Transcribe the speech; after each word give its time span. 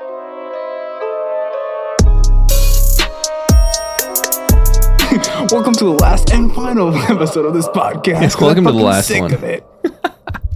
Welcome 5.50 5.74
to 5.74 5.84
the 5.84 5.96
last 6.00 6.30
and 6.32 6.50
final 6.54 6.94
episode 7.10 7.44
of 7.44 7.52
this 7.52 7.68
podcast. 7.68 8.22
Yes, 8.22 8.40
welcome 8.40 8.64
to 8.64 8.72
the 8.72 8.78
last 8.78 9.08
sick 9.08 9.20
one. 9.20 9.34
Of 9.34 9.44
it. 9.44 9.62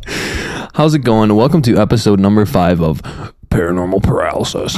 How's 0.74 0.94
it 0.94 1.00
going? 1.00 1.34
Welcome 1.36 1.60
to 1.62 1.76
episode 1.76 2.20
number 2.20 2.46
five 2.46 2.80
of 2.80 3.02
Paranormal 3.50 4.02
Paralysis. 4.02 4.76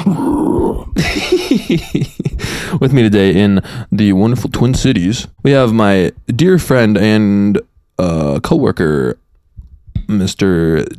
With 2.80 2.92
me 2.92 3.02
today 3.02 3.40
in 3.40 3.62
the 3.92 4.14
wonderful 4.14 4.50
Twin 4.50 4.74
Cities, 4.74 5.28
we 5.44 5.52
have 5.52 5.72
my 5.72 6.10
dear 6.26 6.58
friend 6.58 6.98
and 6.98 7.60
uh, 8.00 8.40
coworker, 8.42 9.16
Mr. 10.08 10.92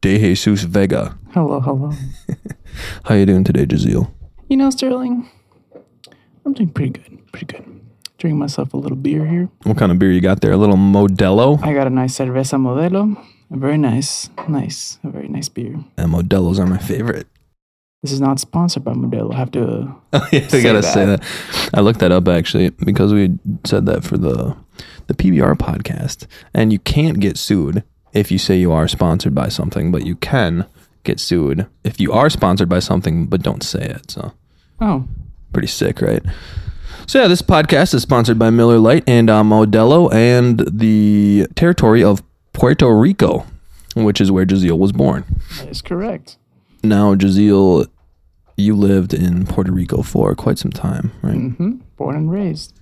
De 0.00 0.18
Jesus 0.18 0.62
Vega. 0.62 1.18
Hello, 1.32 1.60
hello. 1.60 1.92
How 3.04 3.14
you 3.14 3.26
doing 3.26 3.44
today, 3.44 3.66
Jazeel? 3.66 4.10
You 4.48 4.56
know, 4.56 4.70
Sterling, 4.70 5.28
I'm 6.44 6.52
doing 6.52 6.70
pretty 6.70 6.90
good. 6.90 7.32
Pretty 7.32 7.46
good. 7.46 7.80
Drinking 8.18 8.38
myself 8.38 8.74
a 8.74 8.76
little 8.76 8.96
beer 8.96 9.26
here. 9.26 9.48
What 9.64 9.76
kind 9.76 9.90
of 9.92 9.98
beer 9.98 10.12
you 10.12 10.20
got 10.20 10.40
there? 10.40 10.52
A 10.52 10.56
little 10.56 10.76
Modelo? 10.76 11.62
I 11.62 11.72
got 11.74 11.86
a 11.86 11.90
nice 11.90 12.18
cerveza 12.18 12.58
modelo. 12.58 13.16
A 13.50 13.56
very 13.56 13.76
nice, 13.78 14.30
nice, 14.48 14.98
a 15.04 15.10
very 15.10 15.28
nice 15.28 15.48
beer. 15.48 15.76
And 15.98 16.12
Modelos 16.12 16.58
are 16.58 16.66
my 16.66 16.78
favorite. 16.78 17.26
This 18.02 18.12
is 18.12 18.20
not 18.20 18.38
sponsored 18.40 18.84
by 18.84 18.92
Modelo. 18.92 19.32
I 19.34 19.38
have 19.38 19.50
to. 19.52 19.94
Oh, 20.12 20.28
yeah, 20.32 20.40
I 20.44 20.48
Say 20.48 20.62
gotta 20.62 20.80
that. 20.80 20.94
say 20.94 21.04
that. 21.06 21.70
I 21.74 21.80
looked 21.80 21.98
that 22.00 22.12
up 22.12 22.28
actually 22.28 22.70
because 22.70 23.12
we 23.12 23.36
said 23.64 23.86
that 23.86 24.04
for 24.04 24.16
the 24.16 24.56
the 25.06 25.14
PBR 25.14 25.54
podcast, 25.56 26.26
and 26.54 26.72
you 26.72 26.78
can't 26.78 27.18
get 27.20 27.36
sued 27.36 27.82
if 28.12 28.30
you 28.30 28.38
say 28.38 28.56
you 28.58 28.70
are 28.72 28.86
sponsored 28.88 29.34
by 29.34 29.48
something, 29.48 29.90
but 29.92 30.06
you 30.06 30.14
can 30.16 30.66
get 31.04 31.20
sued 31.20 31.66
if 31.84 32.00
you 32.00 32.12
are 32.12 32.28
sponsored 32.30 32.68
by 32.68 32.78
something 32.80 33.26
but 33.26 33.42
don't 33.42 33.62
say 33.62 33.80
it. 33.84 34.10
So 34.10 34.32
Oh, 34.80 35.06
pretty 35.52 35.68
sick, 35.68 36.00
right? 36.00 36.22
So 37.06 37.20
yeah, 37.20 37.28
this 37.28 37.42
podcast 37.42 37.94
is 37.94 38.02
sponsored 38.02 38.38
by 38.38 38.50
Miller 38.50 38.78
Lite 38.78 39.04
and 39.06 39.28
uh, 39.30 39.42
Modelo 39.42 40.12
and 40.12 40.60
the 40.60 41.46
territory 41.54 42.02
of 42.02 42.22
Puerto 42.54 42.92
Rico, 42.96 43.46
which 43.94 44.20
is 44.20 44.32
where 44.32 44.46
Jazeel 44.46 44.78
was 44.78 44.92
born. 44.92 45.24
that 45.58 45.68
is 45.68 45.82
correct. 45.82 46.38
Now, 46.82 47.14
Jazeel, 47.14 47.86
you 48.56 48.74
lived 48.74 49.12
in 49.14 49.46
Puerto 49.46 49.70
Rico 49.72 50.02
for 50.02 50.34
quite 50.34 50.58
some 50.58 50.70
time, 50.72 51.12
right? 51.22 51.34
hmm 51.36 51.72
Born 51.96 52.16
and 52.16 52.30
raised. 52.30 52.72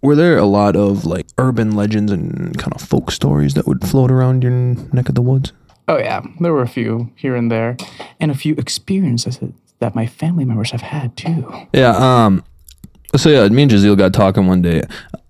Were 0.00 0.14
there 0.16 0.36
a 0.38 0.46
lot 0.46 0.74
of 0.76 1.04
like 1.04 1.26
urban 1.38 1.72
legends 1.76 2.10
and 2.12 2.56
kind 2.58 2.72
of 2.74 2.80
folk 2.80 3.10
stories 3.10 3.54
that 3.54 3.66
would 3.66 3.86
float 3.86 4.10
around 4.10 4.42
your 4.42 4.52
neck 4.52 5.08
of 5.08 5.14
the 5.14 5.22
woods? 5.22 5.52
Oh 5.88 5.98
yeah, 5.98 6.22
there 6.40 6.52
were 6.52 6.62
a 6.62 6.68
few 6.68 7.10
here 7.16 7.34
and 7.34 7.50
there, 7.50 7.76
and 8.20 8.30
a 8.30 8.34
few 8.34 8.54
experiences 8.54 9.38
that 9.80 9.94
my 9.94 10.06
family 10.06 10.44
members 10.44 10.70
have 10.70 10.80
had 10.80 11.16
too. 11.16 11.52
Yeah. 11.72 11.96
Um. 11.96 12.44
So 13.16 13.28
yeah, 13.28 13.48
me 13.48 13.62
and 13.62 13.70
Jazeel 13.70 13.98
got 13.98 14.12
talking 14.14 14.46
one 14.46 14.62
day 14.62 14.82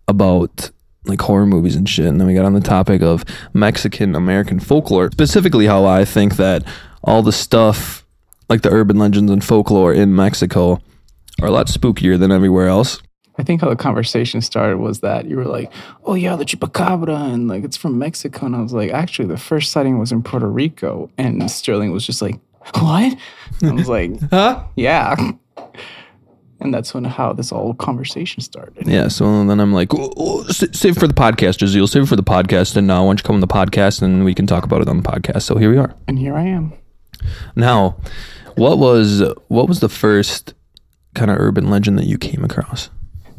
about 0.06 0.70
like 1.04 1.20
horror 1.20 1.46
movies 1.46 1.74
and 1.74 1.88
shit, 1.88 2.06
and 2.06 2.20
then 2.20 2.28
we 2.28 2.34
got 2.34 2.44
on 2.44 2.52
the 2.52 2.60
topic 2.60 3.02
of 3.02 3.24
Mexican 3.54 4.14
American 4.14 4.60
folklore, 4.60 5.10
specifically 5.10 5.66
how 5.66 5.84
I 5.84 6.04
think 6.04 6.36
that 6.36 6.64
all 7.02 7.22
the 7.22 7.32
stuff 7.32 8.06
like 8.48 8.62
the 8.62 8.70
urban 8.70 8.98
legends 8.98 9.30
and 9.30 9.42
folklore 9.42 9.92
in 9.92 10.14
Mexico 10.14 10.80
are 11.40 11.48
a 11.48 11.50
lot 11.50 11.66
spookier 11.66 12.18
than 12.18 12.30
everywhere 12.30 12.68
else. 12.68 13.02
I 13.38 13.42
think 13.42 13.60
how 13.62 13.70
the 13.70 13.76
conversation 13.76 14.40
started 14.42 14.76
was 14.78 15.00
that 15.00 15.26
you 15.26 15.36
were 15.36 15.44
like, 15.46 15.72
"Oh 16.04 16.14
yeah, 16.14 16.36
the 16.36 16.44
chupacabra," 16.44 17.32
and 17.32 17.48
like 17.48 17.64
it's 17.64 17.76
from 17.76 17.98
Mexico, 17.98 18.46
and 18.46 18.54
I 18.54 18.60
was 18.60 18.72
like, 18.72 18.90
"Actually, 18.90 19.28
the 19.28 19.38
first 19.38 19.72
sighting 19.72 19.98
was 19.98 20.12
in 20.12 20.22
Puerto 20.22 20.48
Rico," 20.48 21.10
and 21.16 21.50
Sterling 21.50 21.92
was 21.92 22.04
just 22.04 22.20
like, 22.20 22.38
"What?" 22.78 23.16
I 23.62 23.70
was 23.72 23.88
like, 23.88 24.20
Huh? 24.30 24.64
"Yeah," 24.76 25.16
and 26.60 26.72
that's 26.74 26.92
when 26.94 27.04
how 27.04 27.32
this 27.32 27.50
whole 27.50 27.74
conversation 27.74 28.42
started. 28.42 28.86
Yeah, 28.86 29.08
so 29.08 29.24
then 29.46 29.60
I'm 29.60 29.72
like, 29.72 29.94
"Oh, 29.94 30.12
oh, 30.16 30.44
save 30.48 30.98
for 30.98 31.08
the 31.08 31.14
podcast, 31.14 31.58
Jazeel. 31.58 31.88
Save 31.88 32.08
for 32.08 32.16
the 32.16 32.22
podcast, 32.22 32.76
and 32.76 32.90
uh, 32.90 33.00
why 33.00 33.08
don't 33.08 33.20
you 33.20 33.24
come 33.24 33.36
on 33.36 33.40
the 33.40 33.46
podcast 33.46 34.02
and 34.02 34.24
we 34.24 34.34
can 34.34 34.46
talk 34.46 34.64
about 34.64 34.82
it 34.82 34.88
on 34.88 34.98
the 34.98 35.08
podcast. 35.08 35.42
So 35.42 35.56
here 35.56 35.70
we 35.70 35.78
are. 35.78 35.94
And 36.06 36.18
here 36.18 36.34
I 36.34 36.42
am. 36.42 36.72
Now, 37.56 37.96
what 38.56 38.78
was 38.78 39.22
what 39.48 39.68
was 39.68 39.80
the 39.80 39.88
first 39.88 40.54
kind 41.14 41.30
of 41.30 41.38
urban 41.38 41.70
legend 41.70 41.98
that 41.98 42.06
you 42.06 42.18
came 42.18 42.44
across? 42.44 42.90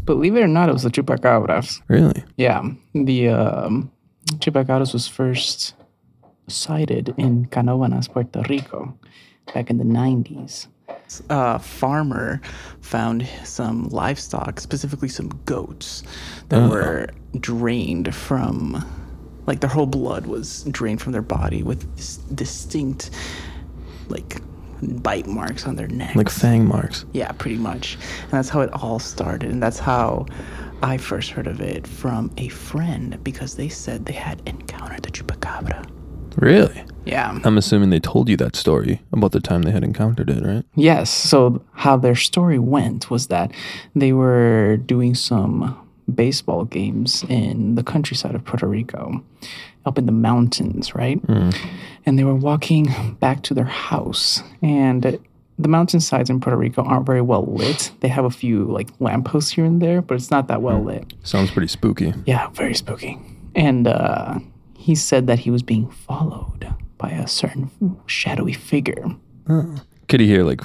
Believe 0.05 0.35
it 0.35 0.41
or 0.41 0.47
not, 0.47 0.69
it 0.69 0.73
was 0.73 0.83
the 0.83 0.89
chupacabras. 0.89 1.81
Really? 1.87 2.23
Yeah, 2.37 2.63
the 2.93 3.29
um, 3.29 3.91
chupacabras 4.35 4.93
was 4.93 5.07
first 5.07 5.75
sighted 6.47 7.13
in 7.17 7.45
Canóvanas, 7.47 8.11
Puerto 8.11 8.43
Rico, 8.49 8.97
back 9.53 9.69
in 9.69 9.77
the 9.77 9.83
'90s. 9.85 10.67
A 11.29 11.59
farmer 11.59 12.41
found 12.81 13.27
some 13.43 13.87
livestock, 13.89 14.59
specifically 14.59 15.07
some 15.09 15.29
goats, 15.45 16.03
that 16.49 16.69
were 16.69 17.07
drained 17.39 18.13
from, 18.13 18.83
like 19.45 19.59
their 19.61 19.69
whole 19.69 19.85
blood 19.85 20.25
was 20.25 20.63
drained 20.65 21.01
from 21.01 21.11
their 21.13 21.21
body 21.21 21.63
with 21.63 21.95
dis- 21.95 22.17
distinct, 22.17 23.11
like 24.09 24.41
bite 24.87 25.27
marks 25.27 25.65
on 25.65 25.75
their 25.75 25.87
neck. 25.87 26.15
Like 26.15 26.29
fang 26.29 26.67
marks? 26.67 27.05
Yeah, 27.13 27.31
pretty 27.33 27.57
much. 27.57 27.97
And 28.23 28.31
that's 28.31 28.49
how 28.49 28.61
it 28.61 28.71
all 28.73 28.99
started. 28.99 29.49
And 29.49 29.61
that's 29.61 29.79
how 29.79 30.25
I 30.81 30.97
first 30.97 31.31
heard 31.31 31.47
of 31.47 31.61
it 31.61 31.87
from 31.87 32.31
a 32.37 32.49
friend 32.49 33.21
because 33.23 33.55
they 33.55 33.69
said 33.69 34.05
they 34.05 34.13
had 34.13 34.41
encountered 34.45 35.03
the 35.03 35.11
chupacabra. 35.11 35.89
Really? 36.35 36.83
Yeah. 37.05 37.39
I'm 37.43 37.57
assuming 37.57 37.89
they 37.89 37.99
told 37.99 38.27
you 38.29 38.37
that 38.37 38.55
story 38.55 39.01
about 39.11 39.33
the 39.33 39.39
time 39.39 39.63
they 39.63 39.71
had 39.71 39.83
encountered 39.83 40.29
it, 40.29 40.43
right? 40.43 40.65
Yes. 40.75 41.09
So, 41.09 41.61
how 41.73 41.97
their 41.97 42.15
story 42.15 42.59
went 42.59 43.11
was 43.11 43.27
that 43.27 43.51
they 43.95 44.13
were 44.13 44.77
doing 44.77 45.13
some 45.13 45.79
baseball 46.13 46.65
games 46.65 47.23
in 47.29 47.75
the 47.75 47.83
countryside 47.83 48.35
of 48.35 48.43
Puerto 48.45 48.67
Rico, 48.67 49.23
up 49.85 49.97
in 49.97 50.05
the 50.05 50.11
mountains, 50.11 50.95
right? 50.95 51.19
And 52.05 52.19
they 52.19 52.23
were 52.23 52.35
walking 52.35 53.15
back 53.19 53.43
to 53.43 53.53
their 53.53 53.63
house. 53.65 54.41
And 54.61 55.19
the 55.59 55.67
mountainsides 55.67 56.29
in 56.29 56.39
Puerto 56.41 56.57
Rico 56.57 56.83
aren't 56.83 57.05
very 57.05 57.21
well 57.21 57.45
lit. 57.45 57.91
They 58.01 58.07
have 58.07 58.25
a 58.25 58.29
few 58.31 58.65
like 58.65 58.89
lampposts 58.99 59.51
here 59.51 59.65
and 59.65 59.81
there, 59.81 60.01
but 60.01 60.15
it's 60.15 60.31
not 60.31 60.47
that 60.47 60.61
well 60.61 60.83
lit. 60.83 61.13
Sounds 61.23 61.51
pretty 61.51 61.67
spooky. 61.67 62.13
Yeah, 62.25 62.49
very 62.49 62.73
spooky. 62.73 63.19
And 63.55 63.87
uh, 63.87 64.39
he 64.77 64.95
said 64.95 65.27
that 65.27 65.39
he 65.39 65.51
was 65.51 65.61
being 65.63 65.89
followed 65.89 66.73
by 66.97 67.11
a 67.11 67.27
certain 67.27 67.69
shadowy 68.07 68.53
figure. 68.53 69.05
Could 70.07 70.21
you 70.21 70.27
hear 70.27 70.43
like, 70.43 70.61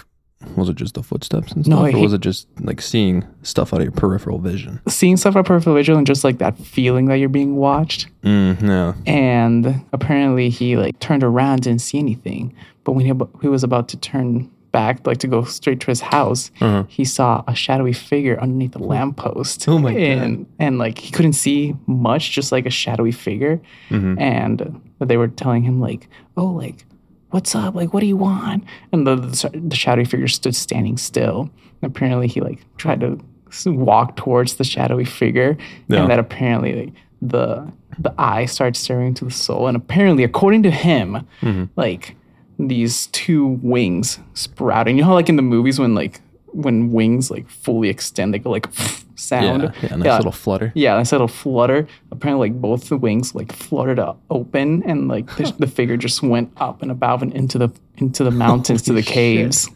was 0.56 0.69
it 0.69 0.76
just 0.76 0.94
the 0.94 1.03
footsteps 1.03 1.53
and 1.53 1.66
No, 1.66 1.76
stuff, 1.78 1.94
or 1.94 1.97
he- 1.97 2.03
was 2.03 2.12
it 2.12 2.21
just 2.21 2.47
like 2.60 2.81
seeing 2.81 3.25
stuff 3.43 3.72
out 3.75 3.81
of 3.81 3.84
your 3.84 3.93
peripheral 3.93 4.38
vision? 4.38 4.81
Seeing 4.88 5.16
stuff 5.16 5.34
out 5.37 5.41
of 5.41 5.47
peripheral 5.47 5.75
vision 5.75 5.97
and 5.97 6.06
just 6.06 6.22
like 6.25 6.38
that 6.38 6.56
feeling 6.59 7.06
that 7.06 7.16
you're 7.16 7.28
being 7.28 7.56
watched. 7.56 8.06
Mm, 8.22 8.62
no. 8.62 8.94
And 9.06 9.84
apparently 9.93 10.49
he 10.50 10.76
like 10.76 10.99
turned 11.00 11.25
around, 11.25 11.62
didn't 11.62 11.81
see 11.81 11.99
anything. 11.99 12.54
But 12.84 12.93
when 12.93 13.04
he, 13.04 13.12
he 13.43 13.49
was 13.49 13.65
about 13.65 13.88
to 13.88 13.97
turn 13.97 14.49
back, 14.71 15.06
like 15.06 15.19
to 15.19 15.26
go 15.26 15.43
straight 15.44 15.81
to 15.81 15.87
his 15.88 16.00
house, 16.00 16.50
he 16.88 17.05
saw 17.05 17.43
a 17.49 17.55
shadowy 17.55 17.93
figure 17.93 18.38
underneath 18.41 18.72
the 18.72 18.78
lamppost. 18.82 19.66
Oh 19.69 19.78
my 19.78 19.93
God. 19.93 20.00
and, 20.00 20.47
And 20.60 20.78
like 20.78 20.99
he 20.99 21.10
couldn't 21.10 21.32
see 21.32 21.75
much, 21.87 22.31
just 22.31 22.53
like 22.53 22.65
a 22.65 22.70
shadowy 22.70 23.12
figure. 23.12 23.60
And 23.91 24.81
they 25.00 25.16
were 25.16 25.28
telling 25.28 25.62
him 25.62 25.81
like, 25.81 26.09
"Oh, 26.37 26.47
like 26.47 26.84
what's 27.31 27.55
up? 27.55 27.75
Like 27.75 27.93
what 27.93 28.00
do 28.00 28.06
you 28.06 28.16
want?" 28.16 28.65
And 28.93 29.06
the 29.06 29.16
the, 29.16 29.61
the 29.69 29.77
shadowy 29.77 30.05
figure 30.05 30.28
stood 30.28 30.55
standing 30.55 30.97
still. 30.97 31.50
And 31.83 31.91
apparently 31.91 32.27
he 32.27 32.41
like 32.41 32.61
tried 32.77 33.00
to 33.00 33.19
walk 33.66 34.16
towards 34.16 34.56
the 34.56 34.65
shadowy 34.65 35.05
figure, 35.05 35.56
Yeah. 35.88 36.03
and 36.03 36.11
that 36.11 36.19
apparently 36.19 36.87
like, 36.87 36.94
the 37.22 37.71
the 37.99 38.15
eye 38.19 38.44
started 38.44 38.77
staring 38.77 39.09
into 39.09 39.25
the 39.25 39.31
soul. 39.31 39.67
And 39.67 39.77
apparently, 39.77 40.25
according 40.25 40.62
to 40.65 40.71
him, 40.71 41.27
mm-hmm. 41.41 41.65
like 41.77 42.15
these 42.59 43.06
two 43.09 43.59
wings 43.62 44.19
sprouting. 44.34 44.97
You 44.97 45.02
know 45.02 45.08
how 45.08 45.14
like 45.14 45.29
in 45.29 45.37
the 45.37 45.43
movies 45.43 45.79
when 45.79 45.94
like 45.94 46.20
when 46.47 46.93
wings 46.93 47.31
like 47.31 47.49
fully 47.49 47.88
extend, 47.88 48.35
they 48.35 48.38
go 48.38 48.50
like 48.50 48.67
sound. 49.19 49.62
Yeah, 49.62 49.73
yeah, 49.82 49.97
nice 49.97 50.19
little 50.19 50.32
flutter. 50.32 50.73
Yeah, 50.75 50.94
nice 50.94 51.12
little 51.12 51.29
flutter. 51.29 51.87
Apparently, 52.11 52.50
like 52.50 52.61
both 52.61 52.88
the 52.88 52.97
wings 52.97 53.35
like 53.35 53.53
fluttered 53.53 53.99
up 53.99 54.20
open, 54.31 54.82
and 54.85 55.09
like 55.09 55.26
the, 55.37 55.55
the 55.59 55.67
figure 55.67 55.97
just 55.97 56.23
went 56.23 56.53
up 56.59 56.82
and 56.82 56.91
above 56.91 57.23
and 57.23 57.32
into 57.32 57.59
the 57.59 57.70
into 57.97 58.25
the 58.25 58.31
mountains 58.31 58.82
to 58.82 58.93
the 58.93 59.03
caves. 59.03 59.69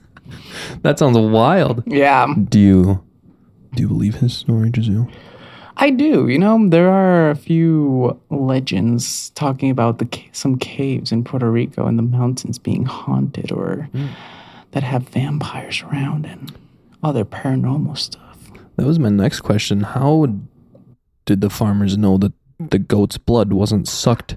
That 0.83 0.99
sounds 0.99 1.19
wild. 1.19 1.83
Yeah, 1.87 2.33
Do 2.49 2.59
you 2.59 3.05
do 3.75 3.83
you 3.83 3.89
believe 3.89 4.17
his 4.17 4.35
story, 4.35 4.71
Jazeel? 4.71 5.11
I 5.77 5.91
do. 5.91 6.29
You 6.29 6.39
know, 6.39 6.69
there 6.69 6.91
are 6.91 7.31
a 7.31 7.35
few 7.35 8.21
legends 8.31 9.31
talking 9.31 9.71
about 9.71 9.99
the 9.99 10.09
some 10.33 10.59
caves 10.59 11.13
in 11.13 11.25
Puerto 11.25 11.51
Rico 11.51 11.87
and 11.87 11.99
the 11.99 12.03
mountains 12.03 12.59
being 12.59 12.85
haunted 12.85 13.51
or 13.51 13.89
hmm. 13.93 14.09
that 14.73 14.83
have 14.83 15.09
vampires 15.09 15.83
around 15.83 16.27
and 16.27 16.53
other 17.03 17.25
paranormal 17.25 17.97
stuff. 17.97 18.32
That 18.77 18.87
was 18.87 18.99
my 18.99 19.09
next 19.11 19.41
question. 19.41 19.81
How 19.81 20.27
did 21.27 21.41
the 21.41 21.51
farmers 21.51 21.97
know 21.97 22.19
that 22.19 22.33
the 22.59 22.79
goat's 22.79 23.19
blood 23.19 23.53
wasn't 23.53 23.89
sucked 23.89 24.37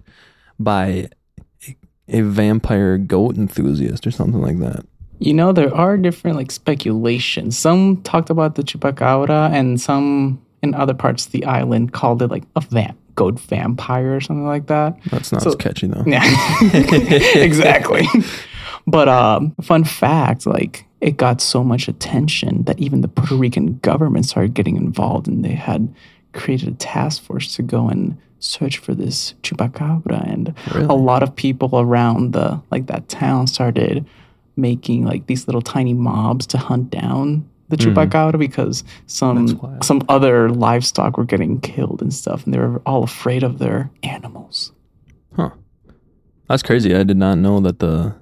by 0.60 1.10
a, 2.08 2.22
vampire 2.22 2.98
goat 2.98 3.38
enthusiast 3.38 4.06
or 4.06 4.12
something 4.12 4.42
like 4.42 4.60
that? 4.60 4.86
You 5.20 5.34
know, 5.34 5.54
there 5.54 5.74
are 5.74 5.96
different 5.98 6.36
like 6.38 6.52
speculations. 6.52 7.58
Some 7.58 8.02
talked 8.04 8.30
about 8.30 8.56
the 8.56 8.64
chupacabra, 8.64 9.52
and 9.52 9.80
some 9.80 10.42
in 10.62 10.74
other 10.76 10.94
parts 10.94 11.26
of 11.26 11.32
the 11.32 11.46
island 11.46 11.94
called 11.94 12.22
it 12.22 12.30
like 12.30 12.44
a 12.56 12.62
vamp, 12.62 12.98
goat 13.16 13.40
vampire 13.40 14.16
or 14.16 14.20
something 14.22 14.46
like 14.46 14.68
that. 14.68 14.98
That's 15.12 15.32
not 15.32 15.42
So- 15.44 15.50
as 15.52 15.56
catchy 15.56 15.88
though. 15.88 16.04
Yeah, 16.08 16.22
exactly. 17.42 18.08
But 18.88 19.08
um, 19.10 19.56
fun 19.62 19.84
fact, 19.84 20.46
like 20.46 20.86
it 21.02 21.18
got 21.18 21.42
so 21.42 21.64
much 21.64 21.88
attention 21.88 22.64
that 22.64 22.80
even 22.80 23.02
the 23.02 23.08
Puerto 23.08 23.36
Rican 23.36 23.78
government 23.80 24.26
started 24.26 24.54
getting 24.54 24.76
involved, 24.78 25.28
and 25.28 25.44
they 25.44 25.54
had 25.54 25.94
created 26.34 26.70
a 26.70 26.74
task 26.74 27.24
force 27.24 27.56
to 27.56 27.64
go 27.64 27.88
and 27.88 28.18
search 28.40 28.78
for 28.78 28.94
this 28.94 29.34
chupacabra. 29.42 30.28
And 30.32 30.54
Really? 30.74 30.86
a 30.88 30.94
lot 30.94 31.24
of 31.24 31.36
people 31.36 31.70
around 31.80 32.34
the 32.34 32.62
like 32.72 32.88
that 32.88 33.10
town 33.10 33.48
started 33.48 34.06
making 34.56 35.04
like 35.06 35.28
these 35.28 35.48
little 35.48 35.62
tiny 35.62 35.94
mobs 35.94 36.46
to 36.48 36.58
hunt 36.58 36.90
down 36.90 37.48
the 37.70 37.78
chupacabra 37.78 38.38
because 38.38 38.84
some 39.08 39.60
some 39.82 40.02
other 40.08 40.50
livestock 40.50 41.18
were 41.18 41.26
getting 41.26 41.60
killed 41.60 42.02
and 42.02 42.14
stuff, 42.14 42.46
and 42.46 42.54
they 42.54 42.60
were 42.60 42.82
all 42.86 43.04
afraid 43.04 43.42
of 43.44 43.58
their 43.58 43.90
animals. 44.04 44.72
Huh. 45.36 45.50
That's 46.48 46.62
crazy. 46.62 46.96
I 46.96 47.04
did 47.04 47.18
not 47.18 47.40
know 47.40 47.60
that 47.62 47.80
the 47.80 48.14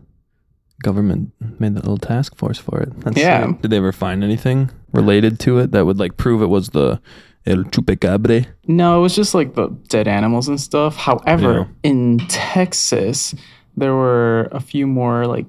government 0.83 1.31
made 1.59 1.73
that 1.75 1.83
little 1.83 1.97
task 1.97 2.35
force 2.37 2.59
for 2.59 2.79
it. 2.81 2.91
That's 3.01 3.17
Yeah. 3.17 3.47
sick. 3.47 3.61
Did 3.63 3.71
they 3.71 3.77
ever 3.77 3.91
find 3.91 4.23
anything 4.23 4.69
related 4.91 5.39
to 5.39 5.57
it 5.59 5.71
that 5.71 5.85
would 5.85 5.97
like 5.97 6.17
prove 6.17 6.41
it 6.43 6.47
was 6.49 6.69
the 6.69 6.99
El 7.45 7.63
Chupecabre? 7.63 8.45
No, 8.67 8.99
it 8.99 9.01
was 9.01 9.15
just 9.15 9.33
like 9.33 9.55
the 9.55 9.69
dead 9.89 10.07
animals 10.07 10.47
and 10.47 10.59
stuff. 10.61 10.95
However, 10.95 11.53
Yeah. 11.53 11.65
in 11.91 12.19
Texas, 12.29 13.33
there 13.75 13.93
were 13.93 14.47
a 14.51 14.59
few 14.59 14.85
more 14.87 15.25
like 15.25 15.45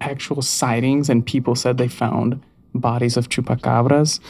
actual 0.00 0.42
sightings, 0.42 1.08
and 1.10 1.24
people 1.24 1.54
said 1.54 1.78
they 1.78 1.88
found 1.88 2.40
bodies 2.74 3.16
of 3.16 3.28
chupacabras. 3.28 4.20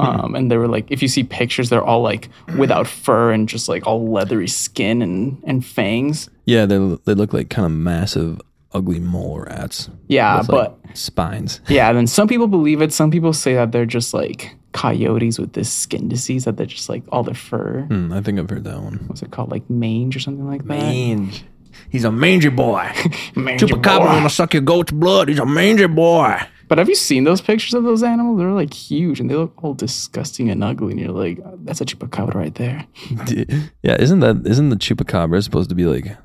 Um, 0.00 0.36
and 0.36 0.48
they 0.48 0.56
were 0.56 0.68
like, 0.68 0.86
if 0.92 1.02
you 1.02 1.08
see 1.08 1.24
pictures, 1.24 1.70
they're 1.70 1.82
all 1.84 2.02
like 2.02 2.28
without 2.56 2.86
fur 2.86 3.32
and 3.32 3.48
just 3.48 3.68
like 3.68 3.84
all 3.84 4.08
leathery 4.12 4.46
skin 4.46 5.02
and, 5.02 5.42
and 5.44 5.64
fangs. 5.66 6.30
Yeah, 6.44 6.66
they 6.66 6.78
they 7.04 7.14
look 7.14 7.32
like 7.32 7.50
kind 7.50 7.66
of 7.66 7.72
massive, 7.72 8.40
ugly 8.72 9.00
mole 9.00 9.40
rats. 9.40 9.90
Yeah, 10.08 10.38
with, 10.38 10.48
but 10.48 10.78
like, 10.84 10.96
spines. 10.96 11.60
yeah, 11.68 11.92
then 11.92 12.06
some 12.06 12.28
people 12.28 12.46
believe 12.46 12.82
it. 12.82 12.92
Some 12.92 13.10
people 13.10 13.32
say 13.32 13.54
that 13.54 13.72
they're 13.72 13.86
just 13.86 14.14
like 14.14 14.56
coyotes 14.72 15.38
with 15.38 15.54
this 15.54 15.72
skin 15.72 16.08
disease, 16.08 16.44
that 16.44 16.56
they're 16.56 16.66
just 16.66 16.88
like 16.88 17.02
all 17.10 17.22
their 17.22 17.34
fur. 17.34 17.82
Hmm, 17.88 18.12
I 18.12 18.20
think 18.20 18.38
I've 18.38 18.50
heard 18.50 18.64
that 18.64 18.80
one. 18.80 19.04
What's 19.06 19.22
it 19.22 19.30
called? 19.30 19.50
Like 19.50 19.68
mange 19.70 20.16
or 20.16 20.20
something 20.20 20.46
like 20.46 20.62
that? 20.62 20.68
Mange. 20.68 21.44
He's 21.90 22.04
a 22.04 22.12
mangy 22.12 22.48
boy. 22.48 22.90
Mange 23.36 23.66
boy. 23.66 23.80
wanna 23.84 24.28
suck 24.28 24.52
your 24.52 24.62
goat's 24.62 24.90
blood. 24.90 25.28
He's 25.28 25.38
a 25.38 25.46
mangy 25.46 25.86
boy. 25.86 26.38
But 26.66 26.76
have 26.78 26.88
you 26.88 26.94
seen 26.94 27.24
those 27.24 27.40
pictures 27.40 27.72
of 27.72 27.82
those 27.84 28.02
animals? 28.02 28.38
They're 28.38 28.50
like 28.50 28.74
huge 28.74 29.20
and 29.20 29.30
they 29.30 29.34
look 29.34 29.54
all 29.64 29.72
disgusting 29.72 30.50
and 30.50 30.62
ugly. 30.62 30.92
And 30.92 31.00
you're 31.00 31.12
like, 31.12 31.38
that's 31.64 31.80
a 31.80 31.86
chupacabra 31.86 32.34
right 32.34 32.54
there. 32.54 32.86
Yeah, 33.82 33.96
isn't 33.98 34.20
that 34.20 34.46
isn't 34.46 34.68
the 34.68 34.76
chupacabra 34.76 35.42
supposed 35.42 35.70
to 35.70 35.74
be 35.74 35.86
like 35.86 36.16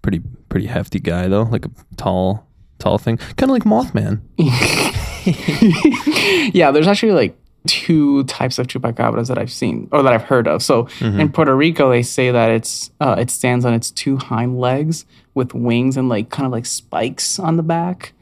pretty 0.00 0.22
pretty 0.50 0.66
hefty 0.66 1.00
guy 1.00 1.28
though, 1.28 1.44
like 1.44 1.64
a 1.64 1.70
tall 1.96 2.46
tall 2.78 2.98
thing, 2.98 3.16
kind 3.16 3.44
of 3.44 3.50
like 3.50 3.64
Mothman. 3.64 4.20
yeah, 6.54 6.70
there's 6.70 6.86
actually 6.86 7.12
like 7.12 7.36
two 7.66 8.24
types 8.24 8.58
of 8.58 8.66
chupacabras 8.66 9.28
that 9.28 9.38
I've 9.38 9.52
seen 9.52 9.88
or 9.92 10.02
that 10.02 10.12
I've 10.12 10.22
heard 10.22 10.48
of. 10.48 10.62
So 10.62 10.88
in 11.20 11.30
Puerto 11.30 11.54
Rico, 11.54 11.90
they 11.90 12.02
say 12.02 12.30
that 12.30 12.50
it's 12.50 12.90
uh, 13.00 13.16
it 13.18 13.30
stands 13.30 13.64
on 13.64 13.74
its 13.74 13.90
two 13.90 14.16
hind 14.16 14.58
legs 14.60 15.04
with 15.34 15.54
wings 15.54 15.96
and 15.96 16.08
like 16.08 16.30
kind 16.30 16.46
of 16.46 16.52
like 16.52 16.66
spikes 16.66 17.38
on 17.38 17.56
the 17.56 17.62
back. 17.62 18.12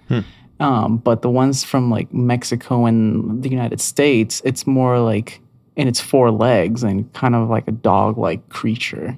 Um, 0.60 0.96
but 0.98 1.22
the 1.22 1.30
ones 1.30 1.62
from 1.62 1.88
like 1.88 2.12
Mexico 2.12 2.86
and 2.86 3.44
the 3.44 3.48
United 3.48 3.80
States, 3.80 4.42
it's 4.44 4.66
more 4.66 4.98
like 4.98 5.40
in 5.76 5.86
its 5.86 6.00
four 6.00 6.32
legs 6.32 6.82
and 6.82 7.10
kind 7.12 7.36
of 7.36 7.48
like 7.48 7.68
a 7.68 7.72
dog-like 7.72 8.48
creature. 8.48 9.16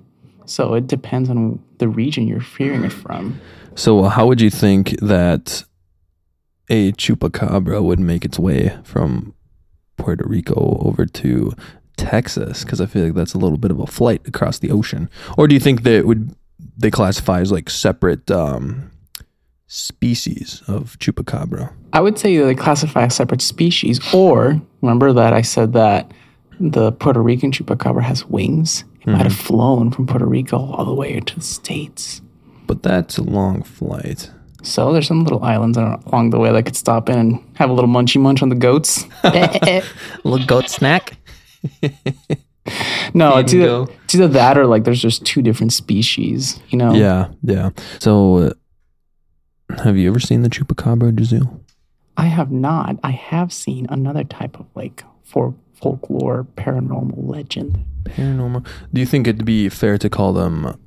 So 0.51 0.75
it 0.75 0.89
depends 0.89 1.31
on 1.31 1.63
the 1.79 1.89
region 1.89 2.27
you're 2.27 2.41
hearing 2.41 2.85
it 2.85 2.93
from. 2.93 3.41
So 3.77 4.03
how 4.05 4.27
would 4.27 4.41
you 4.41 4.51
think 4.51 4.99
that 5.01 5.65
a 6.69 6.93
chupacabra 6.93 7.83
would 7.83 8.01
make 8.01 8.25
its 8.25 8.39
way 8.39 8.77
from 8.83 9.33
Puerto 9.97 10.27
Rico 10.27 10.79
over 10.85 11.07
to 11.07 11.53
Texas? 11.97 12.65
Because 12.65 12.81
I 12.81 12.87
feel 12.87 13.05
like 13.05 13.15
that's 13.15 13.35
a 13.35 13.39
little 13.39 13.59
bit 13.59 13.71
of 13.71 13.79
a 13.79 13.87
flight 13.87 14.27
across 14.27 14.59
the 14.59 14.73
ocean. 14.73 15.09
Or 15.39 15.47
do 15.47 15.55
you 15.55 15.61
think 15.61 15.85
that 15.85 15.95
it 15.95 16.07
would 16.07 16.35
they 16.77 16.91
classify 16.91 17.41
as 17.41 17.53
like 17.53 17.71
separate 17.71 18.29
um, 18.31 18.91
species 19.69 20.63
of 20.67 20.99
chupacabra? 20.99 21.73
I 21.93 22.01
would 22.01 22.19
say 22.19 22.37
they 22.37 22.57
classify 22.57 23.05
as 23.05 23.15
separate 23.15 23.41
species. 23.41 24.01
Or 24.13 24.61
remember 24.83 25.13
that 25.13 25.33
I 25.33 25.43
said 25.43 25.75
that 25.75 26.11
the 26.61 26.93
Puerto 26.93 27.23
Rican 27.23 27.51
chupacabra 27.51 28.03
has 28.03 28.27
wings. 28.27 28.85
It 29.01 29.07
might 29.09 29.23
have 29.23 29.35
flown 29.35 29.91
from 29.91 30.07
Puerto 30.07 30.27
Rico 30.27 30.59
all 30.59 30.85
the 30.85 30.95
way 30.95 31.19
to 31.19 31.35
the 31.35 31.41
states. 31.41 32.21
But 32.67 32.83
that's 32.83 33.17
a 33.17 33.23
long 33.23 33.63
flight. 33.63 34.31
So 34.63 34.93
there's 34.93 35.07
some 35.07 35.25
little 35.25 35.43
islands 35.43 35.79
along 35.79 36.31
the 36.31 36.39
way 36.39 36.53
that 36.53 36.65
could 36.65 36.77
stop 36.77 37.09
in 37.09 37.19
and 37.19 37.45
have 37.55 37.71
a 37.71 37.73
little 37.73 37.89
munchy 37.89 38.21
munch 38.21 38.43
on 38.43 38.51
the 38.51 38.55
goats. 38.55 39.07
little 40.23 40.47
goat 40.47 40.69
snack. 40.69 41.17
no, 43.15 43.39
it's 43.39 43.55
either, 43.55 43.87
it's 44.05 44.15
either 44.15 44.29
that 44.29 44.59
or 44.59 44.67
like 44.67 44.85
there's 44.85 45.01
just 45.01 45.25
two 45.25 45.41
different 45.41 45.73
species. 45.73 46.61
You 46.69 46.77
know? 46.77 46.93
Yeah, 46.93 47.29
yeah. 47.43 47.71
So, 48.01 48.37
uh, 48.37 48.53
have 49.83 49.97
you 49.97 50.11
ever 50.11 50.21
seen 50.21 50.43
the 50.43 50.51
chupacabra, 50.51 51.13
Jazeel? 51.13 51.59
I 52.19 52.27
have 52.27 52.53
not. 52.53 52.99
I 53.03 53.13
have 53.13 53.51
seen 53.51 53.87
another 53.89 54.25
type 54.25 54.61
of 54.61 54.67
like 54.75 55.05
for 55.25 55.55
folklore 55.83 56.47
paranormal 56.57 57.15
legend. 57.29 57.85
Paranormal. 58.05 58.67
Do 58.93 59.01
you 59.01 59.07
think 59.07 59.27
it'd 59.27 59.45
be 59.45 59.69
fair 59.69 59.99
to 59.99 60.09
call 60.09 60.33
them 60.33 60.79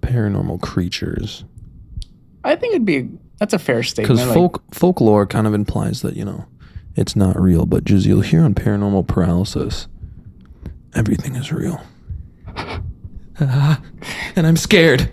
paranormal 0.00 0.60
creatures? 0.60 1.44
I 2.44 2.56
think 2.56 2.74
it'd 2.74 2.86
be 2.86 3.08
that's 3.38 3.52
a 3.54 3.58
fair 3.58 3.82
statement. 3.82 4.18
Because 4.20 4.36
like- 4.36 4.74
folklore 4.74 5.26
kind 5.26 5.46
of 5.46 5.54
implies 5.54 6.02
that 6.02 6.14
you 6.16 6.24
know 6.24 6.44
it's 6.96 7.16
not 7.16 7.40
real. 7.40 7.66
But 7.66 7.84
Jizzy, 7.84 8.06
you'll 8.06 8.20
hear 8.20 8.42
on 8.42 8.54
paranormal 8.54 9.06
paralysis, 9.08 9.88
everything 10.94 11.34
is 11.36 11.52
real. 11.52 11.80
and 13.40 14.46
I'm 14.46 14.56
scared. 14.56 15.08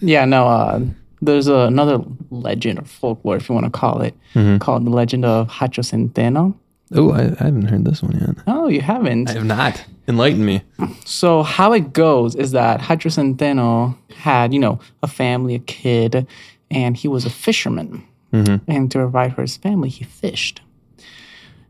Yeah, 0.00 0.24
no. 0.24 0.46
Uh, 0.46 0.80
there's 1.22 1.48
uh, 1.48 1.66
another 1.66 1.98
legend 2.30 2.78
or 2.78 2.84
folklore, 2.84 3.36
if 3.36 3.48
you 3.48 3.54
want 3.54 3.64
to 3.64 3.70
call 3.70 4.00
it, 4.02 4.14
Mm-hmm. 4.34 4.58
called 4.58 4.84
the 4.84 4.90
legend 4.90 5.24
of 5.24 5.48
Hacho 5.48 5.80
Centeno. 5.82 6.54
Oh, 6.92 7.10
I, 7.10 7.22
I 7.40 7.44
haven't 7.44 7.68
heard 7.68 7.84
this 7.84 8.02
one 8.02 8.18
yet. 8.18 8.36
Oh, 8.46 8.68
you 8.68 8.80
haven't. 8.80 9.30
I 9.30 9.34
have 9.34 9.44
not. 9.44 9.84
Enlighten 10.06 10.44
me. 10.44 10.62
So 11.04 11.42
how 11.42 11.72
it 11.72 11.92
goes 11.92 12.36
is 12.36 12.52
that 12.52 12.80
Hacho 12.80 13.10
Centeno 13.10 13.96
had, 14.14 14.52
you 14.52 14.60
know, 14.60 14.78
a 15.02 15.08
family, 15.08 15.56
a 15.56 15.58
kid, 15.58 16.26
and 16.70 16.96
he 16.96 17.08
was 17.08 17.24
a 17.24 17.30
fisherman. 17.30 18.06
Mm-hmm. 18.32 18.70
And 18.70 18.90
to 18.92 18.98
provide 18.98 19.34
for 19.34 19.42
his 19.42 19.56
family, 19.56 19.88
he 19.88 20.04
fished. 20.04 20.60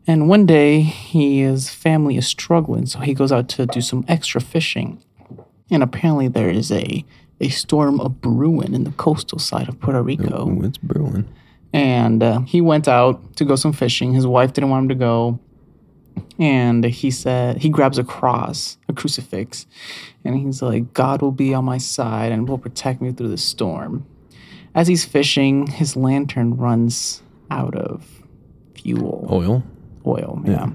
And 0.05 0.29
one 0.29 0.45
day, 0.45 0.81
his 0.81 1.69
family 1.69 2.15
is 2.15 2.27
struggling, 2.27 2.85
so 2.85 2.99
he 2.99 3.13
goes 3.13 3.31
out 3.31 3.49
to 3.49 3.65
do 3.65 3.81
some 3.81 4.05
extra 4.07 4.39
fishing. 4.39 5.03
And 5.69 5.83
apparently, 5.83 6.27
there 6.27 6.49
is 6.49 6.71
a 6.71 7.03
a 7.39 7.49
storm 7.49 7.99
of 7.99 8.19
brewing 8.19 8.73
in 8.73 8.83
the 8.83 8.91
coastal 8.91 9.37
side 9.39 9.69
of 9.69 9.79
Puerto 9.79 10.01
Rico. 10.01 10.49
Ooh, 10.49 10.63
it's 10.63 10.77
brewing. 10.77 11.27
And 11.73 12.23
uh, 12.23 12.39
he 12.41 12.61
went 12.61 12.87
out 12.87 13.35
to 13.37 13.45
go 13.45 13.55
some 13.55 13.73
fishing. 13.73 14.13
His 14.13 14.25
wife 14.27 14.53
didn't 14.53 14.69
want 14.69 14.83
him 14.83 14.89
to 14.89 14.95
go, 14.95 15.39
and 16.39 16.83
he 16.83 17.11
said 17.11 17.57
he 17.57 17.69
grabs 17.69 17.97
a 17.97 18.03
cross, 18.03 18.77
a 18.87 18.93
crucifix, 18.93 19.65
and 20.23 20.37
he's 20.37 20.61
like, 20.61 20.93
"God 20.93 21.21
will 21.21 21.31
be 21.31 21.53
on 21.53 21.65
my 21.65 21.77
side 21.77 22.31
and 22.31 22.47
will 22.47 22.57
protect 22.57 23.01
me 23.01 23.11
through 23.11 23.29
the 23.29 23.37
storm." 23.37 24.05
As 24.75 24.87
he's 24.87 25.05
fishing, 25.05 25.67
his 25.67 25.95
lantern 25.95 26.55
runs 26.55 27.23
out 27.49 27.75
of 27.75 28.05
fuel, 28.75 29.27
Oil. 29.31 29.63
oil, 30.05 30.41
yeah, 30.45 30.69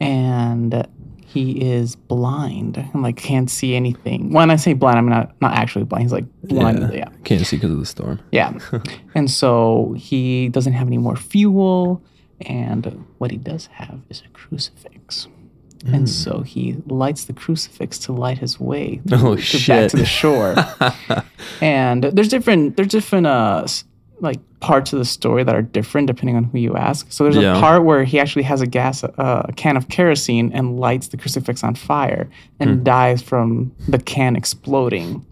and 0.00 0.86
he 1.26 1.72
is 1.72 1.96
blind 1.96 2.76
and 2.76 3.02
like 3.02 3.16
can't 3.16 3.50
see 3.50 3.74
anything. 3.74 4.32
When 4.32 4.50
I 4.50 4.56
say 4.56 4.72
blind, 4.72 4.98
I'm 4.98 5.08
not 5.08 5.34
not 5.40 5.52
actually 5.54 5.84
blind. 5.84 6.02
He's 6.02 6.12
like 6.12 6.24
blind, 6.42 6.92
yeah. 6.92 7.08
Can't 7.24 7.44
see 7.46 7.56
because 7.56 7.70
of 7.70 7.78
the 7.78 7.86
storm. 7.86 8.20
Yeah. 8.32 8.58
and 9.14 9.30
so 9.30 9.94
he 9.96 10.48
doesn't 10.48 10.72
have 10.74 10.86
any 10.86 10.98
more 10.98 11.16
fuel. 11.16 12.02
And 12.42 13.04
what 13.18 13.30
he 13.30 13.36
does 13.36 13.66
have 13.66 14.00
is 14.10 14.22
a 14.26 14.28
crucifix. 14.30 15.28
Mm. 15.84 15.94
And 15.94 16.08
so 16.08 16.40
he 16.42 16.76
lights 16.86 17.24
the 17.24 17.32
crucifix 17.32 17.98
to 17.98 18.12
light 18.12 18.38
his 18.38 18.58
way 18.58 19.00
Oh, 19.12 19.36
to 19.36 19.66
back 19.66 19.90
to 19.90 19.96
the 19.96 20.04
shore. 20.06 20.54
and 21.60 22.04
there's 22.04 22.28
different 22.28 22.76
there's 22.76 22.88
different 22.88 23.26
uh 23.26 23.66
like 24.20 24.38
parts 24.60 24.92
of 24.92 25.00
the 25.00 25.04
story 25.04 25.42
that 25.42 25.54
are 25.54 25.62
different 25.62 26.06
depending 26.06 26.36
on 26.36 26.44
who 26.44 26.58
you 26.58 26.76
ask. 26.76 27.10
So 27.10 27.24
there's 27.24 27.36
Yeah. 27.36 27.56
a 27.56 27.60
part 27.60 27.84
where 27.84 28.04
he 28.04 28.20
actually 28.20 28.44
has 28.44 28.60
a 28.60 28.66
gas 28.66 29.02
uh, 29.02 29.10
a 29.48 29.52
can 29.54 29.76
of 29.76 29.88
kerosene 29.88 30.52
and 30.52 30.78
lights 30.78 31.08
the 31.08 31.16
crucifix 31.16 31.64
on 31.64 31.74
fire 31.74 32.28
and 32.60 32.70
Hmm. 32.78 32.82
dies 32.84 33.20
from 33.22 33.72
the 33.88 33.98
can 33.98 34.36
exploding. 34.36 35.24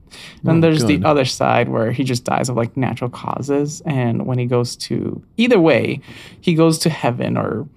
Then 0.42 0.58
Oh, 0.58 0.60
there's 0.60 0.84
good. 0.84 1.02
the 1.02 1.08
other 1.08 1.24
side 1.24 1.68
where 1.68 1.92
he 1.92 2.04
just 2.04 2.24
dies 2.24 2.48
of 2.48 2.56
like 2.56 2.76
natural 2.76 3.10
causes. 3.10 3.82
And 3.86 4.26
when 4.26 4.38
he 4.38 4.46
goes 4.46 4.76
to 4.76 5.22
either 5.36 5.60
way, 5.60 6.00
he 6.40 6.54
goes 6.54 6.78
to 6.80 6.90
heaven 6.90 7.36
or 7.36 7.68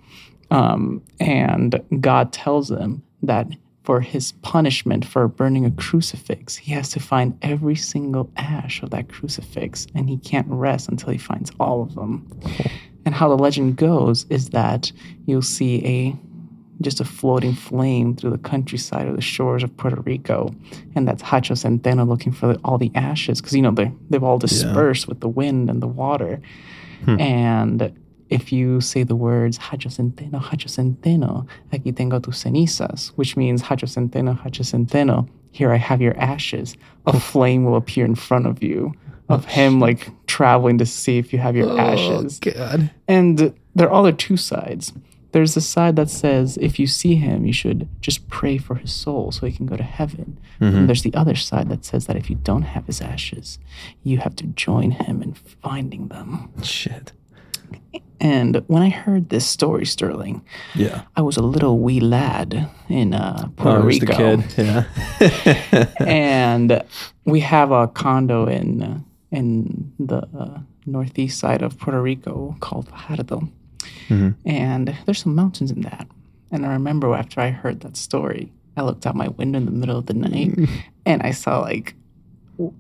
um, 0.51 1.01
and 1.19 1.81
God 1.99 2.31
tells 2.31 2.69
him 2.69 3.01
that 3.23 3.47
for 3.83 3.99
his 4.01 4.31
punishment 4.43 5.03
for 5.03 5.27
burning 5.27 5.65
a 5.65 5.71
crucifix, 5.71 6.55
he 6.55 6.71
has 6.73 6.89
to 6.89 6.99
find 6.99 7.37
every 7.41 7.75
single 7.75 8.29
ash 8.37 8.81
of 8.83 8.91
that 8.91 9.09
crucifix, 9.09 9.87
and 9.95 10.07
he 10.09 10.17
can't 10.17 10.47
rest 10.49 10.87
until 10.89 11.09
he 11.09 11.17
finds 11.17 11.51
all 11.59 11.81
of 11.81 11.95
them. 11.95 12.25
And 13.05 13.13
how 13.15 13.27
the 13.29 13.37
legend 13.37 13.75
goes 13.75 14.25
is 14.29 14.49
that 14.49 14.91
you'll 15.25 15.41
see 15.41 15.83
a 15.85 16.15
just 16.83 16.99
a 16.99 17.05
floating 17.05 17.53
flame 17.53 18.15
through 18.15 18.31
the 18.31 18.37
countryside 18.37 19.07
or 19.07 19.13
the 19.13 19.21
shores 19.21 19.63
of 19.63 19.75
Puerto 19.77 20.01
Rico, 20.01 20.53
and 20.95 21.07
that's 21.07 21.23
Hacho 21.23 21.55
Centeno 21.55 22.07
looking 22.07 22.31
for 22.31 22.53
the, 22.53 22.59
all 22.63 22.77
the 22.77 22.91
ashes 22.95 23.41
because 23.41 23.55
you 23.55 23.61
know 23.61 23.71
they 23.71 23.91
they've 24.09 24.23
all 24.23 24.37
dispersed 24.37 25.07
with 25.07 25.19
the 25.19 25.29
wind 25.29 25.69
and 25.69 25.81
the 25.81 25.87
water, 25.87 26.41
hmm. 27.05 27.19
and 27.19 27.93
if 28.29 28.51
you 28.51 28.81
say 28.81 29.03
the 29.03 29.15
words 29.15 29.57
Hacho 29.57 29.89
Centeno, 29.89 30.41
Hacho 30.41 30.67
Centeno, 30.67 31.47
aquí 31.71 31.95
tengo 31.95 32.19
tus 32.19 32.43
cenizas, 32.43 33.09
which 33.15 33.37
means 33.37 33.61
Hacho 33.61 33.87
Centeno, 33.87 34.39
Hacho 34.39 34.63
Centeno, 34.63 35.27
here 35.51 35.71
I 35.71 35.77
have 35.77 36.01
your 36.01 36.17
ashes. 36.17 36.75
A 37.05 37.11
oh. 37.11 37.19
flame 37.19 37.63
will 37.63 37.75
appear 37.75 38.05
in 38.05 38.15
front 38.15 38.47
of 38.47 38.63
you 38.63 38.93
of 39.29 39.45
oh, 39.45 39.49
him 39.49 39.79
like 39.79 40.09
traveling 40.27 40.77
to 40.79 40.85
see 40.85 41.17
if 41.17 41.31
you 41.31 41.39
have 41.39 41.55
your 41.55 41.69
oh, 41.69 41.77
ashes. 41.77 42.39
God. 42.39 42.89
And 43.07 43.53
there 43.75 43.87
are 43.87 43.93
other 43.93 44.11
two 44.11 44.35
sides. 44.35 44.91
There's 45.33 45.53
the 45.55 45.61
side 45.61 45.95
that 45.97 46.09
says 46.09 46.57
if 46.61 46.79
you 46.79 46.87
see 46.87 47.15
him, 47.15 47.45
you 47.45 47.53
should 47.53 47.89
just 48.01 48.29
pray 48.29 48.57
for 48.57 48.75
his 48.75 48.93
soul 48.93 49.31
so 49.31 49.45
he 49.45 49.51
can 49.51 49.65
go 49.65 49.75
to 49.75 49.83
heaven. 49.83 50.39
And 50.59 50.87
there's 50.87 51.03
the 51.03 51.13
other 51.13 51.35
side 51.35 51.67
that 51.67 51.83
says 51.83 52.05
that 52.07 52.15
if 52.15 52.29
you 52.29 52.37
don't 52.37 52.61
have 52.61 52.85
his 52.85 53.01
ashes, 53.01 53.59
you 54.03 54.19
have 54.19 54.33
to 54.37 54.45
join 54.45 54.91
him 54.91 55.21
in 55.21 55.33
finding 55.33 56.07
them. 56.07 56.49
Shit. 56.63 57.11
And 58.21 58.63
when 58.67 58.81
I 58.81 58.87
heard 58.89 59.27
this 59.29 59.45
story, 59.45 59.85
Sterling, 59.85 60.41
Yeah. 60.75 61.01
I 61.17 61.21
was 61.21 61.35
a 61.35 61.41
little 61.41 61.79
wee 61.79 61.99
lad 61.99 62.69
in 62.87 63.13
uh, 63.13 63.49
Puerto 63.57 63.81
Oh, 63.81 63.85
was 63.85 63.99
the 63.99 64.05
Rico. 64.05 64.37
kid. 64.37 64.45
Yeah. 64.57 65.93
and 66.07 66.81
we 67.25 67.41
have 67.41 67.71
a 67.71 67.87
condo 67.87 68.45
in 68.47 69.03
in 69.31 69.91
the 69.99 70.19
uh, 70.37 70.59
northeast 70.85 71.39
side 71.39 71.61
of 71.63 71.77
Puerto 71.79 72.01
Rico 72.01 72.55
called 72.61 72.87
Fajardo, 72.87 73.49
Mm-hmm. 74.09 74.47
and 74.47 74.95
there's 75.05 75.19
some 75.23 75.35
mountains 75.35 75.71
in 75.71 75.81
that. 75.81 76.07
And 76.51 76.65
I 76.65 76.73
remember 76.73 77.13
after 77.15 77.41
I 77.41 77.49
heard 77.49 77.81
that 77.81 77.97
story, 77.97 78.51
I 78.77 78.81
looked 78.83 79.05
out 79.05 79.15
my 79.15 79.27
window 79.29 79.57
in 79.57 79.65
the 79.65 79.71
middle 79.71 79.97
of 79.97 80.05
the 80.05 80.13
night, 80.13 80.51
mm-hmm. 80.51 80.75
and 81.05 81.21
I 81.23 81.31
saw 81.31 81.59
like 81.59 81.95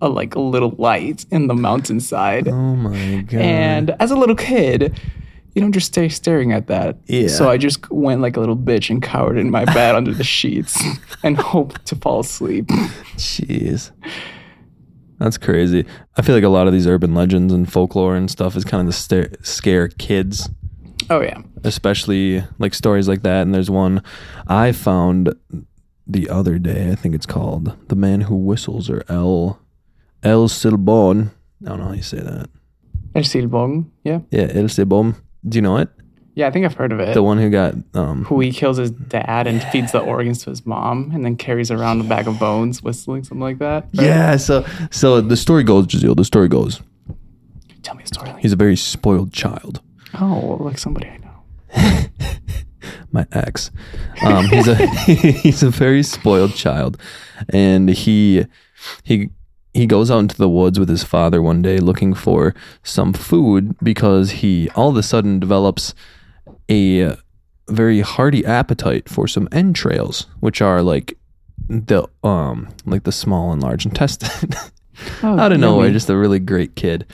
a, 0.01 0.09
like 0.09 0.35
a 0.35 0.39
little 0.39 0.75
light 0.77 1.25
in 1.31 1.47
the 1.47 1.53
mountainside. 1.53 2.47
oh 2.47 2.75
my 2.75 3.21
god. 3.21 3.41
And 3.41 3.95
as 3.99 4.11
a 4.11 4.15
little 4.15 4.35
kid, 4.35 4.99
you 5.55 5.61
don't 5.61 5.71
just 5.71 5.87
stay 5.87 6.09
staring 6.09 6.51
at 6.51 6.67
that. 6.67 6.97
Yeah. 7.05 7.27
So 7.27 7.49
I 7.49 7.57
just 7.57 7.89
went 7.91 8.21
like 8.21 8.37
a 8.37 8.39
little 8.39 8.57
bitch 8.57 8.89
and 8.89 9.01
cowered 9.01 9.37
in 9.37 9.51
my 9.51 9.65
bed 9.65 9.95
under 9.95 10.13
the 10.13 10.23
sheets 10.23 10.81
and 11.23 11.37
hoped 11.37 11.85
to 11.87 11.95
fall 11.95 12.21
asleep. 12.21 12.67
Jeez. 13.17 13.91
That's 15.19 15.37
crazy. 15.37 15.85
I 16.17 16.21
feel 16.21 16.35
like 16.35 16.43
a 16.43 16.49
lot 16.49 16.67
of 16.67 16.73
these 16.73 16.87
urban 16.87 17.13
legends 17.13 17.53
and 17.53 17.71
folklore 17.71 18.15
and 18.15 18.29
stuff 18.29 18.55
is 18.55 18.65
kind 18.65 18.81
of 18.81 18.87
the 18.87 18.93
sta- 18.93 19.37
scare 19.43 19.87
kids, 19.87 20.49
Oh 21.09 21.21
yeah. 21.21 21.41
especially 21.63 22.43
like 22.59 22.73
stories 22.73 23.07
like 23.07 23.23
that. 23.23 23.41
And 23.43 23.53
there's 23.53 23.69
one 23.69 24.01
I 24.47 24.71
found 24.71 25.33
the 26.07 26.29
other 26.29 26.59
day. 26.59 26.91
I 26.91 26.95
think 26.95 27.15
it's 27.15 27.25
called 27.25 27.75
"The 27.89 27.95
Man 27.95 28.21
Who 28.21 28.35
Whistles" 28.35 28.89
or 28.89 29.03
El 29.09 29.59
El 30.23 30.47
Silbon. 30.47 31.31
I 31.65 31.69
don't 31.69 31.79
know 31.79 31.85
how 31.87 31.93
you 31.93 32.01
say 32.01 32.19
that. 32.19 32.49
El 33.15 33.23
Silbón. 33.23 33.85
Yeah. 34.03 34.19
Yeah, 34.31 34.47
El 34.53 34.65
Silbon. 34.69 35.15
Do 35.47 35.57
you 35.57 35.61
know 35.61 35.77
it? 35.77 35.89
Yeah, 36.35 36.47
I 36.47 36.51
think 36.51 36.65
I've 36.65 36.73
heard 36.73 36.91
of 36.91 36.99
it. 36.99 37.13
The 37.13 37.21
one 37.21 37.37
who 37.37 37.49
got 37.51 37.75
um. 37.93 38.25
Who 38.25 38.39
he 38.39 38.51
kills 38.51 38.77
his 38.77 38.89
dad 38.91 39.45
and 39.45 39.61
feeds 39.65 39.91
the 39.91 39.99
organs 39.99 40.43
to 40.43 40.49
his 40.49 40.65
mom 40.65 41.11
and 41.13 41.23
then 41.23 41.35
carries 41.35 41.69
around 41.69 42.01
a 42.01 42.05
bag 42.05 42.27
of 42.27 42.39
bones, 42.39 42.81
whistling, 42.81 43.23
something 43.23 43.39
like 43.41 43.59
that. 43.59 43.83
right? 43.95 44.05
Yeah. 44.07 44.37
So 44.37 44.65
so 44.89 45.21
the 45.21 45.37
story 45.37 45.63
goes, 45.63 45.85
Jazeel. 45.87 46.15
The 46.15 46.25
story 46.25 46.47
goes. 46.47 46.81
Tell 47.83 47.95
me 47.95 48.03
a 48.03 48.07
story. 48.07 48.33
He's 48.39 48.53
a 48.53 48.55
very 48.55 48.75
spoiled 48.75 49.31
child. 49.31 49.81
Oh, 50.19 50.57
like 50.59 50.77
somebody 50.77 51.07
I 51.07 51.17
know. 51.17 52.09
my 53.11 53.25
ex. 53.31 53.71
Um, 54.23 54.45
he's 54.45 54.67
a 54.67 54.87
he's 54.87 55.63
a 55.63 55.69
very 55.69 56.03
spoiled 56.03 56.55
child, 56.55 56.97
and 57.49 57.89
he 57.89 58.45
he 59.03 59.29
he 59.73 59.85
goes 59.85 60.11
out 60.11 60.19
into 60.19 60.37
the 60.37 60.49
woods 60.49 60.79
with 60.79 60.89
his 60.89 61.03
father 61.03 61.41
one 61.41 61.61
day 61.61 61.79
looking 61.79 62.13
for 62.13 62.53
some 62.83 63.13
food 63.13 63.75
because 63.81 64.31
he 64.31 64.69
all 64.75 64.89
of 64.89 64.97
a 64.97 65.03
sudden 65.03 65.39
develops 65.39 65.93
a 66.69 67.15
very 67.69 68.01
hearty 68.01 68.45
appetite 68.45 69.09
for 69.09 69.27
some 69.27 69.47
entrails, 69.51 70.27
which 70.41 70.61
are 70.61 70.81
like 70.81 71.17
the 71.69 72.07
um 72.23 72.69
like 72.85 73.03
the 73.03 73.11
small 73.11 73.51
and 73.51 73.61
large 73.61 73.85
intestine. 73.85 74.49
Oh, 75.23 75.39
out 75.39 75.51
of 75.51 75.59
nowhere, 75.59 75.89
just 75.89 76.07
a 76.11 76.15
really 76.15 76.37
great 76.37 76.75
kid. 76.75 77.07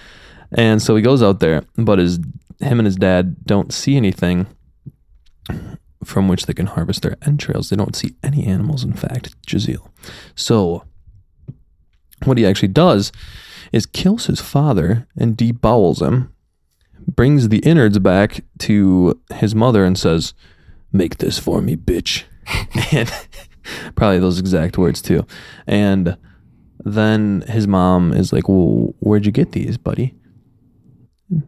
And 0.51 0.81
so 0.81 0.97
he 0.97 1.01
goes 1.01 1.23
out 1.23 1.39
there, 1.39 1.63
but 1.77 1.97
his 1.97 2.19
him 2.59 2.79
and 2.79 2.85
his 2.85 2.95
dad 2.95 3.45
don't 3.45 3.73
see 3.73 3.95
anything 3.95 4.47
from 6.03 6.27
which 6.27 6.45
they 6.45 6.53
can 6.53 6.67
harvest 6.67 7.01
their 7.01 7.17
entrails. 7.25 7.69
They 7.69 7.75
don't 7.75 7.95
see 7.95 8.15
any 8.23 8.45
animals, 8.45 8.83
in 8.83 8.93
fact, 8.93 9.35
Jazeel. 9.45 9.89
So 10.35 10.83
what 12.25 12.37
he 12.37 12.45
actually 12.45 12.69
does 12.69 13.11
is 13.71 13.85
kills 13.85 14.25
his 14.25 14.41
father 14.41 15.07
and 15.17 15.37
debowels 15.37 16.01
him, 16.01 16.33
brings 17.07 17.49
the 17.49 17.59
innards 17.59 17.99
back 17.99 18.43
to 18.59 19.21
his 19.35 19.53
mother 19.55 19.83
and 19.85 19.97
says, 19.97 20.33
Make 20.91 21.17
this 21.17 21.37
for 21.37 21.61
me, 21.61 21.75
bitch. 21.75 22.23
and 22.91 23.11
probably 23.95 24.19
those 24.19 24.39
exact 24.39 24.77
words 24.77 25.01
too. 25.01 25.25
And 25.67 26.17
then 26.83 27.41
his 27.47 27.67
mom 27.67 28.13
is 28.13 28.33
like, 28.33 28.47
"Well, 28.47 28.95
where'd 28.99 29.25
you 29.25 29.31
get 29.31 29.51
these, 29.51 29.77
buddy?" 29.77 30.15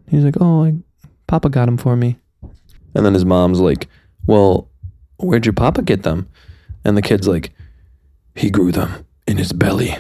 He's 0.10 0.24
like, 0.24 0.36
"Oh, 0.40 0.66
I, 0.66 0.76
Papa 1.32 1.48
got 1.48 1.68
them 1.68 1.78
for 1.78 1.96
me." 1.96 2.18
And 2.94 3.06
then 3.06 3.14
his 3.14 3.24
mom's 3.24 3.62
like, 3.62 3.88
"Well, 4.28 4.68
where'd 5.18 5.46
your 5.46 5.54
papa 5.54 5.82
get 5.82 6.04
them?" 6.04 6.28
And 6.84 6.98
the 6.98 7.02
kid's 7.02 7.26
like, 7.26 7.54
"He 8.36 8.50
grew 8.50 8.74
them 8.74 9.06
in 9.26 9.38
his 9.38 9.54
belly." 9.54 9.96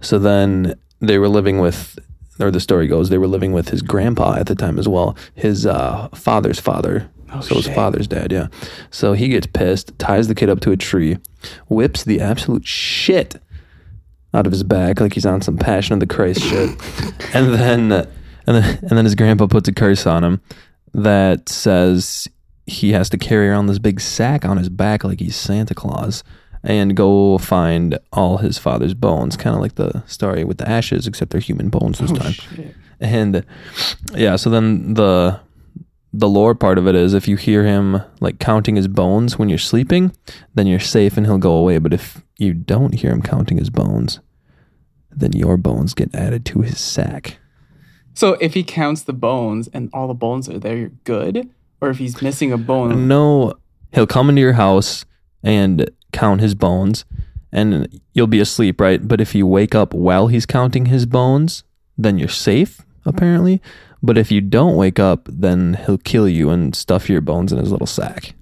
So 0.00 0.18
then 0.18 0.74
they 0.98 1.18
were 1.18 1.28
living 1.28 1.58
with, 1.58 1.98
or 2.40 2.50
the 2.50 2.58
story 2.58 2.86
goes, 2.86 3.10
they 3.10 3.18
were 3.18 3.26
living 3.26 3.52
with 3.52 3.68
his 3.68 3.82
grandpa 3.82 4.36
at 4.36 4.46
the 4.46 4.54
time 4.54 4.78
as 4.78 4.88
well, 4.88 5.14
his 5.34 5.66
uh, 5.66 6.08
father's 6.14 6.58
father. 6.58 7.10
so 7.42 7.56
his 7.56 7.68
father's 7.68 8.06
dad, 8.06 8.32
yeah. 8.32 8.46
So 8.90 9.12
he 9.12 9.28
gets 9.28 9.46
pissed, 9.46 9.98
ties 9.98 10.26
the 10.26 10.34
kid 10.34 10.48
up 10.48 10.60
to 10.60 10.72
a 10.72 10.76
tree, 10.78 11.18
whips 11.68 12.02
the 12.02 12.22
absolute 12.22 12.66
shit 12.66 13.36
out 14.32 14.46
of 14.46 14.52
his 14.52 14.62
back 14.62 15.00
like 15.00 15.12
he's 15.12 15.26
on 15.26 15.42
some 15.42 15.58
Passion 15.58 15.92
of 15.92 16.00
the 16.00 16.06
Christ 16.06 16.40
shit, 16.40 16.70
and 17.34 17.52
then 17.52 18.08
and 18.46 18.56
then 18.56 18.78
and 18.82 18.90
then 18.90 19.04
his 19.04 19.14
grandpa 19.14 19.46
puts 19.46 19.68
a 19.68 19.72
curse 19.72 20.06
on 20.06 20.24
him 20.24 20.40
that 20.94 21.48
says 21.48 22.28
he 22.66 22.92
has 22.92 23.08
to 23.10 23.18
carry 23.18 23.48
around 23.48 23.66
this 23.66 23.78
big 23.78 24.00
sack 24.00 24.44
on 24.44 24.56
his 24.56 24.68
back 24.68 25.04
like 25.04 25.20
he's 25.20 25.36
Santa 25.36 25.74
Claus 25.74 26.24
and 26.66 26.96
go 26.96 27.38
find 27.38 27.98
all 28.12 28.38
his 28.38 28.58
father's 28.58 28.92
bones, 28.92 29.36
kind 29.36 29.54
of 29.54 29.62
like 29.62 29.76
the 29.76 30.02
story 30.06 30.44
with 30.44 30.58
the 30.58 30.68
ashes, 30.68 31.06
except 31.06 31.30
they're 31.30 31.40
human 31.40 31.68
bones 31.68 31.98
this 31.98 32.10
oh, 32.10 32.16
time. 32.16 32.32
Shit. 32.32 32.74
And 33.00 33.46
yeah, 34.14 34.36
so 34.36 34.50
then 34.50 34.94
the 34.94 35.40
the 36.12 36.28
lore 36.28 36.54
part 36.54 36.78
of 36.78 36.88
it 36.88 36.94
is 36.94 37.14
if 37.14 37.28
you 37.28 37.36
hear 37.36 37.64
him 37.64 38.00
like 38.20 38.38
counting 38.38 38.74
his 38.76 38.88
bones 38.88 39.38
when 39.38 39.48
you're 39.48 39.58
sleeping, 39.58 40.12
then 40.54 40.66
you're 40.66 40.80
safe 40.80 41.16
and 41.16 41.26
he'll 41.26 41.38
go 41.38 41.52
away. 41.52 41.78
But 41.78 41.92
if 41.92 42.22
you 42.38 42.54
don't 42.54 42.94
hear 42.94 43.12
him 43.12 43.22
counting 43.22 43.58
his 43.58 43.70
bones, 43.70 44.20
then 45.10 45.32
your 45.32 45.56
bones 45.56 45.94
get 45.94 46.14
added 46.14 46.44
to 46.46 46.62
his 46.62 46.80
sack. 46.80 47.38
So 48.16 48.32
if 48.40 48.54
he 48.54 48.64
counts 48.64 49.02
the 49.02 49.12
bones 49.12 49.68
and 49.74 49.90
all 49.92 50.08
the 50.08 50.14
bones 50.14 50.48
are 50.48 50.58
there, 50.58 50.76
you're 50.76 50.92
good. 51.04 51.50
Or 51.82 51.90
if 51.90 51.98
he's 51.98 52.22
missing 52.22 52.50
a 52.52 52.56
bone, 52.58 53.06
No, 53.06 53.52
he'll 53.92 54.06
come 54.06 54.30
into 54.30 54.40
your 54.40 54.54
house 54.54 55.04
and 55.42 55.90
count 56.12 56.40
his 56.40 56.54
bones, 56.54 57.04
and 57.52 58.00
you'll 58.14 58.26
be 58.26 58.40
asleep, 58.40 58.80
right? 58.80 59.06
But 59.06 59.20
if 59.20 59.34
you 59.34 59.46
wake 59.46 59.74
up 59.74 59.92
while 59.92 60.28
he's 60.28 60.46
counting 60.46 60.86
his 60.86 61.04
bones, 61.04 61.62
then 61.98 62.18
you're 62.18 62.28
safe, 62.30 62.80
apparently. 63.04 63.60
But 64.02 64.16
if 64.16 64.32
you 64.32 64.40
don't 64.40 64.76
wake 64.76 64.98
up, 64.98 65.28
then 65.30 65.74
he'll 65.84 65.98
kill 65.98 66.26
you 66.28 66.48
and 66.50 66.74
stuff 66.74 67.10
your 67.10 67.20
bones 67.20 67.52
in 67.52 67.58
his 67.58 67.70
little 67.70 67.86
sack. 67.86 68.34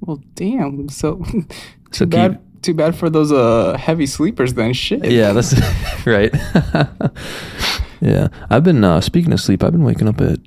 well, 0.00 0.22
damn. 0.34 0.88
So 0.88 1.16
too 1.26 1.44
So 1.92 2.06
bad. 2.06 2.40
Too 2.62 2.74
bad 2.74 2.96
for 2.96 3.08
those 3.10 3.30
uh 3.30 3.76
heavy 3.78 4.06
sleepers. 4.06 4.54
Then 4.54 4.72
shit. 4.72 5.04
Yeah, 5.04 5.32
that's 5.32 5.54
right. 6.06 6.32
yeah, 8.00 8.28
I've 8.50 8.64
been 8.64 8.84
uh, 8.84 9.00
speaking 9.00 9.32
of 9.32 9.40
sleep. 9.40 9.62
I've 9.62 9.72
been 9.72 9.84
waking 9.84 10.08
up 10.08 10.20
at 10.20 10.38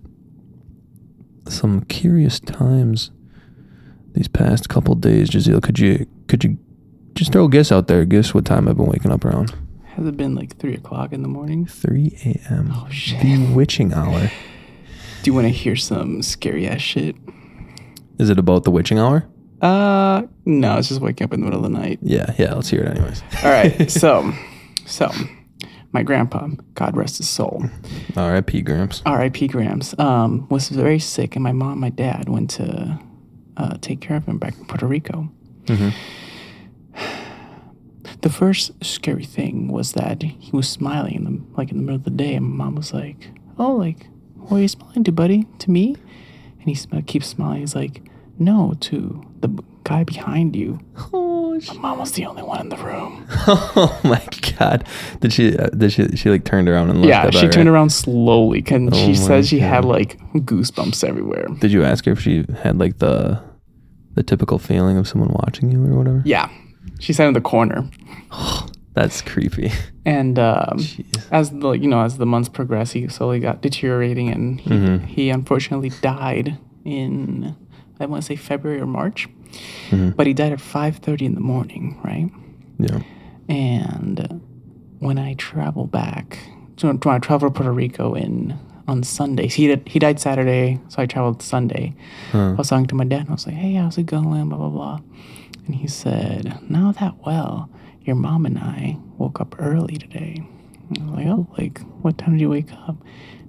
some 1.48 1.82
curious 1.86 2.40
times 2.40 3.12
these 4.14 4.28
past 4.28 4.70
couple 4.70 4.96
days. 4.96 5.30
Jazeel, 5.30 5.62
could 5.62 5.80
you 5.80 6.08
could 6.28 6.44
you 6.44 6.58
just 7.16 7.32
throw 7.32 7.46
a 7.46 7.50
guess 7.50 7.72
out 7.72 7.88
there? 7.88 8.06
Guess 8.06 8.34
what 8.34 8.46
time 8.46 8.68
I've 8.68 8.78
been 8.78 8.88
waking 8.88 9.12
up 9.12 9.26
around? 9.26 9.54
Has 9.86 10.06
it 10.06 10.16
been 10.16 10.36
like 10.36 10.58
three 10.58 10.74
o'clock 10.76 11.12
in 11.12 11.22
the 11.22 11.28
morning? 11.28 11.66
3 11.66 12.18
a.m. 12.26 12.72
Oh 12.74 12.88
shit. 12.90 13.22
The 13.22 13.54
witching 13.54 13.94
hour. 13.94 14.32
Do 15.22 15.30
you 15.30 15.34
want 15.34 15.46
to 15.46 15.52
hear 15.52 15.76
some 15.76 16.22
scary 16.22 16.66
ass 16.68 16.82
shit? 16.82 17.16
Is 18.18 18.30
it 18.30 18.40
about 18.40 18.64
the 18.64 18.72
witching 18.72 19.00
hour? 19.00 19.28
Uh, 19.62 20.24
no, 20.46 20.78
it's 20.78 20.88
just 20.88 21.02
waking 21.02 21.26
up 21.26 21.34
in 21.34 21.42
the 21.42 21.46
middle 21.46 21.64
of 21.64 21.72
the 21.72 21.78
night. 21.78 22.00
Yeah, 22.02 22.34
yeah. 22.38 22.54
Let's 22.54 22.70
hear 22.70 22.82
it 22.82 22.98
anyways. 22.98 23.22
All 23.44 23.52
right, 23.52 23.92
so, 24.02 24.32
so, 24.86 25.12
my 25.94 26.04
grandpa, 26.04 26.48
God 26.76 26.96
rest 26.96 27.18
his 27.18 27.30
soul, 27.30 27.64
R.I.P. 28.16 28.62
Gramps. 28.62 29.02
R.I.P. 29.06 29.48
Grams, 29.48 29.98
um, 30.00 30.48
was 30.50 30.70
very 30.70 31.00
sick, 31.00 31.36
and 31.36 31.44
my 31.44 31.52
mom, 31.52 31.74
and 31.74 31.82
my 31.82 31.90
dad 31.90 32.30
went 32.30 32.50
to 32.52 33.00
uh, 33.58 33.78
take 33.82 34.00
care 34.02 34.18
of 34.18 34.26
him 34.26 34.38
back 34.38 34.58
in 34.58 34.66
Puerto 34.66 34.88
Rico. 34.88 35.30
The 38.22 38.30
first 38.30 38.72
scary 38.84 39.26
thing 39.26 39.68
was 39.68 39.94
that 39.94 40.22
he 40.22 40.52
was 40.52 40.70
smiling 40.70 41.16
in 41.16 41.24
the 41.24 41.42
like 41.58 41.72
in 41.72 41.78
the 41.78 41.84
middle 41.84 41.96
of 41.96 42.04
the 42.04 42.12
day, 42.12 42.36
and 42.36 42.46
my 42.46 42.66
mom 42.66 42.76
was 42.76 42.94
like, 42.94 43.30
"Oh, 43.58 43.76
like, 43.76 44.08
what 44.36 44.58
are 44.58 44.62
you 44.62 44.68
smiling 44.68 45.04
to, 45.06 45.12
buddy? 45.12 45.48
To 45.60 45.72
me?" 45.72 45.96
And 46.60 46.68
he 46.68 46.76
sm- 46.76 47.00
keeps 47.00 47.28
smiling. 47.28 47.62
He's 47.62 47.76
like, 47.76 48.04
"No, 48.38 48.76
to 48.82 49.26
the 49.40 49.48
guy 49.84 50.04
behind 50.04 50.56
you." 50.56 50.80
Oh, 51.14 51.60
My 51.68 51.74
mom 51.82 52.00
was 52.00 52.14
the 52.14 52.26
only 52.26 52.44
one 52.44 52.62
in 52.62 52.70
the 52.70 52.78
room. 52.78 53.26
oh 53.48 54.00
my 54.06 54.26
god! 54.58 54.86
Did 55.20 55.34
she? 55.34 55.58
Uh, 55.58 55.68
did 55.68 55.92
she? 55.92 56.08
She 56.16 56.30
like 56.30 56.46
turned 56.46 56.70
around 56.70 56.90
and 56.90 57.02
looked. 57.02 57.10
Yeah, 57.10 57.30
she 57.30 57.42
turned 57.50 57.68
right? 57.70 57.76
around 57.76 57.90
slowly, 57.92 58.64
and 58.68 58.92
Oh 58.94 58.98
she 58.98 59.14
said 59.16 59.46
she 59.46 59.60
had 59.60 59.84
like 59.84 60.18
goosebumps 60.34 61.04
everywhere. 61.04 61.48
Did 61.60 61.72
you 61.74 61.84
ask 61.84 62.06
her 62.06 62.14
if 62.14 62.22
she 62.22 62.46
had 62.64 62.80
like 62.80 63.00
the 63.00 63.42
the 64.16 64.24
typical 64.24 64.60
feeling 64.60 64.98
of 64.98 65.08
someone 65.10 65.30
watching 65.44 65.70
you 65.72 65.84
or 65.86 65.98
whatever? 65.98 66.22
Yeah, 66.26 66.50
she 67.00 67.12
sat 67.12 67.28
in 67.28 67.34
the 67.34 67.42
corner, 67.42 67.90
That's 68.94 69.22
creepy. 69.22 69.72
and 70.06 70.40
um, 70.40 70.80
as 71.32 71.52
the 71.52 71.72
you 71.72 71.88
know 71.88 72.02
as 72.02 72.18
the 72.18 72.26
months 72.26 72.50
progressed, 72.50 72.94
he 72.94 73.08
slowly 73.10 73.40
got 73.40 73.62
deteriorating, 73.62 74.30
and 74.30 74.60
he, 74.62 74.70
Mm-hmm. 74.70 75.06
he 75.06 75.30
unfortunately 75.30 75.90
died 76.02 76.58
in 76.86 77.56
I 78.00 78.06
want 78.06 78.24
to 78.24 78.26
say 78.28 78.36
February 78.36 78.80
or 78.82 78.88
March, 78.88 79.28
Mm-hmm. 79.90 80.10
but 80.12 80.28
he 80.28 80.34
died 80.34 80.52
at 80.54 80.62
five 80.62 80.98
thirty 80.98 81.26
in 81.26 81.36
the 81.36 81.42
morning, 81.42 82.00
right? 82.04 82.30
Yeah. 82.80 83.02
And 83.50 84.42
when 85.00 85.18
I 85.18 85.34
travel 85.36 85.86
back, 85.88 86.38
so 86.78 86.88
when 86.88 87.00
I 87.06 87.20
travel 87.20 87.50
to 87.50 87.54
Puerto 87.54 87.72
Rico 87.72 88.14
in 88.14 88.58
on 88.88 89.04
Sunday, 89.04 89.48
he 89.48 89.68
did, 89.68 89.88
he 89.88 90.00
died 90.00 90.20
Saturday, 90.20 90.80
so 90.90 91.02
I 91.02 91.06
traveled 91.06 91.42
Sunday. 91.42 91.94
I 92.34 92.54
was 92.54 92.70
talking 92.70 92.88
to 92.88 92.96
my 92.96 93.04
dad, 93.04 93.22
and 93.22 93.30
I 93.30 93.34
was 93.34 93.46
like, 93.46 93.56
"Hey, 93.56 93.74
how's 93.74 93.98
it 93.98 94.06
going?" 94.06 94.50
Blah 94.50 94.58
blah 94.58 94.70
blah, 94.70 95.00
and 95.66 95.76
he 95.76 95.88
said, 95.88 96.60
"Not 96.70 96.98
that 97.00 97.26
well. 97.26 97.70
Your 98.04 98.16
mom 98.16 98.46
and 98.46 98.58
I 98.58 98.98
woke 99.18 99.40
up 99.42 99.56
early 99.60 99.98
today." 99.98 100.48
I 101.00 101.04
was 101.04 101.12
like, 101.14 101.28
"Oh, 101.28 101.48
like 101.58 101.82
what 102.02 102.18
time 102.18 102.32
did 102.34 102.42
you 102.42 102.50
wake 102.50 102.72
up?" 102.88 102.96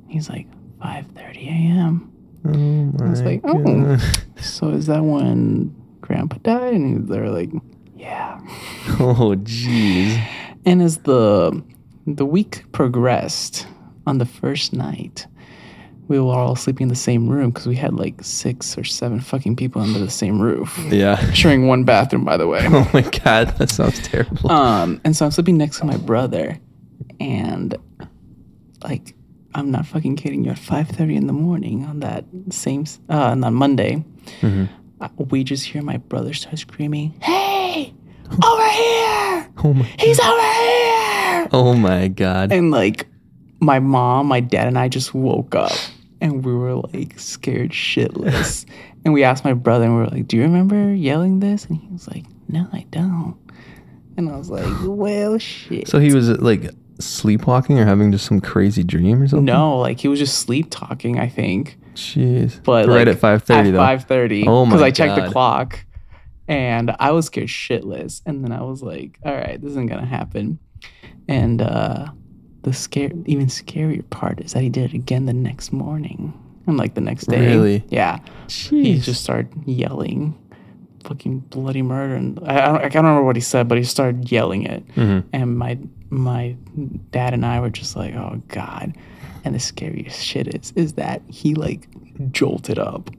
He's 0.09 0.29
like, 0.29 0.47
"5:30 0.83 1.49
a.m." 1.49 2.09
Oh 2.45 3.05
I 3.05 3.09
was 3.11 3.23
like, 3.23 3.41
"Oh, 3.45 3.97
so 4.41 4.71
is 4.71 4.87
that 4.87 5.03
when 5.05 5.75
Grandpa 6.03 6.37
died?" 6.43 6.75
And 6.75 7.09
they're 7.09 7.31
like, 7.31 7.51
"Yeah." 7.97 8.39
Oh 9.01 9.35
jeez. 9.43 10.23
And 10.67 10.83
as 10.83 10.99
the 10.99 11.63
the 12.07 12.27
week 12.27 12.65
progressed, 12.73 13.67
on 14.07 14.19
the 14.19 14.27
first 14.27 14.73
night, 14.73 15.27
we 16.09 16.19
were 16.19 16.33
all 16.35 16.57
sleeping 16.57 16.85
in 16.85 16.89
the 16.89 16.95
same 16.97 17.29
room 17.29 17.51
because 17.51 17.67
we 17.67 17.77
had 17.77 17.95
like 17.95 18.23
six 18.23 18.77
or 18.77 18.85
seven 18.85 19.21
fucking 19.21 19.55
people 19.57 19.81
under 19.81 19.99
the 20.01 20.11
same 20.11 20.41
roof, 20.43 20.77
Yeah. 20.91 21.17
sharing 21.33 21.69
one 21.69 21.85
bathroom, 21.85 22.25
by 22.25 22.37
the 22.37 22.47
way. 22.49 22.61
Oh 22.71 22.91
my 22.93 23.03
god, 23.03 23.57
that 23.59 23.71
sounds 23.71 24.01
terrible. 24.07 24.51
Um, 24.51 25.01
and 25.05 25.17
so 25.17 25.25
I'm 25.25 25.31
sleeping 25.31 25.57
next 25.57 25.79
to 25.79 25.85
my 25.87 25.97
brother, 25.97 26.59
and 27.21 27.77
like 28.83 29.15
I'm 29.55 29.71
not 29.71 29.87
fucking 29.87 30.17
kidding 30.17 30.45
you. 30.45 30.51
At 30.51 30.59
5:30 30.59 31.17
in 31.17 31.27
the 31.29 31.33
morning 31.33 31.85
on 31.87 32.01
that 32.01 32.25
same 32.51 32.85
uh, 33.09 33.31
on 33.33 33.41
that 33.41 33.53
Monday, 33.53 34.05
uh, 34.43 34.67
Uh, 35.03 35.09
we 35.31 35.43
just 35.43 35.65
hear 35.65 35.83
my 35.83 35.97
brother 35.97 36.33
start 36.33 36.59
screaming, 36.59 37.15
"Hey, 37.21 37.93
over 38.45 38.69
here! 38.71 39.51
oh 39.65 39.75
my. 39.75 39.85
He's 39.99 40.21
over 40.21 40.53
here!" 40.53 41.49
Oh 41.53 41.75
my 41.77 42.09
god. 42.09 42.53
And 42.53 42.71
like 42.71 43.07
my 43.61 43.81
mom, 43.81 44.27
my 44.27 44.41
dad, 44.41 44.69
and 44.69 44.79
I 44.79 44.88
just 44.88 45.12
woke 45.12 45.55
up 45.55 45.73
and 46.23 46.45
we 46.45 46.55
were 46.55 46.77
like 46.77 47.19
scared 47.19 47.73
shitless. 47.73 48.65
and 49.05 49.12
we 49.12 49.25
asked 49.25 49.45
my 49.45 49.53
brother 49.53 49.85
and 49.85 49.95
we 49.97 50.01
were 50.03 50.09
like, 50.09 50.29
Do 50.29 50.37
you 50.37 50.45
remember 50.45 50.95
yelling 50.95 51.41
this? 51.41 51.67
And 51.67 51.79
he 51.79 51.88
was 51.88 52.07
like, 52.09 52.25
No, 52.49 52.69
I 52.73 52.87
don't. 52.91 53.37
And 54.17 54.31
I 54.31 54.37
was 54.37 54.49
like, 54.49 54.65
Well 54.83 55.38
shit. 55.38 55.88
So 55.88 55.99
he 55.99 56.15
was 56.15 56.29
like 56.29 56.71
sleepwalking 57.01 57.79
or 57.79 57.85
having 57.85 58.12
just 58.12 58.25
some 58.25 58.41
crazy 58.41 58.85
dream 58.85 59.21
or 59.21 59.29
something? 59.29 59.45
no, 59.45 59.79
like 59.79 59.99
he 59.99 60.09
was 60.09 60.21
just 60.21 60.38
sleep 60.38 60.69
talking, 60.71 61.19
I 61.19 61.29
think. 61.29 61.77
Jeez. 61.94 62.62
But 62.62 62.87
right 62.88 63.07
like, 63.07 63.16
at 63.16 63.20
five 63.20 63.42
thirty 63.42 63.68
At 63.68 63.72
though. 63.72 63.78
five 63.78 64.05
thirty. 64.05 64.46
Oh 64.46 64.64
my 64.64 64.70
Because 64.70 64.83
I 64.83 64.90
checked 64.90 65.16
God. 65.16 65.28
the 65.28 65.33
clock 65.33 65.85
and 66.48 66.94
I 66.98 67.11
was 67.12 67.26
scared 67.26 67.48
shitless. 67.48 68.22
And 68.26 68.42
then 68.44 68.52
I 68.52 68.62
was 68.62 68.83
like, 68.83 69.18
All 69.24 69.35
right, 69.35 69.61
this 69.61 69.70
isn't 69.70 69.87
gonna 69.87 70.07
happen. 70.07 70.59
And 71.28 71.62
uh 71.62 72.09
the 72.62 72.72
scare 72.72 73.11
even 73.26 73.46
scarier 73.46 74.09
part 74.11 74.40
is 74.40 74.52
that 74.52 74.62
he 74.62 74.68
did 74.68 74.90
it 74.92 74.94
again 74.94 75.26
the 75.26 75.33
next 75.33 75.72
morning. 75.72 76.33
And 76.66 76.76
like 76.76 76.94
the 76.94 77.00
next 77.00 77.26
day. 77.26 77.44
Really? 77.44 77.85
Yeah. 77.88 78.20
He 78.48 78.98
just 79.00 79.22
started 79.22 79.52
yelling 79.66 80.38
fucking 81.05 81.40
bloody 81.40 81.83
murder 81.83 82.14
and 82.14 82.38
I, 82.46 82.62
I, 82.62 82.66
don't, 82.66 82.76
I 82.76 82.81
can't 82.83 82.94
remember 82.94 83.24
what 83.24 83.35
he 83.35 83.42
said, 83.42 83.66
but 83.66 83.76
he 83.78 83.83
started 83.85 84.31
yelling 84.31 84.62
it. 84.62 84.87
Mhm. 84.94 85.24
And 85.33 85.59
my 85.59 85.76
my 86.12 86.57
dad 87.11 87.33
and 87.35 87.44
I 87.44 87.61
were 87.61 87.70
just 87.70 87.96
like, 87.96 88.14
oh 88.14 88.40
God. 88.48 88.94
And 89.44 89.55
the 89.55 89.59
scariest 89.61 90.22
shit 90.22 90.55
is 90.55 90.72
is 90.77 90.92
that 90.94 91.22
he 91.29 91.55
like 91.55 91.88
jolted 92.31 92.79
up 92.79 93.11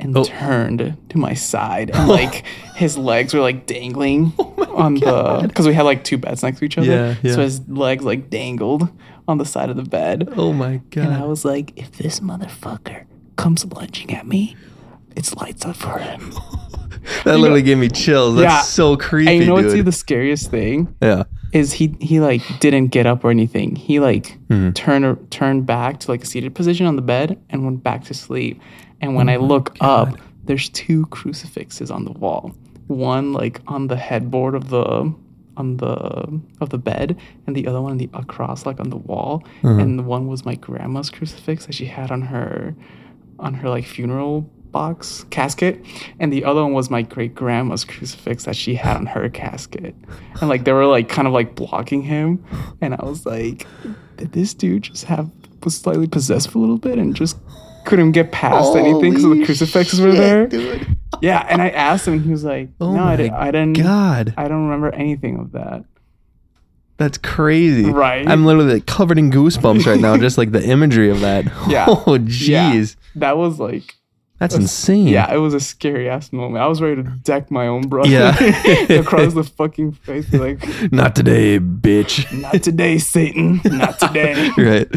and 0.00 0.16
Oh. 0.16 0.24
turned 0.24 0.96
to 1.10 1.18
my 1.18 1.34
side 1.34 1.90
and 1.94 2.08
like 2.18 2.44
his 2.74 2.98
legs 2.98 3.32
were 3.32 3.40
like 3.40 3.66
dangling 3.66 4.32
Oh 4.38 4.76
on 4.76 4.94
the 4.94 5.44
because 5.46 5.66
we 5.66 5.74
had 5.74 5.82
like 5.84 6.02
two 6.04 6.18
beds 6.18 6.42
next 6.42 6.58
to 6.58 6.64
each 6.64 6.76
other. 6.78 6.86
Yeah, 6.86 7.14
yeah. 7.22 7.34
So 7.34 7.42
his 7.42 7.66
legs 7.68 8.04
like 8.04 8.28
dangled 8.28 8.88
on 9.28 9.38
the 9.38 9.44
side 9.46 9.70
of 9.70 9.76
the 9.76 9.84
bed. 9.84 10.28
Oh 10.36 10.52
my 10.52 10.80
God. 10.90 11.04
And 11.04 11.14
I 11.14 11.24
was 11.24 11.44
like, 11.44 11.72
if 11.76 11.92
this 11.92 12.20
motherfucker 12.20 13.04
comes 13.36 13.64
lunging 13.64 14.14
at 14.14 14.26
me, 14.26 14.56
it's 15.16 15.34
lights 15.36 15.64
up 15.64 15.76
for 15.76 15.98
him. 15.98 16.32
That 17.24 17.38
literally 17.38 17.62
gave 17.62 17.78
me 17.78 17.88
chills. 17.88 18.36
That's 18.36 18.44
Yeah. 18.44 18.60
so 18.62 18.96
creepy, 18.96 19.30
and 19.32 19.40
you 19.40 19.46
know 19.46 19.54
what's 19.54 19.72
the 19.74 19.90
scariest 19.92 20.50
thing 20.52 20.94
yeah. 21.02 21.24
Is 21.52 21.72
he 21.72 21.94
he 22.00 22.18
like 22.20 22.42
didn't 22.60 22.88
get 22.88 23.06
up 23.06 23.24
or 23.24 23.30
anything. 23.30 23.76
He 23.76 24.00
like 24.00 24.38
Mm-hmm. 24.48 24.72
turned 24.72 25.30
turned 25.30 25.66
back 25.66 26.00
to 26.00 26.10
like 26.10 26.22
a 26.22 26.26
seated 26.26 26.54
position 26.54 26.86
on 26.86 26.96
the 26.96 27.02
bed 27.02 27.40
and 27.50 27.64
went 27.64 27.82
back 27.82 28.04
to 28.04 28.14
sleep. 28.14 28.60
And 29.00 29.14
when 29.14 29.28
I 29.28 29.36
Oh 29.36 29.46
look 29.46 29.76
up, 29.80 30.18
there's 30.44 30.68
two 30.68 31.06
crucifixes 31.06 31.90
on 31.90 32.04
the 32.04 32.12
wall. 32.12 32.54
One 32.86 33.32
like 33.32 33.60
on 33.66 33.88
the 33.88 33.96
headboard 33.96 34.54
of 34.54 34.68
the 34.68 35.12
on 35.56 35.76
the 35.76 36.40
of 36.60 36.70
the 36.70 36.78
bed, 36.78 37.18
and 37.46 37.54
the 37.54 37.66
other 37.66 37.80
one 37.80 37.96
the 37.98 38.08
across 38.14 38.64
like 38.66 38.80
on 38.80 38.90
the 38.90 38.96
wall. 38.96 39.42
Mm-hmm. 39.62 39.80
And 39.80 39.98
the 39.98 40.02
one 40.02 40.26
was 40.26 40.44
my 40.44 40.54
grandma's 40.54 41.10
crucifix 41.10 41.66
that 41.66 41.74
she 41.74 41.86
had 41.86 42.10
on 42.10 42.22
her 42.22 42.74
on 43.38 43.54
her 43.54 43.68
like 43.68 43.84
funeral 43.84 44.48
box 44.72 45.24
casket 45.30 45.78
and 46.18 46.32
the 46.32 46.44
other 46.44 46.62
one 46.62 46.72
was 46.72 46.90
my 46.90 47.02
great 47.02 47.34
grandma's 47.34 47.84
crucifix 47.84 48.44
that 48.44 48.56
she 48.56 48.74
had 48.74 48.96
on 48.96 49.06
her 49.06 49.28
casket 49.28 49.94
and 50.40 50.48
like 50.48 50.64
they 50.64 50.72
were 50.72 50.86
like 50.86 51.08
kind 51.08 51.28
of 51.28 51.34
like 51.34 51.54
blocking 51.54 52.02
him 52.02 52.42
and 52.80 52.94
i 52.94 53.04
was 53.04 53.26
like 53.26 53.66
did 54.16 54.32
this 54.32 54.54
dude 54.54 54.82
just 54.84 55.04
have 55.04 55.30
was 55.62 55.76
slightly 55.76 56.08
possessed 56.08 56.50
for 56.50 56.58
a 56.58 56.60
little 56.60 56.78
bit 56.78 56.98
and 56.98 57.14
just 57.14 57.36
couldn't 57.84 58.12
get 58.12 58.32
past 58.32 58.74
anything 58.76 59.10
because 59.10 59.22
the 59.22 59.28
Holy 59.28 59.44
crucifixes 59.44 60.00
were 60.00 60.12
there 60.12 60.46
dude. 60.46 60.96
yeah 61.20 61.46
and 61.50 61.60
i 61.60 61.68
asked 61.68 62.06
him 62.08 62.14
and 62.14 62.22
he 62.22 62.30
was 62.30 62.42
like 62.44 62.68
Oh 62.80 62.94
no 62.94 63.04
I, 63.04 63.16
didn't, 63.16 63.34
I 63.34 63.50
didn't 63.50 63.74
God. 63.74 64.34
i 64.36 64.48
don't 64.48 64.64
remember 64.64 64.90
anything 64.94 65.38
of 65.38 65.52
that 65.52 65.84
That's 66.98 67.18
crazy. 67.18 67.84
Right? 67.90 68.28
I'm 68.28 68.44
literally 68.44 68.74
like 68.74 68.86
covered 68.86 69.18
in 69.18 69.30
goosebumps 69.32 69.86
right 69.86 69.98
now, 70.00 70.16
just 70.16 70.38
like 70.38 70.52
the 70.52 70.62
imagery 70.62 71.10
of 71.10 71.20
that. 71.20 71.44
Yeah. 71.68 71.86
Oh 71.88 72.14
Yeah. 72.14 72.72
jeez. 72.72 72.96
that 73.16 73.36
was 73.36 73.58
like 73.58 73.96
That's 74.42 74.56
insane. 74.56 75.06
Yeah, 75.06 75.32
it 75.32 75.36
was 75.36 75.54
a 75.54 75.60
scary 75.60 76.08
ass 76.10 76.32
moment. 76.32 76.64
I 76.64 76.66
was 76.66 76.82
ready 76.82 77.00
to 77.04 77.08
deck 77.22 77.48
my 77.48 77.68
own 77.68 77.82
brother 77.86 78.08
Yeah. 78.10 78.30
across 78.98 79.34
the 79.34 79.44
fucking 79.44 79.92
face. 79.92 80.32
Like, 80.32 80.58
Not 80.92 81.14
today, 81.14 81.60
bitch. 81.60 82.26
not 82.40 82.60
today, 82.60 82.98
Satan. 82.98 83.60
Not 83.64 84.00
today. 84.00 84.50
right. 84.58 84.88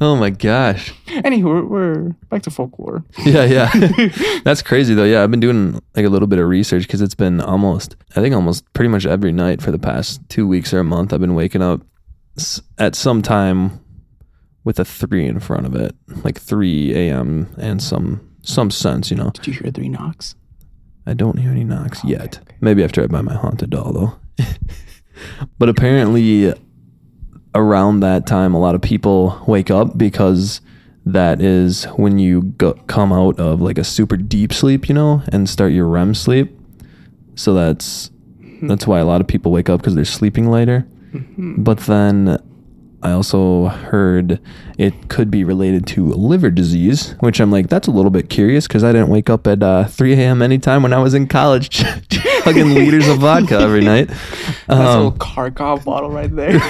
Oh 0.00 0.14
my 0.14 0.30
gosh. 0.30 0.94
Anywho, 1.08 1.42
we're, 1.42 1.64
we're 1.64 2.08
back 2.30 2.42
to 2.42 2.50
folklore. 2.52 3.02
Yeah, 3.24 3.44
yeah. 3.44 3.70
That's 4.44 4.62
crazy 4.62 4.94
though. 4.94 5.02
Yeah, 5.02 5.24
I've 5.24 5.32
been 5.32 5.40
doing 5.40 5.80
like 5.96 6.06
a 6.06 6.08
little 6.08 6.28
bit 6.28 6.38
of 6.38 6.46
research 6.48 6.82
because 6.82 7.00
it's 7.02 7.16
been 7.16 7.40
almost, 7.40 7.96
I 8.14 8.20
think 8.20 8.36
almost 8.36 8.72
pretty 8.72 8.88
much 8.90 9.04
every 9.04 9.32
night 9.32 9.60
for 9.60 9.72
the 9.72 9.80
past 9.80 10.20
two 10.28 10.46
weeks 10.46 10.72
or 10.72 10.78
a 10.78 10.84
month. 10.84 11.12
I've 11.12 11.20
been 11.20 11.34
waking 11.34 11.62
up 11.62 11.80
at 12.78 12.94
some 12.94 13.20
time 13.20 13.80
with 14.62 14.78
a 14.78 14.84
three 14.84 15.26
in 15.26 15.40
front 15.40 15.66
of 15.66 15.74
it, 15.74 15.94
like 16.22 16.40
3 16.40 16.94
a.m. 16.94 17.48
and 17.58 17.82
some 17.82 18.20
some 18.46 18.70
sense, 18.70 19.10
you 19.10 19.16
know. 19.16 19.30
Did 19.30 19.46
you 19.48 19.52
hear 19.54 19.70
three 19.70 19.88
knocks? 19.88 20.34
I 21.06 21.14
don't 21.14 21.38
hear 21.38 21.50
any 21.50 21.64
knocks 21.64 22.02
yet. 22.04 22.40
Maybe 22.60 22.82
after 22.82 23.02
I 23.02 23.06
buy 23.06 23.22
my 23.22 23.34
haunted 23.34 23.70
doll 23.70 23.92
though. 23.92 24.44
but 25.58 25.68
apparently 25.68 26.52
around 27.54 28.00
that 28.00 28.26
time, 28.26 28.54
a 28.54 28.60
lot 28.60 28.74
of 28.74 28.82
people 28.82 29.42
wake 29.46 29.70
up 29.70 29.96
because 29.96 30.60
that 31.04 31.40
is 31.40 31.84
when 31.96 32.18
you 32.18 32.42
go, 32.42 32.74
come 32.88 33.12
out 33.12 33.38
of 33.38 33.60
like 33.60 33.78
a 33.78 33.84
super 33.84 34.16
deep 34.16 34.52
sleep, 34.52 34.88
you 34.88 34.94
know, 34.94 35.22
and 35.28 35.48
start 35.48 35.72
your 35.72 35.86
REM 35.86 36.14
sleep. 36.14 36.58
So 37.36 37.54
that's 37.54 38.10
hmm. 38.40 38.66
that's 38.66 38.86
why 38.86 38.98
a 38.98 39.04
lot 39.04 39.20
of 39.20 39.26
people 39.26 39.52
wake 39.52 39.68
up 39.68 39.80
because 39.80 39.94
they're 39.94 40.04
sleeping 40.04 40.50
later. 40.50 40.86
Mm-hmm. 41.12 41.62
But 41.62 41.80
then 41.80 42.38
I 43.06 43.12
also 43.12 43.66
heard 43.66 44.40
it 44.78 45.08
could 45.08 45.30
be 45.30 45.44
related 45.44 45.86
to 45.88 46.08
liver 46.08 46.50
disease, 46.50 47.12
which 47.20 47.38
I'm 47.40 47.52
like, 47.52 47.68
that's 47.68 47.86
a 47.86 47.92
little 47.92 48.10
bit 48.10 48.28
curious 48.28 48.66
because 48.66 48.82
I 48.82 48.90
didn't 48.90 49.10
wake 49.10 49.30
up 49.30 49.46
at 49.46 49.62
uh, 49.62 49.84
3 49.84 50.14
a.m. 50.14 50.42
anytime 50.42 50.82
when 50.82 50.92
I 50.92 50.98
was 50.98 51.14
in 51.14 51.28
college, 51.28 51.68
chugging 52.10 52.74
liters 52.74 53.06
of 53.06 53.18
vodka 53.18 53.58
every 53.60 53.82
night. 53.84 54.08
That's 54.66 54.68
a 54.68 54.72
Um, 54.74 55.04
little 55.04 55.12
Karkov 55.12 55.84
bottle 55.84 56.10
right 56.10 56.34
there. 56.34 56.58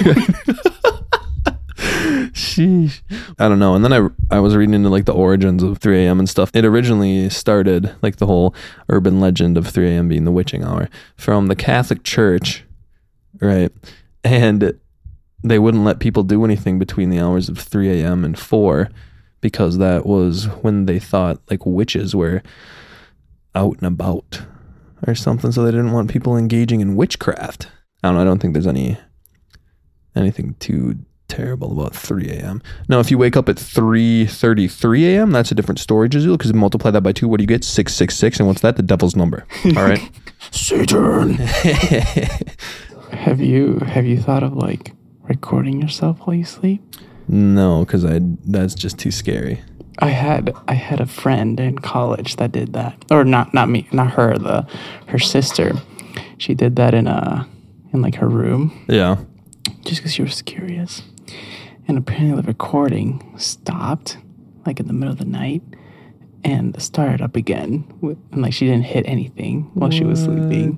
Sheesh. 2.37 3.01
I 3.39 3.49
don't 3.49 3.59
know. 3.59 3.73
And 3.75 3.83
then 3.83 3.93
I 3.93 4.07
I 4.35 4.39
was 4.39 4.55
reading 4.55 4.75
into 4.75 4.89
like 4.89 5.05
the 5.05 5.13
origins 5.13 5.63
of 5.63 5.79
3 5.79 6.05
a.m. 6.05 6.19
and 6.19 6.29
stuff. 6.29 6.51
It 6.53 6.65
originally 6.65 7.29
started 7.29 7.95
like 8.01 8.17
the 8.17 8.27
whole 8.27 8.53
urban 8.89 9.19
legend 9.19 9.57
of 9.57 9.67
3 9.67 9.87
a.m. 9.89 10.07
being 10.07 10.23
the 10.25 10.31
witching 10.31 10.63
hour 10.63 10.87
from 11.15 11.47
the 11.47 11.55
Catholic 11.55 12.03
Church, 12.03 12.63
right? 13.41 13.71
And 14.23 14.79
they 15.49 15.59
wouldn't 15.59 15.83
let 15.83 15.99
people 15.99 16.23
do 16.23 16.43
anything 16.43 16.79
between 16.79 17.09
the 17.09 17.19
hours 17.19 17.49
of 17.49 17.57
3 17.57 18.01
a.m. 18.01 18.23
and 18.23 18.37
4 18.37 18.89
because 19.41 19.77
that 19.77 20.05
was 20.05 20.45
when 20.61 20.85
they 20.85 20.99
thought 20.99 21.39
like 21.49 21.65
witches 21.65 22.15
were 22.15 22.41
out 23.55 23.77
and 23.77 23.87
about 23.87 24.41
or 25.05 25.15
something. 25.15 25.51
So 25.51 25.63
they 25.63 25.71
didn't 25.71 25.91
want 25.91 26.11
people 26.11 26.37
engaging 26.37 26.81
in 26.81 26.95
witchcraft. 26.95 27.69
I 28.03 28.07
don't 28.07 28.15
know. 28.15 28.21
I 28.21 28.25
don't 28.25 28.39
think 28.39 28.53
there's 28.53 28.67
any 28.67 28.97
anything 30.15 30.55
too 30.59 30.97
terrible 31.27 31.79
about 31.79 31.95
3 31.95 32.29
a.m. 32.29 32.61
Now, 32.87 32.99
if 32.99 33.11
you 33.11 33.17
wake 33.17 33.35
up 33.35 33.49
at 33.49 33.57
3:33 33.57 35.03
a.m., 35.15 35.31
that's 35.31 35.51
a 35.51 35.55
different 35.55 35.79
story, 35.79 36.09
Jazeel, 36.09 36.37
because 36.37 36.53
multiply 36.53 36.91
that 36.91 37.01
by 37.01 37.11
two, 37.11 37.27
what 37.27 37.37
do 37.37 37.43
you 37.43 37.47
get? 37.47 37.63
666, 37.63 38.39
and 38.39 38.47
what's 38.47 38.61
that? 38.61 38.77
The 38.77 38.83
devil's 38.83 39.15
number. 39.15 39.45
All 39.65 39.71
right. 39.73 40.09
Satan. 40.51 41.33
have 43.11 43.39
you 43.41 43.79
have 43.79 44.05
you 44.05 44.19
thought 44.21 44.43
of 44.43 44.53
like 44.53 44.93
recording 45.27 45.81
yourself 45.81 46.19
while 46.21 46.35
you 46.35 46.45
sleep? 46.45 46.81
no, 47.29 47.83
because 47.85 48.05
I 48.05 48.19
that's 48.45 48.73
just 48.73 48.97
too 48.97 49.11
scary. 49.11 49.61
I 49.99 50.09
had 50.09 50.53
I 50.67 50.73
had 50.75 50.99
a 51.01 51.05
friend 51.05 51.59
in 51.59 51.79
college 51.79 52.35
that 52.37 52.51
did 52.51 52.73
that, 52.73 53.03
or 53.11 53.23
not 53.23 53.53
not 53.53 53.69
me, 53.69 53.87
not 53.91 54.11
her, 54.11 54.37
the 54.37 54.65
her 55.07 55.19
sister. 55.19 55.73
She 56.37 56.53
did 56.53 56.75
that 56.77 56.93
in 56.93 57.07
a 57.07 57.47
in 57.93 58.01
like 58.01 58.15
her 58.15 58.27
room 58.29 58.71
Yeah. 58.87 59.17
just 59.85 59.97
because 60.01 60.13
she 60.13 60.21
was 60.21 60.41
curious. 60.41 61.01
And 61.87 61.97
apparently 61.97 62.41
the 62.41 62.47
recording 62.47 63.33
stopped 63.37 64.17
like 64.65 64.79
in 64.79 64.87
the 64.87 64.93
middle 64.93 65.11
of 65.13 65.19
the 65.19 65.25
night 65.25 65.61
and 66.43 66.79
started 66.81 67.21
up 67.21 67.35
again. 67.35 67.85
With, 68.01 68.17
and 68.31 68.41
like 68.41 68.53
she 68.53 68.65
didn't 68.67 68.85
hit 68.85 69.05
anything 69.07 69.71
while 69.73 69.89
she 69.89 70.03
was 70.03 70.21
sleeping. 70.23 70.77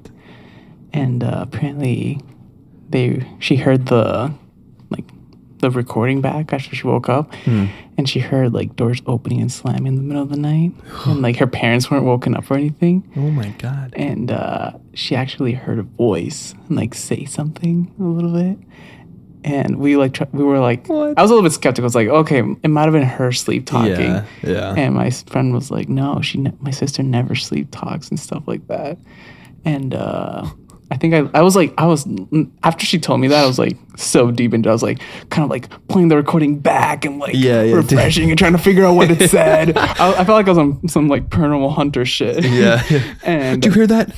And 0.94 1.24
uh, 1.24 1.40
apparently 1.42 2.22
they 2.90 3.26
she 3.40 3.56
heard 3.56 3.86
the 3.88 4.34
like 4.90 5.06
the 5.60 5.70
recording 5.72 6.22
back 6.22 6.54
after 6.54 6.76
she 6.76 6.88
woke 6.88 7.10
up 7.10 7.34
and 7.46 8.08
she 8.10 8.20
heard 8.20 8.54
like 8.54 8.76
doors 8.76 9.02
opening 9.08 9.42
and 9.42 9.52
slamming 9.52 9.88
in 9.88 9.96
the 9.96 10.02
middle 10.02 10.24
of 10.24 10.30
the 10.30 10.38
night 10.38 10.72
and 11.06 11.22
like 11.22 11.36
her 11.38 11.48
parents 11.48 11.92
weren't 11.92 12.06
woken 12.06 12.36
up 12.36 12.50
or 12.50 12.56
anything 12.56 13.04
Oh 13.18 13.30
my 13.30 13.50
god. 13.60 13.94
and 13.98 14.32
uh, 14.32 14.72
she 14.94 15.16
actually 15.16 15.52
heard 15.54 15.80
a 15.80 15.84
voice 15.84 16.54
and 16.68 16.78
like 16.78 16.94
say 16.96 17.26
something 17.26 17.94
a 18.00 18.04
little 18.04 18.32
bit. 18.34 18.58
And 19.42 19.78
we 19.80 19.96
like 19.96 20.14
tr- 20.16 20.24
we 20.34 20.44
were 20.44 20.60
like 20.60 20.88
What? 20.88 21.18
I 21.18 21.22
was 21.22 21.32
a 21.32 21.34
little 21.34 21.48
bit 21.48 21.54
skeptical. 21.54 21.86
It's 21.86 21.96
like 21.96 22.10
okay, 22.10 22.40
it 22.62 22.68
might 22.68 22.84
have 22.84 22.92
been 22.94 23.04
her 23.04 23.32
sleep 23.32 23.66
talking. 23.66 23.92
Yeah. 23.92 24.26
Yeah. 24.44 24.74
And 24.76 24.96
my 24.96 25.10
friend 25.12 25.54
was 25.54 25.72
like, 25.72 25.88
no, 25.88 26.20
she 26.22 26.40
ne- 26.40 26.54
my 26.60 26.72
sister 26.72 27.04
never 27.04 27.36
sleep 27.36 27.70
talks 27.72 28.10
and 28.10 28.20
stuff 28.20 28.44
like 28.48 28.68
that. 28.68 28.98
And 29.64 29.94
uh, 29.94 30.46
I 30.92 30.98
think 30.98 31.14
I 31.14 31.30
I 31.38 31.42
was 31.44 31.56
like 31.56 31.74
I 31.78 31.86
was 31.86 32.08
after 32.64 32.86
she 32.86 32.98
told 33.00 33.20
me 33.22 33.28
that 33.28 33.44
I 33.44 33.48
was 33.48 33.60
like 33.60 33.78
so 33.96 34.32
deep 34.32 34.54
into 34.54 34.70
it, 34.70 34.72
I 34.72 34.74
was 34.74 34.82
like 34.84 35.00
kind 35.30 35.44
of 35.44 35.50
like 35.52 35.70
playing 35.88 36.08
the 36.08 36.16
recording 36.16 36.58
back 36.60 37.06
and 37.06 37.20
like 37.20 37.34
Yeah, 37.36 37.62
yeah, 37.62 37.76
dude. 37.76 37.92
refreshing 37.92 38.30
and 38.32 38.40
trying 38.40 38.54
to 38.54 38.58
figure 38.58 38.86
out 38.86 38.96
what 38.96 39.12
it 39.12 39.30
said. 39.32 39.78
I, 39.78 40.12
I 40.14 40.24
felt 40.26 40.30
like 40.30 40.48
I 40.48 40.50
was 40.50 40.58
on 40.58 40.88
some 40.88 41.08
like 41.08 41.30
paranormal 41.30 41.74
hunter 41.76 42.06
shit. 42.06 42.44
yeah. 42.44 42.82
and 43.24 43.62
Did 43.62 43.70
you 43.70 43.74
hear 43.74 43.88
that? 43.88 44.16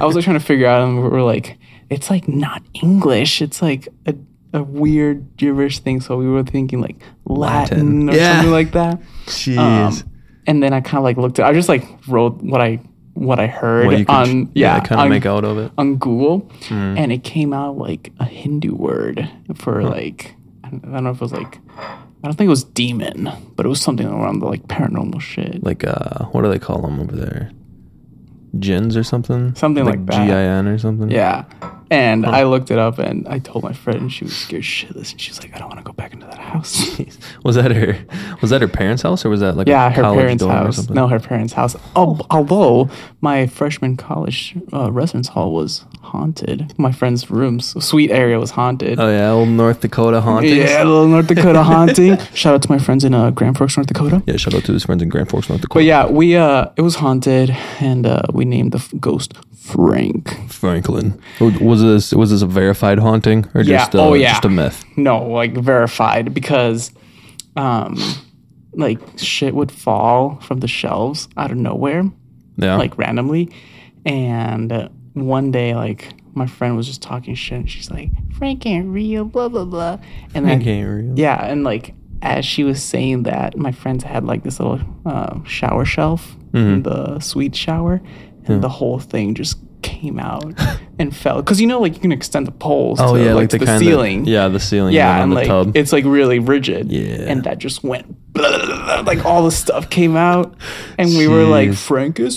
I 0.00 0.04
was 0.06 0.14
like 0.14 0.24
trying 0.24 0.38
to 0.38 0.44
figure 0.44 0.66
out, 0.66 0.86
and 0.86 1.02
we 1.02 1.08
were 1.08 1.22
like, 1.22 1.58
it's 1.90 2.08
like 2.08 2.28
not 2.28 2.62
English. 2.74 3.42
It's 3.42 3.60
like 3.60 3.88
a, 4.06 4.14
a 4.52 4.62
weird 4.62 5.36
gibberish 5.36 5.80
thing. 5.80 6.00
So 6.00 6.16
we 6.16 6.28
were 6.28 6.44
thinking 6.44 6.80
like 6.80 6.96
Latin, 7.24 8.06
Latin. 8.06 8.10
or 8.10 8.14
Yeah. 8.14 8.34
something 8.34 8.52
like 8.52 8.72
that. 8.72 9.00
Jeez. 9.26 9.58
Um, 9.58 10.10
and 10.46 10.62
then 10.62 10.72
I 10.72 10.80
kind 10.80 10.98
of 10.98 11.04
like 11.04 11.16
looked 11.16 11.38
at. 11.40 11.46
I 11.46 11.52
just 11.52 11.68
like 11.68 11.84
wrote 12.06 12.36
what 12.42 12.60
I 12.60 12.78
what 13.14 13.38
I 13.40 13.46
heard 13.46 13.86
what 13.86 13.96
could 13.96 14.10
on 14.10 14.50
yeah, 14.54 14.80
kind 14.80 15.00
of 15.00 15.08
make 15.08 15.26
out 15.26 15.44
of 15.44 15.58
it. 15.58 15.70
on 15.78 15.96
Google, 15.96 16.50
Hmm. 16.68 16.96
and 16.96 17.12
it 17.12 17.22
came 17.24 17.52
out 17.52 17.76
like 17.76 18.12
a 18.20 18.24
Hindu 18.24 18.74
word 18.74 19.28
for 19.54 19.82
like 19.82 20.34
I 20.64 20.70
don't 20.70 20.84
I 20.86 20.90
don't 20.92 21.04
know 21.04 21.10
if 21.10 21.16
it 21.16 21.20
was 21.22 21.32
like. 21.32 21.58
I 22.24 22.28
don't 22.28 22.36
think 22.38 22.46
it 22.46 22.50
was 22.50 22.62
demon, 22.62 23.28
but 23.56 23.66
it 23.66 23.68
was 23.68 23.80
something 23.80 24.06
around 24.06 24.38
the 24.38 24.46
like 24.46 24.62
paranormal 24.68 25.20
shit. 25.20 25.62
Like 25.64 25.82
uh 25.84 26.26
what 26.26 26.42
do 26.42 26.48
they 26.50 26.58
call 26.60 26.80
them 26.82 27.00
over 27.00 27.16
there? 27.16 27.50
Gins 28.58 28.96
or 28.96 29.02
something? 29.02 29.54
Something 29.54 29.84
like 29.84 30.04
that. 30.06 30.26
G-I-N 30.26 30.68
or 30.68 30.78
something? 30.78 31.10
Yeah. 31.10 31.44
And 31.90 32.24
I 32.24 32.44
looked 32.44 32.70
it 32.70 32.78
up 32.78 32.98
and 32.98 33.28
I 33.28 33.38
told 33.38 33.64
my 33.64 33.72
friend 33.74 34.00
and 34.00 34.12
she 34.12 34.24
was 34.24 34.34
scared 34.34 34.62
shitless 34.62 35.12
and 35.12 35.20
she 35.20 35.30
was 35.30 35.42
like, 35.42 35.54
I 35.54 35.58
don't 35.58 35.68
want 35.68 35.80
to 35.80 35.84
go 35.84 35.92
back 35.92 36.12
into 36.14 36.26
that 36.26 36.38
house. 36.38 36.98
Was 37.44 37.56
that 37.56 37.72
her 37.72 37.98
was 38.40 38.50
that 38.50 38.60
her 38.60 38.68
parents' 38.68 39.02
house 39.02 39.24
or 39.24 39.28
was 39.30 39.40
that 39.40 39.56
like 39.56 39.66
yeah, 39.66 39.88
a 39.88 39.90
her 39.90 40.02
college 40.02 40.18
parents' 40.38 40.44
house. 40.44 40.88
No, 40.88 41.08
her 41.08 41.18
parents' 41.18 41.52
house. 41.52 41.74
Oh, 41.96 42.20
although 42.30 42.88
my 43.20 43.46
freshman 43.48 43.96
college 43.96 44.54
uh, 44.72 44.92
residence 44.92 45.28
hall 45.28 45.52
was 45.52 45.84
haunted. 46.12 46.72
My 46.78 46.92
friend's 46.92 47.30
room's 47.30 47.66
suite 47.84 48.10
area 48.10 48.38
was 48.38 48.50
haunted. 48.52 49.00
Oh 49.00 49.10
yeah, 49.10 49.30
old 49.30 49.48
North 49.48 49.80
Dakota 49.80 50.20
hauntings. 50.20 50.70
yeah, 50.70 50.84
little 50.84 51.08
North 51.08 51.26
Dakota 51.26 51.62
haunting. 51.72 52.16
Shout 52.34 52.54
out 52.54 52.62
to 52.62 52.70
my 52.70 52.78
friends 52.78 53.02
in 53.04 53.12
uh, 53.14 53.30
Grand 53.30 53.56
Forks, 53.58 53.76
North 53.76 53.88
Dakota. 53.88 54.22
Yeah, 54.26 54.36
shout 54.36 54.54
out 54.54 54.64
to 54.64 54.72
his 54.72 54.84
friends 54.84 55.02
in 55.02 55.08
Grand 55.08 55.28
Forks, 55.30 55.48
North 55.48 55.62
Dakota. 55.62 55.78
But 55.78 55.84
yeah, 55.84 56.06
we 56.06 56.36
uh, 56.36 56.66
it 56.76 56.82
was 56.82 56.96
haunted, 56.96 57.50
and 57.80 58.06
uh, 58.06 58.22
we 58.32 58.44
named 58.44 58.72
the 58.72 58.78
f- 58.78 58.92
ghost 59.00 59.32
Frank. 59.56 60.28
Franklin. 60.50 61.18
Was 61.40 61.80
this 61.82 62.12
was 62.12 62.30
this 62.30 62.42
a 62.42 62.46
verified 62.46 62.98
haunting 62.98 63.46
or 63.54 63.62
Yeah, 63.62 63.78
just 63.78 63.94
uh, 63.94 64.08
oh, 64.08 64.14
yeah. 64.14 64.32
just 64.32 64.44
a 64.44 64.48
myth? 64.48 64.84
No, 64.96 65.24
like 65.40 65.54
verified 65.56 66.34
because, 66.34 66.90
um, 67.56 67.96
like 68.74 68.98
shit 69.16 69.54
would 69.54 69.72
fall 69.72 70.36
from 70.42 70.60
the 70.60 70.68
shelves 70.68 71.28
out 71.36 71.50
of 71.50 71.56
nowhere, 71.56 72.04
Yeah. 72.56 72.76
like 72.76 72.96
randomly, 72.98 73.50
and 74.04 74.72
uh, 74.72 74.88
one 75.14 75.50
day, 75.50 75.74
like 75.74 76.12
my 76.34 76.46
friend 76.46 76.76
was 76.76 76.86
just 76.86 77.02
talking 77.02 77.34
shit, 77.34 77.58
and 77.58 77.70
she's 77.70 77.90
like, 77.90 78.10
"Frank 78.34 78.64
ain't 78.66 78.88
real," 78.88 79.24
blah 79.24 79.48
blah 79.48 79.64
blah, 79.64 79.98
and 80.34 80.46
then 80.48 80.60
Okay, 80.60 80.82
real. 80.84 81.12
yeah, 81.18 81.44
and 81.46 81.64
like 81.64 81.94
as 82.22 82.44
she 82.44 82.62
was 82.64 82.82
saying 82.82 83.24
that, 83.24 83.56
my 83.56 83.72
friends 83.72 84.04
had 84.04 84.24
like 84.24 84.42
this 84.44 84.60
little 84.60 84.80
uh, 85.06 85.42
shower 85.44 85.84
shelf 85.84 86.36
Mm-hmm. 86.52 86.72
in 86.74 86.82
the 86.82 87.18
suite 87.20 87.56
shower, 87.56 88.02
and 88.44 88.62
the 88.62 88.68
whole 88.68 88.98
thing 88.98 89.34
just 89.34 89.56
came 89.80 90.18
out 90.20 90.44
and 90.98 91.16
fell 91.16 91.36
because 91.42 91.60
you 91.62 91.66
know 91.66 91.80
like 91.80 91.94
you 91.94 92.00
can 92.00 92.12
extend 92.12 92.46
the 92.46 92.52
poles 92.52 93.00
Oh 93.00 93.16
to, 93.16 93.20
yeah, 93.24 93.32
like, 93.32 93.44
like, 93.44 93.50
to 93.50 93.58
the 93.58 93.64
the 93.64 93.78
ceiling 93.78 94.26
yeah, 94.26 94.48
the 94.48 94.60
ceiling. 94.60 94.92
yeah, 94.94 95.22
and 95.22 95.32
the 95.32 95.36
like 95.36 95.46
tub. 95.46 95.74
it's 95.76 95.92
like 95.92 96.04
really 96.04 96.38
rigid. 96.40 96.92
Yeah. 96.92 97.24
and 97.30 97.42
that 97.44 97.56
just 97.58 97.82
went 97.82 98.06
blah, 98.34 98.48
blah, 98.66 98.76
blah, 98.84 99.00
like 99.00 99.24
all 99.24 99.44
the 99.44 99.50
stuff 99.50 99.88
came 99.88 100.14
out, 100.14 100.54
and 100.98 101.08
we 101.08 101.26
were 101.26 101.44
like, 101.44 101.72
Frank 101.72 102.20
is 102.20 102.36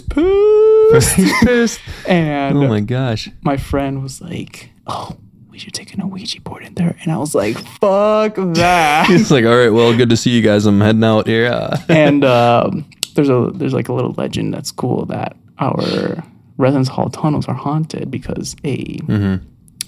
pissed. 0.91 1.15
Pissed. 1.43 1.79
and 2.07 2.57
oh 2.57 2.67
my 2.67 2.79
gosh. 2.81 3.29
my 3.41 3.57
friend 3.57 4.01
was 4.03 4.21
like, 4.21 4.69
"Oh, 4.87 5.15
we 5.49 5.57
should 5.57 5.73
take 5.73 5.93
an 5.93 6.09
Ouija 6.09 6.41
board 6.41 6.63
in 6.63 6.73
there," 6.75 6.95
and 7.03 7.11
I 7.11 7.17
was 7.17 7.33
like, 7.35 7.57
"Fuck 7.57 8.35
that." 8.35 9.07
It's 9.09 9.31
like, 9.31 9.45
all 9.45 9.55
right, 9.57 9.69
well, 9.69 9.95
good 9.95 10.09
to 10.09 10.17
see 10.17 10.31
you 10.31 10.41
guys. 10.41 10.65
I'm 10.65 10.81
heading 10.81 11.03
out 11.03 11.27
here. 11.27 11.51
And 11.89 12.23
um, 12.25 12.85
there's 13.15 13.29
a 13.29 13.51
there's 13.53 13.73
like 13.73 13.89
a 13.89 13.93
little 13.93 14.13
legend 14.17 14.53
that's 14.53 14.71
cool 14.71 15.05
that 15.07 15.35
our 15.59 16.23
residence 16.57 16.87
hall 16.87 17.09
tunnels 17.09 17.47
are 17.47 17.53
haunted 17.55 18.09
because 18.11 18.55
a 18.65 18.99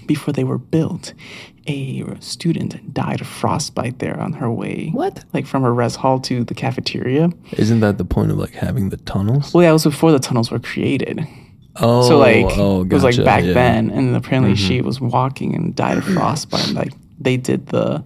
before 0.07 0.33
they 0.33 0.43
were 0.43 0.57
built, 0.57 1.13
a 1.67 2.03
student 2.19 2.93
died 2.93 3.21
of 3.21 3.27
frostbite 3.27 3.99
there 3.99 4.19
on 4.19 4.33
her 4.33 4.51
way. 4.51 4.89
What? 4.93 5.23
Like 5.33 5.45
from 5.45 5.63
her 5.63 5.73
res 5.73 5.95
hall 5.95 6.19
to 6.21 6.43
the 6.43 6.53
cafeteria. 6.53 7.29
Isn't 7.53 7.81
that 7.81 7.97
the 7.97 8.05
point 8.05 8.31
of 8.31 8.37
like 8.37 8.53
having 8.53 8.89
the 8.89 8.97
tunnels? 8.97 9.53
Well, 9.53 9.63
yeah, 9.63 9.69
it 9.69 9.73
was 9.73 9.83
before 9.83 10.11
the 10.11 10.19
tunnels 10.19 10.49
were 10.49 10.59
created. 10.59 11.27
Oh, 11.75 12.07
So 12.07 12.17
like 12.17 12.45
oh, 12.57 12.81
it 12.81 12.91
was 12.91 13.03
like 13.03 13.17
back 13.23 13.43
yeah. 13.43 13.49
Mm-hmm. 13.49 13.53
then, 13.53 13.91
and 13.91 14.15
apparently 14.15 14.55
she 14.55 14.81
was 14.81 14.99
walking 14.99 15.53
and 15.53 15.75
died 15.75 15.97
of 15.97 16.05
frostbite. 16.05 16.67
And, 16.67 16.75
like 16.75 16.93
they 17.19 17.37
did 17.37 17.67
the 17.67 18.03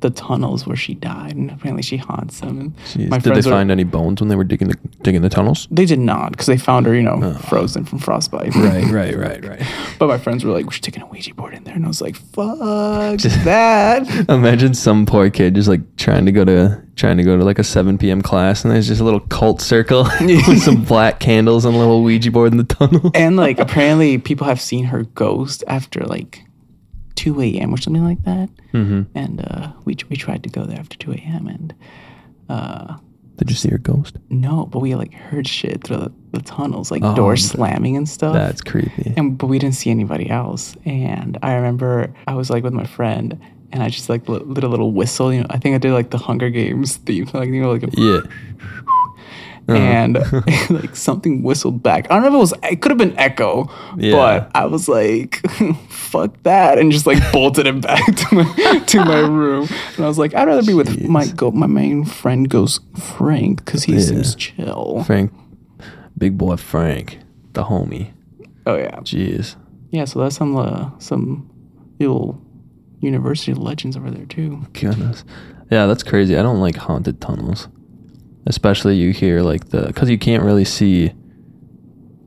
the 0.00 0.10
tunnels 0.10 0.66
where 0.66 0.76
she 0.76 0.94
died, 0.94 1.34
and 1.34 1.50
apparently 1.50 1.82
she 1.82 1.96
haunts 1.96 2.40
them. 2.40 2.74
Jeez. 2.92 3.08
my 3.08 3.18
Did 3.18 3.34
they 3.34 3.40
are- 3.40 3.42
find 3.42 3.70
any 3.70 3.84
bones 3.84 4.20
when 4.20 4.28
they 4.28 4.36
were 4.36 4.44
digging 4.44 4.68
the 4.68 4.76
digging 5.02 5.22
the 5.22 5.28
tunnels? 5.28 5.66
They 5.70 5.86
did 5.86 5.98
not 5.98 6.32
because 6.32 6.46
they 6.46 6.56
found 6.56 6.86
her, 6.86 6.94
you 6.94 7.02
know, 7.02 7.18
oh. 7.22 7.34
frozen 7.34 7.84
from 7.84 7.98
frostbite. 7.98 8.54
Right, 8.68 8.84
right, 8.90 9.16
right, 9.16 9.44
right. 9.44 9.62
But 9.98 10.08
my 10.08 10.18
friends 10.18 10.44
were 10.44 10.52
like, 10.52 10.66
"We 10.66 10.72
should 10.72 10.82
take 10.84 10.98
a 10.98 11.06
Ouija 11.06 11.34
board 11.34 11.54
in 11.54 11.64
there," 11.64 11.74
and 11.74 11.84
I 11.84 11.88
was 11.88 12.00
like, 12.02 12.16
"Fuck 12.16 12.58
that!" 13.44 14.26
Imagine 14.28 14.74
some 14.74 15.06
poor 15.06 15.30
kid 15.30 15.54
just 15.54 15.68
like 15.68 15.80
trying 15.96 16.26
to 16.26 16.32
go 16.32 16.44
to 16.44 16.82
trying 16.96 17.16
to 17.16 17.22
go 17.22 17.36
to 17.36 17.44
like 17.44 17.58
a 17.58 17.64
7 17.64 17.96
p.m. 17.98 18.20
class, 18.20 18.64
and 18.64 18.72
there's 18.72 18.88
just 18.88 19.00
a 19.00 19.04
little 19.04 19.20
cult 19.20 19.60
circle 19.60 20.02
with 20.20 20.62
some 20.62 20.84
black 20.84 21.20
candles 21.20 21.64
and 21.64 21.74
a 21.74 21.78
little 21.78 22.02
Ouija 22.02 22.30
board 22.30 22.52
in 22.52 22.58
the 22.58 22.64
tunnel. 22.64 23.10
and 23.14 23.36
like, 23.36 23.58
apparently, 23.58 24.18
people 24.18 24.46
have 24.46 24.60
seen 24.60 24.84
her 24.86 25.04
ghost 25.04 25.64
after 25.66 26.00
like 26.00 26.42
two 27.22 27.34
a.m. 27.42 27.74
or 27.74 27.78
something 27.84 28.04
like 28.04 28.22
that. 28.24 28.48
Mm-hmm. 28.72 29.02
And 29.22 29.34
uh, 29.50 29.72
we 29.84 29.96
we 30.10 30.16
tried 30.16 30.42
to 30.44 30.48
go 30.48 30.62
there 30.68 30.78
after 30.78 30.96
two 31.02 31.12
a.m. 31.12 31.46
and 31.54 31.74
uh, 32.48 32.96
Did 33.36 33.50
you 33.50 33.56
see 33.56 33.70
her 33.70 33.78
ghost? 33.90 34.16
no, 34.30 34.66
but 34.66 34.78
we 34.80 34.94
like 34.94 35.12
heard 35.14 35.46
shit 35.48 35.84
through 35.84 35.96
the, 36.04 36.12
the 36.32 36.40
tunnels, 36.42 36.90
like 36.90 37.02
Oh, 37.04 37.14
doors 37.14 37.44
slamming 37.44 37.96
and 37.96 38.08
stuff. 38.08 38.34
That's 38.34 38.62
creepy. 38.62 39.12
and 39.16 39.36
but 39.38 39.46
we 39.48 39.58
didn't 39.58 39.74
see 39.76 39.90
anybody 39.90 40.28
else. 40.30 40.76
And 40.84 41.36
I 41.42 41.54
remember 41.54 42.14
I 42.26 42.34
was 42.34 42.48
like 42.50 42.62
with 42.64 42.72
my 42.82 42.86
friend, 42.86 43.38
and 43.72 43.82
I 43.82 43.88
just 43.90 44.08
like 44.08 44.28
li- 44.28 44.44
did 44.54 44.64
a 44.64 44.68
little 44.68 44.92
whistle. 44.92 45.32
You 45.32 45.40
know, 45.42 45.46
I 45.50 45.58
think 45.58 45.74
I 45.74 45.78
did 45.78 45.92
like 45.92 46.10
the 46.10 46.18
Hunger 46.18 46.50
Games 46.50 46.96
theme, 47.04 47.28
like 47.34 47.48
you 47.50 47.60
know, 47.62 47.72
like 47.72 47.82
a, 47.84 47.90
Yeah. 47.92 48.20
Uh-huh. 49.68 49.76
and 49.78 50.70
like 50.70 50.96
something 50.96 51.42
whistled 51.42 51.82
back. 51.82 52.10
I 52.10 52.14
don't 52.14 52.22
know 52.22 52.28
if 52.28 52.34
it 52.34 52.38
was. 52.38 52.72
It 52.72 52.80
could 52.80 52.90
have 52.90 52.98
been 52.98 53.16
echo, 53.18 53.70
Yeah. 53.98 54.12
but 54.12 54.50
I 54.54 54.64
was 54.66 54.88
like, 54.88 55.46
"Fuck 55.90 56.42
that," 56.44 56.78
and 56.78 56.90
just 56.90 57.06
like 57.06 57.18
bolted 57.32 57.66
it 57.66 57.80
back 57.82 58.04
to 58.16 58.34
my 58.34 58.78
to 58.86 59.04
my 59.04 59.18
room. 59.20 59.68
And 59.96 60.04
I 60.04 60.08
was 60.08 60.18
like, 60.18 60.34
"I'd 60.34 60.46
rather 60.48 60.62
be 60.62 60.72
with 60.74 61.06
my 61.06 61.26
go 61.26 61.50
my 61.50 61.66
main 61.66 62.04
friend 62.04 62.48
goes 62.48 62.80
Frank 62.98 63.64
because 63.64 63.84
he 63.84 64.00
seems 64.00 64.34
chill." 64.34 65.04
Frank, 65.04 65.32
big 66.16 66.38
boy 66.38 66.56
Frank, 66.56 67.18
the 67.52 67.64
homie. 67.64 68.12
Oh 68.66 68.76
yeah, 68.76 68.96
Jeez. 69.00 69.56
yeah. 69.90 70.04
So 70.06 70.20
that's 70.20 70.36
some 70.36 70.56
uh, 70.56 70.90
some 70.98 71.50
little 72.00 72.40
university 73.00 73.52
legends 73.54 73.96
over 73.96 74.10
there 74.10 74.24
too. 74.26 74.66
Goodness. 74.72 75.24
Yeah, 75.70 75.84
that's 75.86 76.02
crazy. 76.02 76.36
I 76.38 76.42
don't 76.42 76.60
like 76.60 76.76
haunted 76.76 77.20
tunnels. 77.20 77.68
Especially 78.46 78.96
you 78.96 79.12
hear 79.12 79.42
like 79.42 79.68
the 79.70 79.86
because 79.86 80.08
you 80.10 80.18
can't 80.18 80.42
really 80.42 80.64
see. 80.64 81.12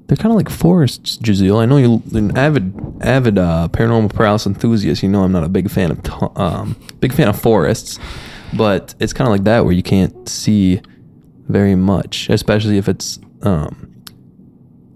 They're 0.08 0.18
kind 0.18 0.32
of 0.32 0.36
like 0.36 0.50
forests, 0.50 1.18
Giselle. 1.26 1.60
I 1.60 1.66
know 1.66 1.78
you 1.78 2.04
an 2.14 2.38
avid 2.38 2.74
avid 3.02 3.38
uh, 3.38 3.70
paranormal 3.72 4.14
paralysis 4.14 4.48
enthusiast. 4.48 5.04
You 5.04 5.10
know 5.10 5.24
I'm 5.24 5.32
not 5.32 5.44
a 5.44 5.50
big 5.50 5.70
fan 5.72 5.92
of 5.92 6.38
um 6.38 6.76
big 7.00 7.14
fan 7.14 7.28
of 7.28 7.40
forests, 7.40 7.98
but 8.54 8.94
it's 9.00 9.14
kind 9.14 9.28
of 9.28 9.32
like 9.32 9.46
that 9.46 9.64
where 9.64 9.74
you 9.74 9.84
can't 9.84 10.28
see 10.28 10.82
very 11.48 11.76
much, 11.76 12.30
especially 12.30 12.78
if 12.78 12.90
it's 12.90 13.20
um 13.42 14.04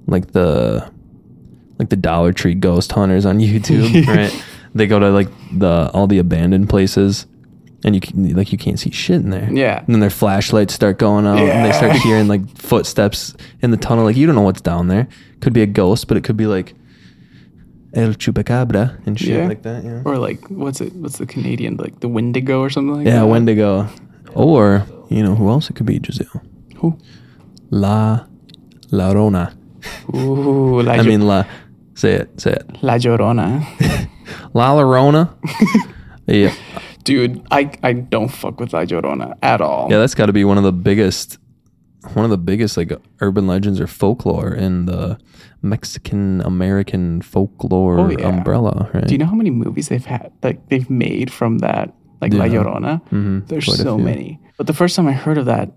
like 0.07 0.31
the 0.33 0.91
like 1.79 1.89
the 1.89 1.95
Dollar 1.95 2.31
Tree 2.33 2.53
ghost 2.55 2.91
hunters 2.91 3.25
on 3.25 3.39
YouTube, 3.39 4.05
right? 4.15 4.45
They 4.73 4.87
go 4.87 4.99
to 4.99 5.09
like 5.09 5.29
the 5.57 5.89
all 5.93 6.07
the 6.07 6.19
abandoned 6.19 6.69
places, 6.69 7.25
and 7.85 7.95
you 7.95 8.01
can, 8.01 8.35
like 8.35 8.51
you 8.51 8.57
can't 8.57 8.77
see 8.79 8.89
shit 8.91 9.21
in 9.21 9.29
there. 9.29 9.47
Yeah. 9.53 9.79
And 9.79 9.87
then 9.95 9.99
their 10.01 10.09
flashlights 10.09 10.73
start 10.73 10.97
going 10.97 11.25
out, 11.25 11.37
and 11.39 11.63
they 11.65 11.71
start 11.71 11.93
hearing 12.07 12.27
like 12.27 12.41
footsteps 12.57 13.33
in 13.61 13.71
the 13.71 13.77
tunnel. 13.77 14.03
Like 14.03 14.17
you 14.17 14.25
don't 14.25 14.35
know 14.35 14.41
what's 14.41 14.59
down 14.61 14.87
there. 14.89 15.07
Could 15.39 15.53
be 15.53 15.61
a 15.61 15.67
ghost, 15.67 16.07
but 16.09 16.17
it 16.17 16.23
could 16.25 16.35
be 16.35 16.47
like 16.47 16.73
El 17.93 18.09
Chupacabra 18.15 19.05
and 19.05 19.17
shit 19.17 19.29
Yeah. 19.37 19.47
like 19.47 19.61
that. 19.63 19.83
Yeah. 19.85 20.01
Or 20.03 20.17
like 20.17 20.45
what's 20.49 20.81
it? 20.81 20.93
What's 20.93 21.17
the 21.19 21.25
Canadian 21.25 21.77
like 21.77 21.99
the 22.01 22.09
Wendigo 22.09 22.59
or 22.59 22.69
something 22.69 22.95
like 22.95 23.05
Yeah, 23.05 23.19
that? 23.19 23.25
Yeah, 23.25 23.31
Wendigo. 23.31 23.87
Or 24.33 24.85
you 25.09 25.23
know 25.23 25.35
who 25.35 25.47
else 25.49 25.69
it 25.69 25.75
could 25.77 25.85
be? 25.85 25.99
Giselle. 26.03 26.41
Who? 26.77 26.97
La 27.69 28.25
La 28.91 29.11
Rona. 29.13 29.55
Ooh, 30.13 30.81
La, 30.81 30.93
I 30.93 31.03
mean 31.03 31.21
La. 31.27 31.45
Say 31.93 32.13
it. 32.13 32.41
Say 32.41 32.51
it. 32.53 32.65
La 32.83 32.95
Llorona. 32.97 33.63
La 34.53 34.73
Llorona. 34.75 35.29
yeah. 36.27 36.51
Dude, 37.05 37.41
I, 37.51 37.71
I 37.83 37.93
don't 37.93 38.27
fuck 38.29 38.59
with 38.59 38.73
La 38.73 38.81
Llorona 38.83 39.37
at 39.41 39.61
all. 39.61 39.87
Yeah, 39.89 39.99
that's 39.99 40.13
got 40.15 40.25
to 40.25 40.33
be 40.33 40.43
one 40.43 40.57
of 40.57 40.63
the 40.63 40.73
biggest, 40.73 41.37
one 42.13 42.25
of 42.25 42.31
the 42.31 42.37
biggest 42.37 42.75
like 42.77 42.91
urban 43.21 43.47
legends 43.47 43.79
or 43.79 43.87
folklore 43.87 44.53
in 44.53 44.85
the 44.87 45.17
Mexican 45.61 46.41
American 46.41 47.21
folklore 47.21 47.99
Oh, 47.99 48.09
yeah. 48.09 48.27
umbrella, 48.27 48.89
right? 48.93 49.07
Do 49.07 49.13
you 49.13 49.17
know 49.17 49.25
how 49.25 49.35
many 49.35 49.49
movies 49.51 49.87
they've 49.89 50.05
had 50.05 50.31
like 50.43 50.67
they've 50.69 50.89
made 50.89 51.31
from 51.31 51.59
that 51.59 51.93
like 52.21 52.33
La 52.33 52.45
Yeah. 52.45 52.63
Llorona? 52.63 53.01
Mhm, 53.09 53.47
There's 53.47 53.65
quite 53.65 53.77
so 53.77 53.97
many. 53.97 54.39
But 54.57 54.67
the 54.67 54.73
first 54.73 54.95
time 54.95 55.07
I 55.07 55.13
heard 55.13 55.37
of 55.37 55.45
that 55.45 55.71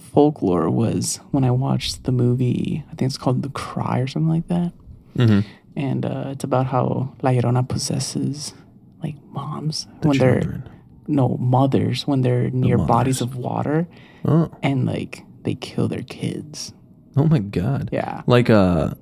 folklore 0.00 0.70
was 0.70 1.20
when 1.30 1.44
I 1.44 1.50
watched 1.50 2.04
the 2.04 2.12
movie. 2.12 2.84
I 2.90 2.94
think 2.94 3.08
it's 3.08 3.18
called 3.18 3.42
The 3.42 3.48
Cry 3.50 3.98
or 4.00 4.06
something 4.06 4.28
like 4.28 4.48
that. 4.48 4.72
Mhm. 5.16 5.44
And 5.76 6.04
uh, 6.06 6.28
it's 6.32 6.44
about 6.44 6.66
how 6.66 7.14
La 7.22 7.30
Llorona 7.30 7.66
possesses 7.68 8.54
like 9.02 9.16
moms 9.30 9.86
The 10.02 10.08
when 10.08 10.18
they're 10.18 10.64
no 11.06 11.36
mothers 11.38 12.06
when 12.06 12.20
they're 12.20 12.50
near 12.50 12.78
bodies 12.78 13.20
of 13.20 13.36
water 13.36 13.88
Oh, 14.24 14.50
and 14.62 14.86
like 14.86 15.24
they 15.42 15.54
kill 15.54 15.88
their 15.88 16.02
kids. 16.02 16.72
oh 17.16 17.24
my 17.24 17.38
God! 17.38 17.88
Yeah. 17.92 18.22
Like 18.26 18.50
uh, 18.50 18.92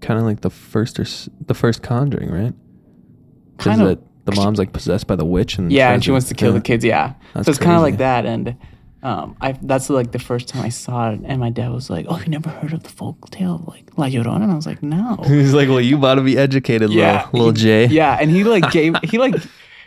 kind 0.00 0.18
of 0.20 0.24
like 0.26 0.40
the 0.42 0.50
first 0.50 0.98
or 0.98 1.02
s- 1.02 1.28
the 1.46 1.54
first 1.54 1.82
Conjuring, 1.82 2.30
right? 2.30 2.54
Kind 3.58 3.82
of. 3.82 3.98
the 4.24 4.32
mom's 4.36 4.58
like 4.58 4.72
possessed 4.72 5.06
by 5.08 5.16
the 5.16 5.24
witch 5.24 5.58
and 5.58 5.72
Yeah, 5.72 5.92
and 5.92 6.02
she 6.04 6.10
wants 6.12 6.28
to 6.28 6.34
kill 6.34 6.50
yeah. 6.52 6.54
the 6.58 6.60
kids. 6.62 6.84
Yeah, 6.84 7.14
That's 7.34 7.46
so 7.46 7.50
it's 7.50 7.58
kind 7.58 7.76
of 7.76 7.82
like 7.82 7.98
that. 7.98 8.24
And 8.24 8.56
um, 9.02 9.36
I 9.40 9.52
that's 9.62 9.90
like 9.90 10.12
the 10.12 10.18
first 10.18 10.48
time 10.48 10.64
I 10.64 10.68
saw 10.68 11.10
it, 11.10 11.20
and 11.24 11.40
my 11.40 11.50
dad 11.50 11.70
was 11.72 11.90
like, 11.90 12.06
"Oh, 12.08 12.18
you 12.20 12.26
never 12.26 12.50
heard 12.50 12.72
of 12.72 12.82
the 12.84 12.88
folk 12.88 13.30
tale 13.30 13.64
like 13.66 13.90
La 13.96 14.06
Llorona?" 14.06 14.42
And 14.42 14.52
I 14.52 14.54
was 14.54 14.66
like, 14.66 14.82
"No." 14.82 15.16
He's 15.26 15.54
like, 15.54 15.68
well, 15.68 15.80
you 15.80 15.96
about 15.98 16.16
to 16.16 16.22
be 16.22 16.38
educated, 16.38 16.90
yeah, 16.90 17.24
little, 17.32 17.38
little 17.38 17.52
Jay. 17.52 17.86
Yeah, 17.86 18.16
and 18.20 18.30
he 18.30 18.44
like 18.44 18.70
gave 18.78 18.94
he 19.02 19.18
like 19.18 19.34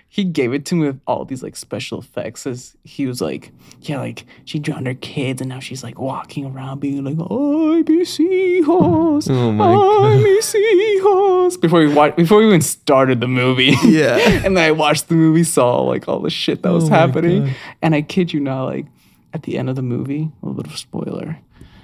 he 0.07 0.23
gave 0.23 0.53
it 0.53 0.65
to 0.67 0.75
me 0.75 0.87
with 0.87 0.99
all 1.07 1.25
these 1.25 1.43
like 1.43 1.55
special 1.55 1.99
effects. 1.99 2.45
As 2.45 2.75
he 2.83 3.05
was 3.05 3.21
like, 3.21 3.51
"Yeah, 3.81 3.99
like 3.99 4.25
she 4.43 4.59
drowned 4.59 4.87
her 4.87 4.93
kids, 4.93 5.39
and 5.41 5.49
now 5.49 5.59
she's 5.59 5.81
like 5.83 5.97
walking 5.97 6.45
around 6.45 6.79
being 6.81 7.03
like, 7.03 7.15
"I 7.17 7.83
mis 7.87 8.17
hijos, 8.17 9.29
Oh 9.29 9.51
my 9.51 9.65
ay, 9.73 10.17
mis 10.23 10.53
hijos." 10.53 11.59
Before 11.61 11.79
we 11.79 11.93
watched, 11.93 12.17
before 12.17 12.39
we 12.39 12.47
even 12.47 12.61
started 12.61 13.21
the 13.21 13.27
movie, 13.27 13.73
Yeah. 13.83 14.17
and 14.43 14.57
then 14.57 14.63
I 14.63 14.71
watched 14.71 15.07
the 15.07 15.15
movie, 15.15 15.43
saw 15.43 15.81
like 15.83 16.07
all 16.09 16.19
the 16.19 16.29
shit 16.29 16.63
that 16.63 16.71
was 16.71 16.85
Oh 16.85 16.93
happening, 16.93 17.51
and 17.81 17.95
I 17.95 18.01
kid 18.01 18.33
you 18.33 18.39
not, 18.41 18.65
like 18.65 18.85
at 19.35 19.43
the 19.43 19.57
end 19.57 19.69
of 19.69 19.75
the 19.75 19.81
movie, 19.81 20.31
a 20.41 20.45
little 20.45 20.55
bit 20.61 20.65
of 20.67 20.73
a 20.73 20.77
spoiler. 20.77 21.37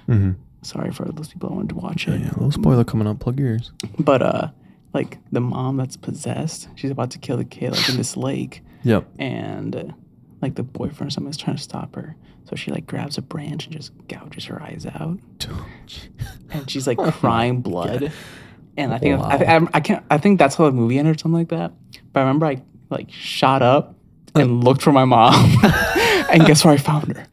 Mhm. 0.08 0.34
Sorry 0.62 0.90
for 0.90 1.04
those 1.04 1.28
people 1.28 1.48
that 1.50 1.54
wanted 1.54 1.68
to 1.70 1.74
watch 1.76 2.08
it, 2.08 2.20
Yeah, 2.20 2.28
little 2.30 2.50
spoiler 2.50 2.84
coming 2.84 3.06
up. 3.06 3.18
Plug 3.20 3.38
your 3.38 3.48
ears. 3.50 3.72
but 3.98 4.22
uh, 4.22 4.48
like 4.94 5.18
the 5.30 5.40
mom 5.40 5.76
that's 5.76 5.96
possessed, 5.96 6.68
she's 6.74 6.90
about 6.90 7.10
to 7.12 7.18
kill 7.18 7.36
the 7.36 7.44
kid 7.44 7.72
like 7.72 7.88
in 7.88 7.96
this 7.96 8.16
lake, 8.16 8.62
Yep. 8.84 9.06
and 9.18 9.76
uh, 9.76 9.84
like 10.40 10.54
the 10.56 10.62
boyfriend 10.62 11.08
or 11.08 11.10
something 11.10 11.30
is 11.30 11.36
trying 11.36 11.56
to 11.56 11.62
stop 11.62 11.94
her. 11.94 12.16
So 12.44 12.56
she 12.56 12.70
like 12.70 12.86
grabs 12.86 13.16
a 13.18 13.22
branch 13.22 13.66
and 13.66 13.74
just 13.74 13.92
gouges 14.08 14.44
her 14.46 14.60
eyes 14.62 14.86
out, 14.94 15.18
and 16.50 16.70
she's 16.70 16.86
like 16.86 16.98
crying 16.98 17.60
blood. 17.60 18.12
And 18.76 18.92
I 18.94 18.98
think 18.98 19.20
I, 19.20 19.56
I, 19.56 19.66
I 19.74 19.80
can't. 19.80 20.04
I 20.10 20.18
think 20.18 20.38
that's 20.38 20.54
how 20.56 20.64
the 20.64 20.72
movie 20.72 20.98
ended 20.98 21.16
or 21.16 21.18
something 21.18 21.38
like 21.38 21.48
that. 21.50 21.72
But 22.12 22.20
I 22.20 22.22
remember 22.24 22.46
I 22.46 22.62
like 22.90 23.10
shot 23.10 23.62
up 23.62 23.94
and 24.34 24.64
looked 24.64 24.82
for 24.82 24.92
my 24.92 25.04
mom, 25.04 25.34
and 26.30 26.44
guess 26.46 26.64
where 26.64 26.72
I 26.74 26.78
found 26.78 27.16
her? 27.16 27.26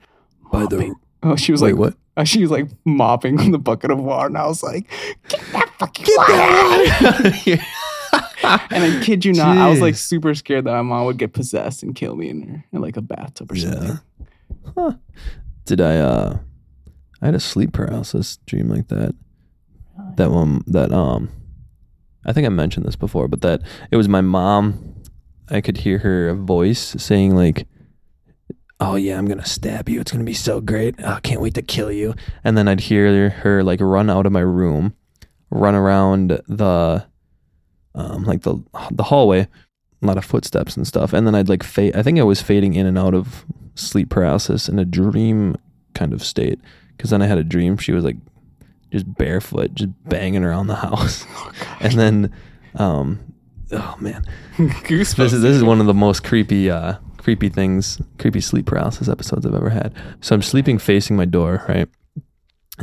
By 0.51 0.65
the 0.65 0.93
Oh, 1.21 1.35
she 1.35 1.51
was 1.51 1.61
wait, 1.61 1.71
like 1.71 1.79
what? 1.79 1.93
uh, 2.17 2.23
she 2.23 2.41
was 2.41 2.49
like 2.51 2.67
mopping 2.85 3.51
the 3.51 3.59
bucket 3.59 3.91
of 3.91 3.99
water, 3.99 4.27
and 4.27 4.37
I 4.37 4.47
was 4.47 4.63
like, 4.63 4.87
"Get 5.27 5.41
that 5.51 5.69
fucking 5.77 6.05
Get 6.05 6.17
water!" 6.17 7.63
and 8.71 8.83
I 8.83 9.01
kid 9.03 9.25
you 9.25 9.33
not, 9.33 9.57
I 9.57 9.69
was 9.69 9.81
like 9.81 9.95
super 9.95 10.33
scared 10.33 10.65
that 10.65 10.71
my 10.71 10.81
mom 10.81 11.05
would 11.05 11.17
get 11.17 11.33
possessed 11.33 11.83
and 11.83 11.93
kill 11.95 12.15
me 12.15 12.29
in 12.29 12.41
her 12.47 12.65
in 12.71 12.81
like 12.81 12.95
a 12.97 13.01
bathtub 13.01 13.51
or 13.51 13.55
something. 13.55 13.99
Huh. 14.75 14.93
Did 15.65 15.81
I 15.81 15.97
uh 15.97 16.37
I 17.21 17.25
had 17.25 17.35
a 17.35 17.39
sleep 17.39 17.73
paralysis 17.73 18.37
dream 18.45 18.69
like 18.69 18.87
that. 18.87 19.13
That 20.15 20.31
one 20.31 20.63
that 20.67 20.91
um 20.93 21.29
I 22.25 22.31
think 22.33 22.45
I 22.45 22.49
mentioned 22.49 22.85
this 22.85 22.95
before, 22.95 23.27
but 23.27 23.41
that 23.41 23.61
it 23.91 23.97
was 23.97 24.07
my 24.07 24.21
mom. 24.21 24.95
I 25.49 25.61
could 25.61 25.77
hear 25.77 25.97
her 25.99 26.33
voice 26.35 26.95
saying 26.97 27.35
like 27.35 27.67
Oh 28.79 28.95
yeah, 28.95 29.17
I'm 29.17 29.25
gonna 29.25 29.45
stab 29.45 29.89
you. 29.89 29.99
It's 29.99 30.11
gonna 30.11 30.23
be 30.23 30.33
so 30.33 30.61
great. 30.61 30.95
Oh, 31.03 31.13
I 31.13 31.19
can't 31.19 31.41
wait 31.41 31.53
to 31.55 31.61
kill 31.61 31.91
you. 31.91 32.15
And 32.43 32.57
then 32.57 32.67
I'd 32.67 32.79
hear 32.79 33.29
her 33.29 33.63
like 33.63 33.81
run 33.81 34.09
out 34.09 34.25
of 34.25 34.31
my 34.31 34.39
room, 34.39 34.95
run 35.49 35.75
around 35.75 36.41
the 36.47 37.05
um 37.95 38.23
like 38.23 38.43
the 38.43 38.63
the 38.91 39.03
hallway, 39.03 39.47
a 40.01 40.05
lot 40.05 40.17
of 40.17 40.23
footsteps 40.25 40.77
and 40.77 40.87
stuff. 40.87 41.11
And 41.13 41.27
then 41.27 41.35
I'd 41.35 41.49
like 41.49 41.63
fade. 41.63 41.95
I 41.95 42.03
think 42.03 42.19
I 42.19 42.23
was 42.23 42.41
fading 42.41 42.73
in 42.75 42.85
and 42.85 42.97
out 42.97 43.13
of 43.13 43.45
sleep 43.75 44.09
paralysis 44.09 44.69
in 44.69 44.79
a 44.79 44.85
dream 44.85 45.57
kind 45.93 46.13
of 46.13 46.23
state. 46.23 46.59
Because 46.95 47.09
then 47.09 47.21
I 47.21 47.27
had 47.27 47.37
a 47.37 47.43
dream 47.43 47.77
she 47.77 47.91
was 47.91 48.03
like 48.03 48.17
just 48.91 49.13
barefoot, 49.17 49.73
just 49.73 49.89
banging 50.05 50.43
around 50.43 50.67
the 50.67 50.75
house. 50.75 51.25
Oh, 51.35 51.51
and 51.81 51.93
then, 51.93 52.33
um, 52.75 53.19
oh 53.71 53.95
man, 53.99 54.25
Goosebumps. 54.57 55.15
this 55.15 55.33
is 55.33 55.41
this 55.41 55.55
is 55.55 55.63
one 55.63 55.79
of 55.79 55.85
the 55.87 55.93
most 55.93 56.23
creepy 56.23 56.69
uh, 56.69 56.95
creepy 57.29 57.47
things, 57.47 58.01
creepy 58.17 58.41
sleep 58.41 58.65
paralysis 58.65 59.07
episodes 59.07 59.45
I've 59.45 59.53
ever 59.53 59.69
had. 59.69 59.93
So 60.19 60.33
I'm 60.33 60.41
sleeping 60.41 60.79
facing 60.79 61.15
my 61.15 61.25
door, 61.25 61.63
right? 61.69 61.87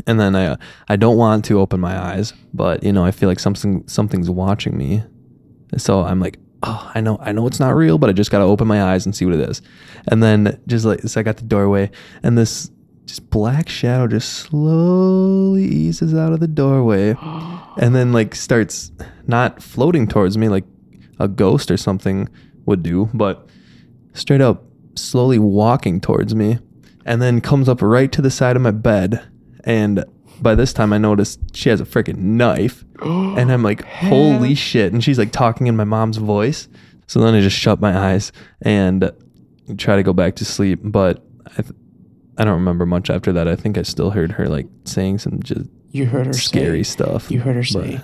And 0.06 0.20
then 0.20 0.36
I 0.36 0.46
uh, 0.46 0.56
I 0.86 0.94
don't 0.94 1.16
want 1.16 1.44
to 1.46 1.58
open 1.58 1.80
my 1.80 1.98
eyes, 2.00 2.32
but 2.54 2.84
you 2.84 2.92
know 2.92 3.04
I 3.04 3.10
feel 3.10 3.28
like 3.28 3.40
something 3.40 3.82
something's 3.88 4.30
watching 4.30 4.78
me. 4.78 5.02
So 5.78 6.04
I'm 6.04 6.20
like, 6.20 6.38
oh, 6.62 6.92
I 6.94 7.00
know 7.00 7.18
I 7.20 7.32
know 7.32 7.48
it's 7.48 7.58
not 7.58 7.74
real, 7.74 7.98
but 7.98 8.08
I 8.08 8.12
just 8.12 8.30
got 8.30 8.38
to 8.38 8.44
open 8.44 8.68
my 8.68 8.84
eyes 8.84 9.04
and 9.04 9.16
see 9.16 9.24
what 9.24 9.34
it 9.34 9.50
is. 9.50 9.62
And 10.06 10.22
then 10.22 10.62
just 10.68 10.84
like 10.84 11.00
so 11.00 11.18
I 11.18 11.24
got 11.24 11.38
the 11.38 11.44
doorway, 11.44 11.90
and 12.22 12.38
this 12.38 12.70
just 13.06 13.28
black 13.30 13.68
shadow 13.68 14.06
just 14.06 14.32
slowly 14.32 15.64
eases 15.64 16.14
out 16.14 16.32
of 16.32 16.38
the 16.38 16.46
doorway, 16.46 17.16
and 17.78 17.96
then 17.96 18.12
like 18.12 18.36
starts 18.36 18.92
not 19.26 19.60
floating 19.60 20.06
towards 20.06 20.38
me 20.38 20.48
like 20.48 20.66
a 21.18 21.26
ghost 21.26 21.68
or 21.68 21.76
something 21.76 22.28
would 22.64 22.84
do, 22.84 23.10
but 23.12 23.48
straight 24.16 24.40
up 24.40 24.64
slowly 24.96 25.38
walking 25.38 26.00
towards 26.00 26.34
me, 26.34 26.58
and 27.04 27.22
then 27.22 27.40
comes 27.40 27.68
up 27.68 27.82
right 27.82 28.10
to 28.12 28.22
the 28.22 28.30
side 28.30 28.56
of 28.56 28.62
my 28.62 28.70
bed 28.70 29.28
and 29.66 30.04
by 30.40 30.54
this 30.54 30.72
time 30.72 30.92
I 30.92 30.98
noticed 30.98 31.40
she 31.54 31.68
has 31.68 31.80
a 31.80 31.84
freaking 31.84 32.18
knife. 32.18 32.84
and 33.02 33.52
I'm 33.52 33.62
like, 33.62 33.84
holy 33.84 34.54
shit. 34.54 34.92
And 34.92 35.02
she's 35.02 35.18
like 35.18 35.32
talking 35.32 35.66
in 35.66 35.76
my 35.76 35.84
mom's 35.84 36.16
voice. 36.16 36.68
So 37.06 37.20
then 37.20 37.34
I 37.34 37.40
just 37.40 37.56
shut 37.56 37.80
my 37.80 37.96
eyes 37.96 38.32
and 38.62 39.10
try 39.76 39.96
to 39.96 40.02
go 40.02 40.12
back 40.12 40.36
to 40.36 40.44
sleep. 40.44 40.80
But 40.82 41.22
I, 41.58 41.62
th- 41.62 41.74
I 42.38 42.44
don't 42.44 42.54
remember 42.54 42.86
much 42.86 43.10
after 43.10 43.32
that. 43.32 43.48
I 43.48 43.56
think 43.56 43.76
I 43.76 43.82
still 43.82 44.10
heard 44.10 44.32
her 44.32 44.48
like 44.48 44.66
saying 44.84 45.18
some 45.18 45.42
just 45.42 45.68
You 45.90 46.06
heard 46.06 46.26
her 46.26 46.32
scary 46.32 46.84
say, 46.84 46.92
stuff. 46.92 47.30
You 47.30 47.40
heard 47.40 47.56
her 47.56 47.64
say, 47.64 48.00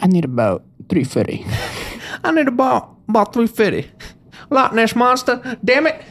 I 0.00 0.06
need 0.06 0.24
about 0.24 0.64
350. 0.88 1.46
I 2.24 2.30
need 2.32 2.48
about, 2.48 2.96
about 3.08 3.32
350. 3.32 3.90
Loch 4.50 4.72
Ness 4.72 4.94
Monster, 4.94 5.58
damn 5.64 5.86
it. 5.86 6.02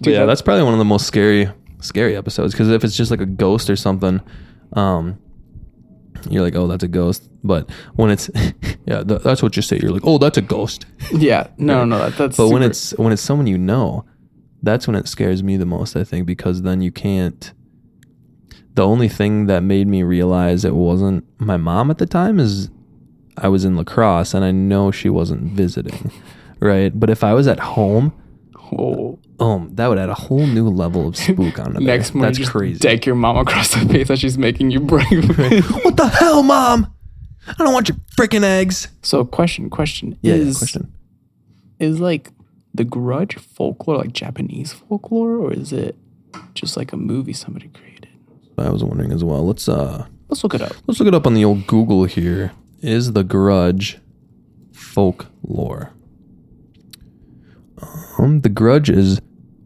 But 0.00 0.12
yeah, 0.12 0.26
that's 0.26 0.42
probably 0.42 0.64
one 0.64 0.72
of 0.72 0.78
the 0.78 0.84
most 0.84 1.06
scary 1.06 1.48
scary 1.80 2.16
episodes 2.16 2.52
because 2.52 2.68
if 2.68 2.84
it's 2.84 2.96
just 2.96 3.10
like 3.10 3.20
a 3.20 3.26
ghost 3.26 3.70
or 3.70 3.76
something, 3.76 4.20
um, 4.74 5.18
you're 6.28 6.42
like, 6.42 6.54
oh, 6.54 6.66
that's 6.66 6.84
a 6.84 6.88
ghost. 6.88 7.28
But 7.42 7.70
when 7.94 8.10
it's, 8.10 8.28
yeah, 8.86 9.02
th- 9.02 9.22
that's 9.22 9.42
what 9.42 9.56
you 9.56 9.62
say. 9.62 9.78
You're 9.80 9.92
like, 9.92 10.04
oh, 10.04 10.18
that's 10.18 10.36
a 10.36 10.42
ghost. 10.42 10.86
Yeah, 11.12 11.48
no, 11.56 11.84
no, 11.84 11.98
that, 11.98 12.16
that's. 12.18 12.36
But 12.36 12.48
when 12.48 12.62
it's 12.62 12.92
when 12.98 13.12
it's 13.12 13.22
someone 13.22 13.46
you 13.46 13.58
know, 13.58 14.04
that's 14.62 14.86
when 14.86 14.96
it 14.96 15.08
scares 15.08 15.42
me 15.42 15.56
the 15.56 15.66
most. 15.66 15.96
I 15.96 16.04
think 16.04 16.26
because 16.26 16.62
then 16.62 16.82
you 16.82 16.92
can't. 16.92 17.52
The 18.74 18.86
only 18.86 19.08
thing 19.08 19.46
that 19.46 19.62
made 19.62 19.88
me 19.88 20.02
realize 20.02 20.64
it 20.64 20.74
wasn't 20.74 21.24
my 21.40 21.56
mom 21.56 21.90
at 21.90 21.98
the 21.98 22.06
time 22.06 22.38
is 22.38 22.70
I 23.36 23.48
was 23.48 23.64
in 23.64 23.74
La 23.76 23.84
Crosse 23.84 24.32
and 24.32 24.44
I 24.44 24.52
know 24.52 24.90
she 24.90 25.08
wasn't 25.08 25.52
visiting, 25.52 26.12
right? 26.60 26.98
But 26.98 27.10
if 27.10 27.24
I 27.24 27.34
was 27.34 27.46
at 27.48 27.58
home, 27.58 28.12
oh, 28.72 29.18
um, 29.38 29.70
that 29.74 29.86
would 29.88 29.98
add 29.98 30.08
a 30.10 30.14
whole 30.14 30.46
new 30.46 30.68
level 30.68 31.08
of 31.08 31.16
spook 31.16 31.58
on 31.58 31.76
it. 31.76 31.80
next 31.82 32.14
morning, 32.14 32.34
that's 32.34 32.48
crazy. 32.48 32.78
deck 32.78 33.06
your 33.06 33.14
mom 33.14 33.36
across 33.38 33.72
the 33.74 33.86
face 33.88 34.10
as 34.10 34.20
she's 34.20 34.38
making 34.38 34.70
you 34.70 34.80
break. 34.80 35.08
what 35.84 35.96
the 35.96 36.08
hell, 36.08 36.42
mom? 36.42 36.92
I 37.48 37.54
don't 37.64 37.72
want 37.72 37.88
your 37.88 37.96
freaking 38.16 38.42
eggs. 38.44 38.88
so, 39.02 39.24
question, 39.24 39.70
question 39.70 40.16
Yeah, 40.22 40.34
yeah, 40.34 40.42
is 40.42 40.58
question. 40.58 40.92
is 41.78 41.98
like 42.00 42.30
the 42.74 42.84
Grudge 42.84 43.34
folklore 43.36 43.96
like 43.96 44.12
Japanese 44.12 44.72
folklore, 44.72 45.36
or 45.36 45.52
is 45.52 45.72
it 45.72 45.96
just 46.54 46.76
like 46.76 46.92
a 46.92 46.96
movie 46.96 47.32
somebody 47.32 47.68
created? 47.68 48.08
I 48.58 48.68
was 48.68 48.84
wondering 48.84 49.10
as 49.10 49.24
well. 49.24 49.44
Let's 49.46 49.68
uh, 49.70 50.06
Let's 50.28 50.44
look 50.44 50.54
it 50.54 50.60
up. 50.60 50.72
let's 50.86 51.00
look 51.00 51.08
it 51.08 51.14
up 51.14 51.26
on 51.26 51.32
the 51.34 51.44
old 51.46 51.66
Google 51.66 52.04
here. 52.04 52.52
Is 52.82 53.14
the 53.14 53.24
Grudge 53.24 53.98
folklore? 54.72 55.92
Um, 58.20 58.40
the 58.42 58.48
Grudge 58.50 58.90
is. 58.90 59.20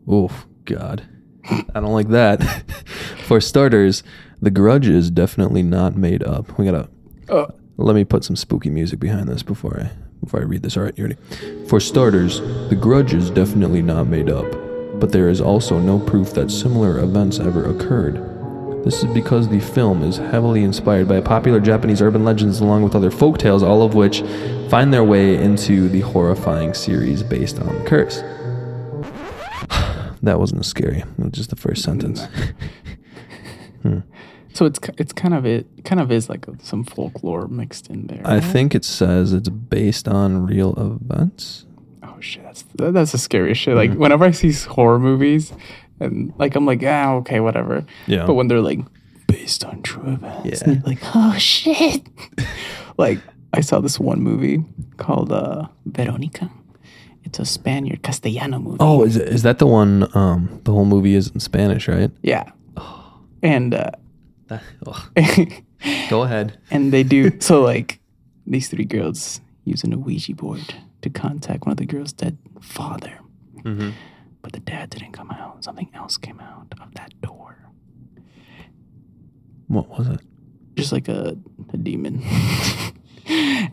Oh 0.09 0.31
God, 0.65 1.03
I 1.51 1.81
don't 1.81 1.93
like 1.93 2.09
that. 2.09 2.43
For 3.27 3.41
starters, 3.41 4.03
the 4.41 4.51
Grudge 4.51 4.87
is 4.87 5.11
definitely 5.11 5.63
not 5.63 5.97
made 5.97 6.23
up. 6.23 6.57
We 6.59 6.67
gotta 6.67 6.89
Uh, 7.29 7.47
Let 7.77 7.97
me 7.97 8.05
put 8.05 8.23
some 8.25 8.37
spooky 8.37 8.71
music 8.71 9.01
behind 9.01 9.29
this 9.29 9.43
before 9.43 9.81
I 9.81 9.91
before 10.23 10.41
I 10.41 10.45
read 10.45 10.63
this. 10.63 10.77
All 10.77 10.85
right, 10.85 10.97
you 10.97 11.05
ready? 11.05 11.17
For 11.67 11.81
starters, 11.81 12.41
The 12.69 12.77
Grudge 12.81 13.13
is 13.13 13.31
definitely 13.31 13.83
not 13.83 14.07
made 14.07 14.31
up, 14.31 14.47
but 15.01 15.11
there 15.11 15.29
is 15.29 15.41
also 15.41 15.79
no 15.81 15.99
proof 15.99 16.33
that 16.35 16.51
similar 16.51 16.99
events 17.01 17.41
ever 17.41 17.65
occurred. 17.65 18.31
This 18.85 19.03
is 19.03 19.13
because 19.15 19.49
the 19.49 19.61
film 19.61 20.03
is 20.03 20.19
heavily 20.19 20.63
inspired 20.63 21.09
by 21.09 21.21
popular 21.23 21.59
Japanese 21.59 22.03
urban 22.03 22.23
legends 22.25 22.61
along 22.61 22.83
with 22.83 22.95
other 22.95 23.11
folk 23.11 23.39
tales, 23.39 23.63
all 23.63 23.83
of 23.83 23.95
which 23.95 24.23
find 24.69 24.93
their 24.93 25.05
way 25.05 25.43
into 25.43 25.89
the 25.89 26.01
horrifying 26.01 26.75
series 26.75 27.23
based 27.23 27.59
on 27.59 27.67
the 27.67 27.85
curse. 27.87 28.23
That 30.25 30.39
wasn't 30.39 30.61
as 30.61 30.67
scary. 30.67 30.99
It 30.99 31.19
was 31.19 31.33
just 31.33 31.51
the 31.51 31.57
first 31.57 31.83
sentence. 31.83 32.27
so 34.53 34.65
it's 34.67 34.79
it's 34.99 35.13
kind 35.13 35.35
of 35.35 35.45
it 35.47 35.67
kind 35.85 36.01
of 36.01 36.11
is 36.11 36.29
like 36.29 36.47
some 36.63 36.85
folklore 36.85 37.49
mixed 37.49 37.89
in 37.89 38.07
there. 38.07 38.23
I 38.25 38.41
think 38.41 38.75
it 38.75 38.85
says 38.85 39.33
it's 39.33 39.49
based 39.49 40.09
on 40.09 40.47
real 40.47 40.75
events. 40.77 41.67
Oh 42.03 42.17
shit, 42.21 42.43
that's 42.45 42.65
that's 42.77 43.13
the 43.13 43.19
scariest 43.19 43.61
shit. 43.61 43.75
Mm-hmm. 43.77 43.91
Like 43.93 43.99
whenever 43.99 44.25
I 44.25 44.31
see 44.31 44.53
horror 44.53 44.99
movies, 44.99 45.53
and 46.01 46.33
like 46.39 46.55
I'm 46.57 46.67
like, 46.67 46.83
ah, 46.85 47.15
okay, 47.17 47.41
whatever. 47.41 47.85
Yeah. 48.07 48.27
But 48.27 48.35
when 48.35 48.49
they're 48.49 48.61
like 48.61 48.81
based 49.27 49.65
on 49.65 49.83
true 49.83 50.13
events, 50.13 50.63
Yeah. 50.63 50.71
and 50.71 50.87
like, 50.87 50.99
oh 51.15 51.37
shit. 51.39 52.03
like 52.97 53.19
I 53.53 53.61
saw 53.61 53.81
this 53.81 53.99
one 54.01 54.21
movie 54.23 54.65
called 54.97 55.33
uh, 55.33 55.67
Veronica. 55.87 56.51
A 57.39 57.45
Spaniard 57.45 58.03
Castellano 58.03 58.59
movie. 58.59 58.77
Oh, 58.81 59.05
is, 59.05 59.17
is 59.17 59.43
that 59.43 59.59
the 59.59 59.67
one? 59.67 60.09
Um, 60.17 60.61
the 60.65 60.73
whole 60.73 60.85
movie 60.85 61.15
is 61.15 61.29
in 61.31 61.41
Spanish, 61.41 61.89
right? 61.89 62.11
yeah. 62.23 62.51
And 63.43 63.75
uh, 63.75 63.91
Go 66.09 66.23
ahead. 66.23 66.59
and 66.71 66.93
they 66.93 67.03
do 67.03 67.31
so 67.41 67.61
like 67.63 68.01
these 68.47 68.69
three 68.69 68.87
girls 68.87 69.41
using 69.65 69.93
a 69.93 69.99
Ouija 69.99 70.35
board 70.35 70.75
to 71.03 71.11
contact 71.11 71.67
one 71.67 71.73
of 71.73 71.77
the 71.77 71.85
girls' 71.87 72.13
dead 72.13 72.39
father. 72.63 73.19
Mm-hmm. 73.63 73.91
But 74.43 74.53
the 74.53 74.61
dad 74.61 74.91
didn't 74.91 75.13
come 75.13 75.31
out. 75.31 75.63
Something 75.65 75.91
else 75.95 76.17
came 76.17 76.41
out 76.41 76.73
of 76.81 76.95
that 76.95 77.13
door. 77.21 77.59
What 79.69 79.89
was 79.89 80.09
it? 80.09 80.21
Just 80.77 80.93
like 80.93 81.09
a, 81.09 81.37
a 81.73 81.77
demon. 81.77 82.23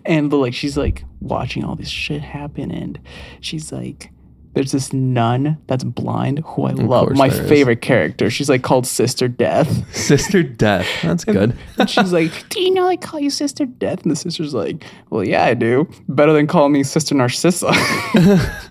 and 0.06 0.30
but 0.30 0.38
like 0.38 0.54
she's 0.54 0.78
like 0.78 1.04
watching 1.20 1.64
all 1.64 1.76
this 1.76 1.90
shit 1.90 2.22
happen 2.22 2.72
and 2.72 3.00
she's 3.40 3.72
like 3.72 4.12
there's 4.54 4.74
this 4.74 4.92
nun 4.92 5.58
that's 5.68 5.84
blind 5.84 6.40
who 6.40 6.64
I 6.66 6.72
love. 6.72 7.12
My 7.12 7.30
there 7.30 7.44
is. 7.44 7.50
favorite 7.50 7.82
character. 7.82 8.30
She's 8.30 8.50
like 8.50 8.64
called 8.64 8.86
Sister 8.86 9.30
Death. 9.30 9.96
Sister 9.96 10.44
Death. 10.44 10.86
That's 11.02 11.24
good. 11.24 11.56
And 11.78 11.90
she's 11.90 12.12
like, 12.12 12.50
Do 12.50 12.62
you 12.62 12.74
know 12.74 12.88
they 12.88 12.98
call 12.98 13.20
you 13.20 13.30
Sister 13.30 13.66
Death? 13.66 14.02
And 14.04 14.12
the 14.12 14.16
sister's 14.16 14.54
like, 14.54 14.84
Well, 15.10 15.24
yeah, 15.24 15.46
I 15.46 15.54
do. 15.54 15.90
Better 16.10 16.34
than 16.34 16.48
calling 16.48 16.74
me 16.74 16.84
Sister 16.84 17.16
Narcissa. 17.16 17.72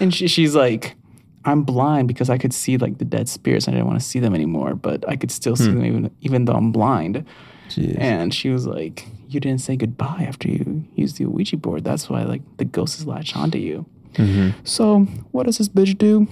and 0.00 0.14
she, 0.14 0.28
she's 0.28 0.54
like, 0.54 0.96
I'm 1.44 1.62
blind 1.62 2.08
because 2.08 2.30
I 2.30 2.38
could 2.38 2.54
see 2.54 2.78
like 2.78 2.96
the 2.96 3.04
dead 3.04 3.28
spirits. 3.28 3.66
and 3.66 3.74
I 3.74 3.78
didn't 3.78 3.88
want 3.88 4.00
to 4.00 4.06
see 4.06 4.18
them 4.18 4.34
anymore, 4.34 4.74
but 4.74 5.06
I 5.08 5.16
could 5.16 5.30
still 5.30 5.56
see 5.56 5.68
hmm. 5.68 5.74
them 5.74 5.84
even, 5.84 6.10
even 6.22 6.44
though 6.46 6.54
I'm 6.54 6.72
blind. 6.72 7.24
Jeez. 7.68 7.96
And 8.00 8.32
she 8.32 8.48
was 8.48 8.66
like, 8.66 9.06
You 9.28 9.40
didn't 9.40 9.60
say 9.60 9.76
goodbye 9.76 10.24
after 10.28 10.48
you 10.48 10.84
used 10.94 11.18
the 11.18 11.26
Ouija 11.26 11.56
board. 11.56 11.84
That's 11.84 12.08
why 12.08 12.22
like 12.24 12.42
the 12.58 12.64
ghosts 12.64 13.04
latch 13.04 13.34
onto 13.36 13.58
you. 13.58 13.86
Mm-hmm. 14.14 14.58
So 14.64 15.00
what 15.32 15.44
does 15.46 15.58
this 15.58 15.68
bitch 15.68 15.98
do? 15.98 16.26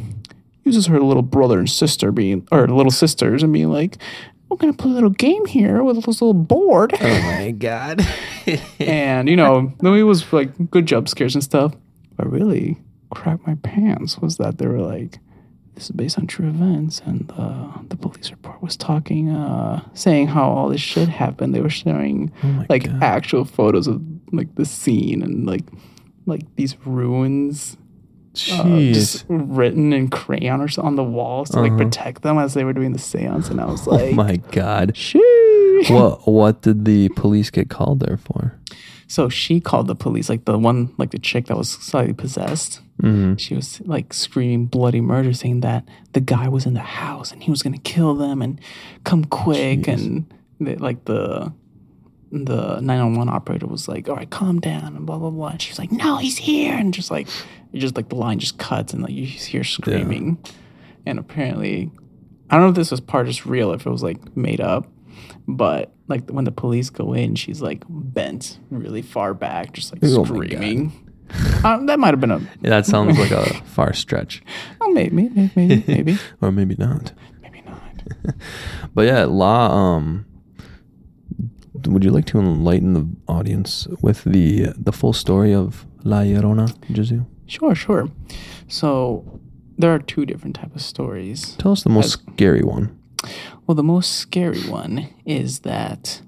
Uses 0.65 0.87
her 0.87 1.01
little 1.01 1.23
brother 1.23 1.59
and 1.59 1.69
sister 1.69 2.11
being 2.13 2.47
or 2.51 2.67
little 2.69 2.93
sisters 2.93 3.43
and 3.43 3.53
being 3.53 3.71
like, 3.71 3.99
We're 4.49 4.57
gonna 4.57 4.73
play 4.73 4.93
a 4.93 4.95
little 4.95 5.11
game 5.11 5.45
here 5.47 5.83
with 5.83 5.97
this 5.97 6.07
little 6.07 6.33
board. 6.35 6.95
oh 7.01 7.23
my 7.23 7.51
god. 7.59 8.07
and 8.79 9.29
you 9.29 9.37
know, 9.37 9.73
the 9.79 9.85
movie 9.85 10.03
was 10.03 10.33
like 10.33 10.71
good 10.71 10.87
jump 10.87 11.09
scares 11.09 11.35
and 11.35 11.45
stuff. 11.45 11.75
But 12.17 12.31
really 12.31 12.79
cracked 13.11 13.47
my 13.47 13.57
pants 13.57 14.19
was 14.19 14.37
that 14.39 14.59
they 14.59 14.67
were 14.67 14.81
like, 14.81 15.19
this 15.75 15.85
is 15.87 15.91
based 15.91 16.19
on 16.19 16.27
true 16.27 16.49
events, 16.49 17.01
and 17.05 17.33
uh, 17.37 17.69
the 17.89 17.97
police 17.97 18.31
report 18.31 18.63
was 18.63 18.77
talking, 18.77 19.31
uh, 19.31 19.83
saying 19.95 20.29
how 20.29 20.49
all 20.49 20.69
this 20.69 20.81
shit 20.81 21.09
happened. 21.09 21.55
They 21.55 21.61
were 21.61 21.69
showing 21.71 22.33
my 22.43 22.67
like 22.69 22.85
God. 22.85 23.03
actual 23.03 23.45
photos 23.45 23.87
of 23.87 24.03
like 24.33 24.55
the 24.55 24.65
scene 24.65 25.23
and 25.23 25.47
like 25.47 25.65
like 26.27 26.43
these 26.57 26.77
runes 26.87 27.77
uh, 28.51 28.65
Jeez. 28.65 28.95
just 28.95 29.25
written 29.29 29.93
in 29.93 30.09
crayon 30.09 30.61
or 30.61 30.69
so 30.69 30.83
on 30.83 30.97
the 30.97 31.05
walls 31.05 31.51
to 31.51 31.61
like 31.61 31.77
protect 31.77 32.23
them 32.23 32.37
as 32.39 32.55
they 32.55 32.65
were 32.65 32.73
doing 32.73 32.93
the 32.93 32.99
seance. 32.99 33.49
And 33.49 33.61
I 33.61 33.67
was 33.67 33.87
Uh-huh. 33.87 33.97
oh 34.01 34.05
like, 34.07 34.15
my 34.15 34.37
god. 34.53 34.95
sheesh. 34.95 35.91
What 35.91 36.27
what 36.27 36.63
did 36.63 36.85
the 36.85 37.09
police 37.11 37.51
get 37.51 37.69
called 37.71 38.01
there 38.01 38.17
for? 38.17 38.59
So 39.15 39.29
she 39.29 39.61
called 39.61 39.87
the 39.87 39.95
police, 39.95 40.29
like 40.29 40.45
the 40.45 40.59
one, 40.59 40.93
like 40.99 41.13
the 41.13 41.21
chick 41.21 41.47
that 41.47 41.57
was 41.57 41.71
slightly 41.71 42.15
possessed. 42.15 42.81
Mm-hmm. 43.01 43.37
She 43.37 43.55
was 43.55 43.81
like 43.83 44.13
screaming 44.13 44.67
bloody 44.67 45.01
murder, 45.01 45.33
saying 45.33 45.61
that 45.61 45.89
the 46.15 46.21
guy 46.21 46.49
was 46.49 46.67
in 46.67 46.75
the 46.75 46.81
house 46.81 47.31
and 47.31 47.41
he 47.41 47.49
was 47.49 47.63
gonna 47.63 47.79
kill 47.79 48.17
them 48.17 48.43
and 48.43 48.61
come 49.05 49.25
quick. 49.25 49.87
And 49.87 50.35
they, 50.59 50.75
like 50.75 51.05
the 51.05 51.53
the 52.33 52.81
911 52.81 53.33
operator 53.33 53.69
was 53.69 53.87
like, 53.87 54.09
"All 54.09 54.17
right, 54.17 54.29
calm 54.29 54.59
down," 54.59 54.97
and 54.97 55.07
blah 55.07 55.19
blah 55.19 55.31
blah. 55.31 55.51
And 55.51 55.63
she's 55.63 55.79
like, 55.79 55.93
"No, 55.93 56.17
he's 56.17 56.37
here," 56.37 56.75
and 56.75 56.93
just 56.93 57.13
like, 57.13 57.29
just 57.73 57.95
like 57.95 58.09
the 58.09 58.17
line 58.17 58.41
just 58.41 58.59
cuts, 58.59 58.93
and 58.93 59.01
like 59.05 59.13
you 59.13 59.27
hear 59.27 59.63
screaming. 59.63 60.39
And 61.07 61.21
apparently, 61.21 61.89
I 62.51 62.57
don't 62.57 62.65
know 62.65 62.71
if 62.71 62.75
this 62.75 62.91
was 62.91 63.01
part 63.01 63.29
just 63.29 63.47
real, 63.47 63.71
if 63.75 63.87
it 63.87 63.91
was 63.91 64.03
like 64.03 64.37
made 64.37 64.61
up, 64.61 64.89
but 65.49 65.93
like 66.09 66.29
when 66.31 66.45
the 66.45 66.51
police 66.53 66.91
go 66.91 67.13
in, 67.13 67.35
she's 67.35 67.61
like 67.63 67.85
bent 67.89 68.59
really 68.71 69.03
far 69.03 69.35
back, 69.35 69.73
just 69.73 69.93
like 69.93 70.01
Oh 70.05 70.25
screaming. 70.25 70.93
Um, 71.65 71.87
that 71.87 71.99
might 71.99 72.11
have 72.13 72.21
been 72.21 72.31
a 72.31 72.39
Yeah, 72.61 72.69
that 72.71 72.85
sounds 72.87 73.19
like 73.19 73.31
a 73.31 73.45
far 73.65 73.95
stretch, 73.95 74.43
oh 74.83 74.91
maybe 74.93 75.11
maybe 75.31 75.51
maybe 75.57 75.85
maybe 75.89 76.19
or 76.43 76.53
maybe 76.53 76.75
not. 76.79 77.13
maybe 77.43 77.63
not. 77.63 78.35
But 78.95 79.07
yeah, 79.07 79.25
La. 79.25 79.73
Um, 79.73 80.27
would 81.87 82.05
you 82.05 82.11
like 82.11 82.27
to 82.27 82.39
enlighten 82.39 82.93
the 82.93 83.09
audience 83.27 83.89
with 84.03 84.25
the 84.25 84.75
the 84.77 84.93
full 84.93 85.13
story 85.15 85.55
of 85.55 85.87
La 86.05 86.21
Llorona, 86.21 86.69
Jazeel? 86.93 87.27
Sure, 87.47 87.75
sure. 87.75 88.09
So 88.69 89.41
there 89.79 89.93
are 89.95 89.99
two 89.99 90.27
different 90.27 90.57
type 90.57 90.75
of 90.75 90.83
stories. 90.83 91.57
Tell 91.57 91.73
us 91.73 91.83
the 91.85 91.91
most 91.91 92.13
scary 92.13 92.63
one. 92.63 92.97
Well, 93.67 93.75
the 93.75 93.83
most 93.83 94.13
scary 94.19 94.61
one 94.63 95.09
is 95.25 95.61
that 95.61 96.21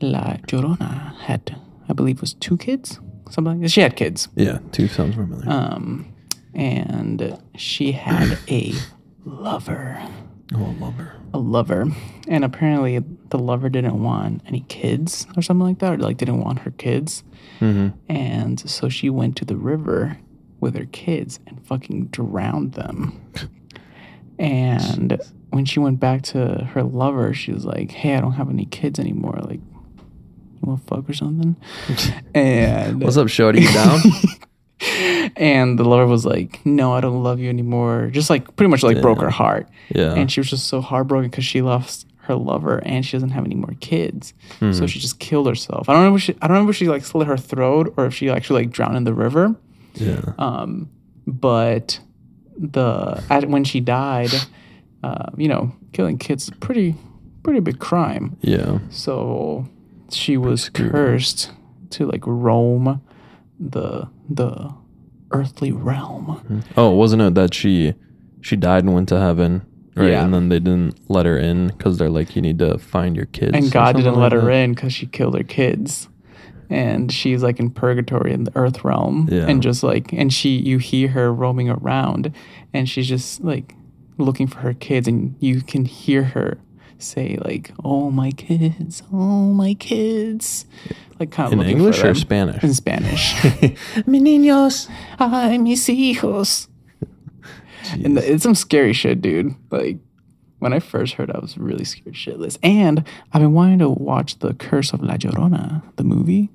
La 0.00 0.36
Llorona 0.46 1.16
had, 1.20 1.56
I 1.88 1.92
believe, 1.92 2.20
was 2.20 2.34
two 2.34 2.56
kids, 2.56 3.00
something 3.30 3.54
like 3.54 3.60
that. 3.62 3.70
She 3.70 3.80
had 3.80 3.96
kids, 3.96 4.28
Yeah, 4.36 4.58
two 4.72 4.88
sounds 4.88 5.14
familiar. 5.16 5.48
um, 5.50 6.06
and 6.54 7.38
she 7.56 7.92
had 7.92 8.38
a 8.48 8.72
lover, 9.24 10.00
oh, 10.54 10.66
a 10.66 10.74
lover. 10.80 11.12
a 11.34 11.38
lover, 11.38 11.86
and 12.28 12.44
apparently 12.44 12.98
the 13.30 13.38
lover 13.38 13.68
didn't 13.68 14.02
want 14.02 14.42
any 14.46 14.60
kids 14.68 15.26
or 15.36 15.42
something 15.42 15.66
like 15.66 15.78
that, 15.80 15.92
or 15.94 15.98
like 15.98 16.16
didn't 16.16 16.40
want 16.40 16.60
her 16.60 16.70
kids, 16.72 17.24
Mm-hmm. 17.60 17.88
and 18.08 18.60
so 18.70 18.88
she 18.88 19.10
went 19.10 19.34
to 19.36 19.44
the 19.44 19.56
river 19.56 20.18
with 20.60 20.76
her 20.76 20.86
kids 20.86 21.40
and 21.46 21.64
fucking 21.66 22.06
drowned 22.06 22.74
them. 22.74 23.20
And 24.38 25.20
when 25.50 25.64
she 25.64 25.80
went 25.80 26.00
back 26.00 26.22
to 26.22 26.64
her 26.72 26.82
lover, 26.82 27.32
she 27.34 27.52
was 27.52 27.64
like, 27.64 27.90
"Hey, 27.90 28.14
I 28.14 28.20
don't 28.20 28.32
have 28.32 28.50
any 28.50 28.66
kids 28.66 28.98
anymore. 28.98 29.38
Like, 29.42 29.60
you 29.60 30.60
want 30.62 30.80
to 30.80 30.86
fuck 30.86 31.08
or 31.08 31.14
something?" 31.14 31.56
And 32.34 33.02
What's 33.02 33.16
up, 33.16 33.28
Shorty? 33.28 33.62
You 33.62 33.72
down? 33.72 34.00
and 35.36 35.78
the 35.78 35.84
lover 35.84 36.06
was 36.06 36.24
like, 36.24 36.64
"No, 36.66 36.92
I 36.92 37.00
don't 37.00 37.22
love 37.22 37.40
you 37.40 37.48
anymore." 37.48 38.10
Just 38.12 38.30
like 38.30 38.54
pretty 38.56 38.70
much 38.70 38.82
like 38.82 39.00
broke 39.00 39.20
her 39.20 39.30
heart. 39.30 39.68
Yeah. 39.94 40.14
And 40.14 40.30
she 40.30 40.40
was 40.40 40.50
just 40.50 40.66
so 40.66 40.80
heartbroken 40.80 41.30
because 41.30 41.44
she 41.44 41.62
lost 41.62 42.06
her 42.28 42.34
lover 42.34 42.78
and 42.84 43.04
she 43.04 43.12
doesn't 43.16 43.30
have 43.30 43.44
any 43.44 43.54
more 43.54 43.74
kids. 43.80 44.34
Hmm. 44.58 44.72
So 44.72 44.86
she 44.86 45.00
just 45.00 45.18
killed 45.18 45.46
herself. 45.48 45.88
I 45.88 45.94
don't 45.94 46.04
know 46.04 46.14
if 46.16 46.22
she 46.22 46.36
I 46.42 46.46
don't 46.46 46.62
know 46.62 46.70
if 46.70 46.76
she 46.76 46.88
like 46.88 47.04
slit 47.04 47.26
her 47.26 47.38
throat 47.38 47.94
or 47.96 48.06
if 48.06 48.14
she 48.14 48.28
actually 48.28 48.64
like 48.64 48.70
drowned 48.70 48.96
in 48.96 49.04
the 49.04 49.14
river. 49.14 49.56
yeah. 49.94 50.32
Um, 50.38 50.90
but 51.26 52.00
the 52.56 53.22
at, 53.30 53.48
when 53.48 53.64
she 53.64 53.80
died, 53.80 54.30
uh, 55.02 55.26
you 55.36 55.48
know, 55.48 55.72
killing 55.92 56.18
kids 56.18 56.44
is 56.44 56.48
a 56.50 56.56
pretty 56.56 56.94
pretty 57.42 57.60
big 57.60 57.78
crime. 57.78 58.36
yeah. 58.40 58.78
So 58.90 59.66
she 60.10 60.36
was 60.36 60.68
cursed 60.70 61.50
to 61.90 62.06
like 62.06 62.22
roam 62.26 63.00
the 63.58 64.08
the 64.28 64.74
earthly 65.30 65.72
realm. 65.72 66.62
Oh, 66.76 66.90
wasn't 66.90 67.22
it 67.22 67.34
that 67.34 67.54
she 67.54 67.94
she 68.40 68.56
died 68.56 68.84
and 68.84 68.94
went 68.94 69.08
to 69.10 69.18
heaven? 69.18 69.62
Right. 69.94 70.10
Yeah. 70.10 70.24
And 70.24 70.32
then 70.32 70.48
they 70.48 70.60
didn't 70.60 71.10
let 71.10 71.26
her 71.26 71.36
in 71.36 71.68
because 71.68 71.98
they're 71.98 72.08
like, 72.10 72.36
you 72.36 72.42
need 72.42 72.60
to 72.60 72.78
find 72.78 73.16
your 73.16 73.26
kids. 73.26 73.52
And 73.54 73.70
God 73.72 73.96
didn't 73.96 74.14
let 74.14 74.32
like 74.32 74.40
her 74.42 74.50
in 74.50 74.74
because 74.74 74.92
she 74.92 75.06
killed 75.06 75.36
her 75.36 75.42
kids. 75.42 76.08
And 76.70 77.10
she's 77.10 77.42
like 77.42 77.58
in 77.58 77.70
purgatory 77.70 78.32
in 78.32 78.44
the 78.44 78.52
earth 78.54 78.84
realm. 78.84 79.28
Yeah. 79.30 79.46
And 79.48 79.60
just 79.60 79.82
like, 79.82 80.12
and 80.12 80.32
she, 80.32 80.50
you 80.50 80.78
hear 80.78 81.08
her 81.08 81.32
roaming 81.34 81.68
around 81.68 82.32
and 82.72 82.88
she's 82.88 83.08
just 83.08 83.42
like 83.42 83.74
looking 84.18 84.46
for 84.46 84.58
her 84.58 84.74
kids. 84.74 85.08
And 85.08 85.34
you 85.40 85.62
can 85.62 85.84
hear 85.84 86.24
her 86.24 86.58
say, 86.98 87.38
like, 87.44 87.72
oh, 87.84 88.10
my 88.10 88.32
kids, 88.32 89.02
oh, 89.12 89.52
my 89.52 89.74
kids. 89.74 90.66
Like, 91.18 91.30
kind 91.30 91.52
of 91.52 91.60
In 91.60 91.66
English 91.66 92.02
or. 92.02 92.14
Spanish? 92.14 92.62
In 92.62 92.74
Spanish. 92.74 93.34
Mi 94.06 94.20
niños. 94.20 94.88
Ay, 95.18 95.58
mis 95.58 95.86
hijos. 95.86 96.68
And 97.92 98.16
the, 98.16 98.32
it's 98.32 98.42
some 98.42 98.54
scary 98.54 98.92
shit, 98.92 99.22
dude. 99.22 99.54
Like 99.70 99.98
when 100.58 100.72
I 100.72 100.80
first 100.80 101.14
heard, 101.14 101.30
I 101.30 101.38
was 101.38 101.56
really 101.56 101.84
scared 101.84 102.14
shitless. 102.14 102.58
And 102.62 103.04
I've 103.32 103.42
been 103.42 103.52
wanting 103.52 103.78
to 103.80 103.88
watch 103.88 104.38
The 104.40 104.54
Curse 104.54 104.92
of 104.92 105.02
La 105.02 105.14
Llorona, 105.14 105.82
the 105.96 106.04
movie. 106.04 106.50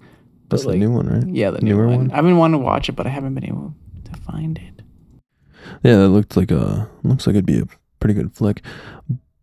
That's 0.50 0.66
the 0.66 0.76
new 0.76 0.92
one, 0.92 1.08
right? 1.08 1.28
yeah, 1.28 1.50
the 1.50 1.62
new 1.62 1.76
newer 1.76 1.88
one. 1.88 1.98
one? 1.98 2.12
I've 2.12 2.24
been 2.24 2.38
wanting 2.38 2.60
to 2.60 2.66
watch 2.66 2.90
it, 2.90 2.92
but 2.94 3.08
I 3.08 3.10
haven't 3.10 3.34
been 3.34 3.46
able 3.46 3.74
to 4.06 4.20
find 4.22 4.58
it. 4.58 4.73
Yeah, 5.84 5.98
that 5.98 6.10
looked 6.10 6.38
like 6.38 6.52
a 6.52 6.90
looks 7.04 7.28
like 7.28 7.36
it'd 7.36 7.46
be 7.46 7.60
a 7.60 7.68
pretty 8.00 8.14
good 8.14 8.34
flick. 8.34 8.62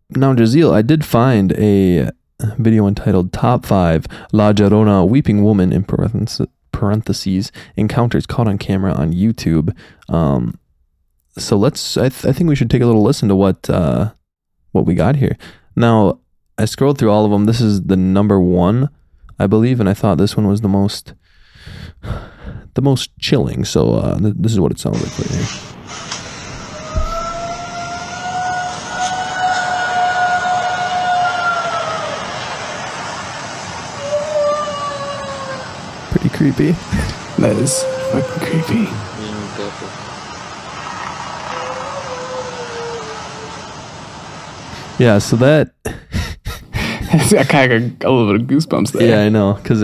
Now, 0.09 0.33
Jazeel, 0.33 0.73
I 0.73 0.81
did 0.81 1.05
find 1.05 1.53
a 1.53 2.11
video 2.57 2.87
entitled 2.87 3.31
"Top 3.31 3.65
Five 3.65 4.05
La 4.31 4.51
Llorona 4.53 5.07
Weeping 5.07 5.43
Woman" 5.43 5.71
in 5.71 5.83
parentheses, 5.83 6.47
parentheses 6.71 7.51
encounters 7.75 8.25
caught 8.25 8.47
on 8.47 8.57
camera 8.57 8.93
on 8.93 9.13
YouTube. 9.13 9.75
Um, 10.09 10.59
so 11.37 11.55
let's. 11.57 11.97
I, 11.97 12.09
th- 12.09 12.25
I 12.25 12.33
think 12.33 12.49
we 12.49 12.55
should 12.55 12.69
take 12.69 12.81
a 12.81 12.85
little 12.85 13.03
listen 13.03 13.29
to 13.29 13.35
what 13.35 13.69
uh, 13.69 14.11
what 14.71 14.85
we 14.85 14.95
got 14.95 15.15
here. 15.15 15.37
Now, 15.75 16.19
I 16.57 16.65
scrolled 16.65 16.97
through 16.97 17.11
all 17.11 17.25
of 17.25 17.31
them. 17.31 17.45
This 17.45 17.61
is 17.61 17.83
the 17.83 17.95
number 17.95 18.39
one, 18.39 18.89
I 19.39 19.47
believe, 19.47 19.79
and 19.79 19.87
I 19.87 19.93
thought 19.93 20.17
this 20.17 20.35
one 20.35 20.47
was 20.47 20.61
the 20.61 20.67
most 20.67 21.13
the 22.73 22.81
most 22.81 23.17
chilling. 23.19 23.63
So 23.65 23.93
uh, 23.93 24.19
th- 24.19 24.35
this 24.37 24.51
is 24.51 24.59
what 24.59 24.71
it 24.71 24.79
sounds 24.79 25.01
like 25.01 25.17
right 25.19 25.29
here. 25.37 25.67
Pretty 36.11 36.29
creepy. 36.41 36.71
That 37.37 37.55
is 37.57 37.83
fucking 38.11 38.41
creepy. 38.47 38.89
Yeah, 44.97 45.19
so 45.19 45.35
that 45.35 45.71
I 47.37 47.43
kind 47.47 47.71
of 47.71 47.99
got 47.99 48.09
a 48.09 48.11
little 48.11 48.33
bit 48.33 48.41
of 48.41 48.47
goosebumps 48.47 48.91
there. 48.91 49.07
yeah, 49.07 49.21
I 49.21 49.29
know 49.29 49.53
cuz 49.63 49.81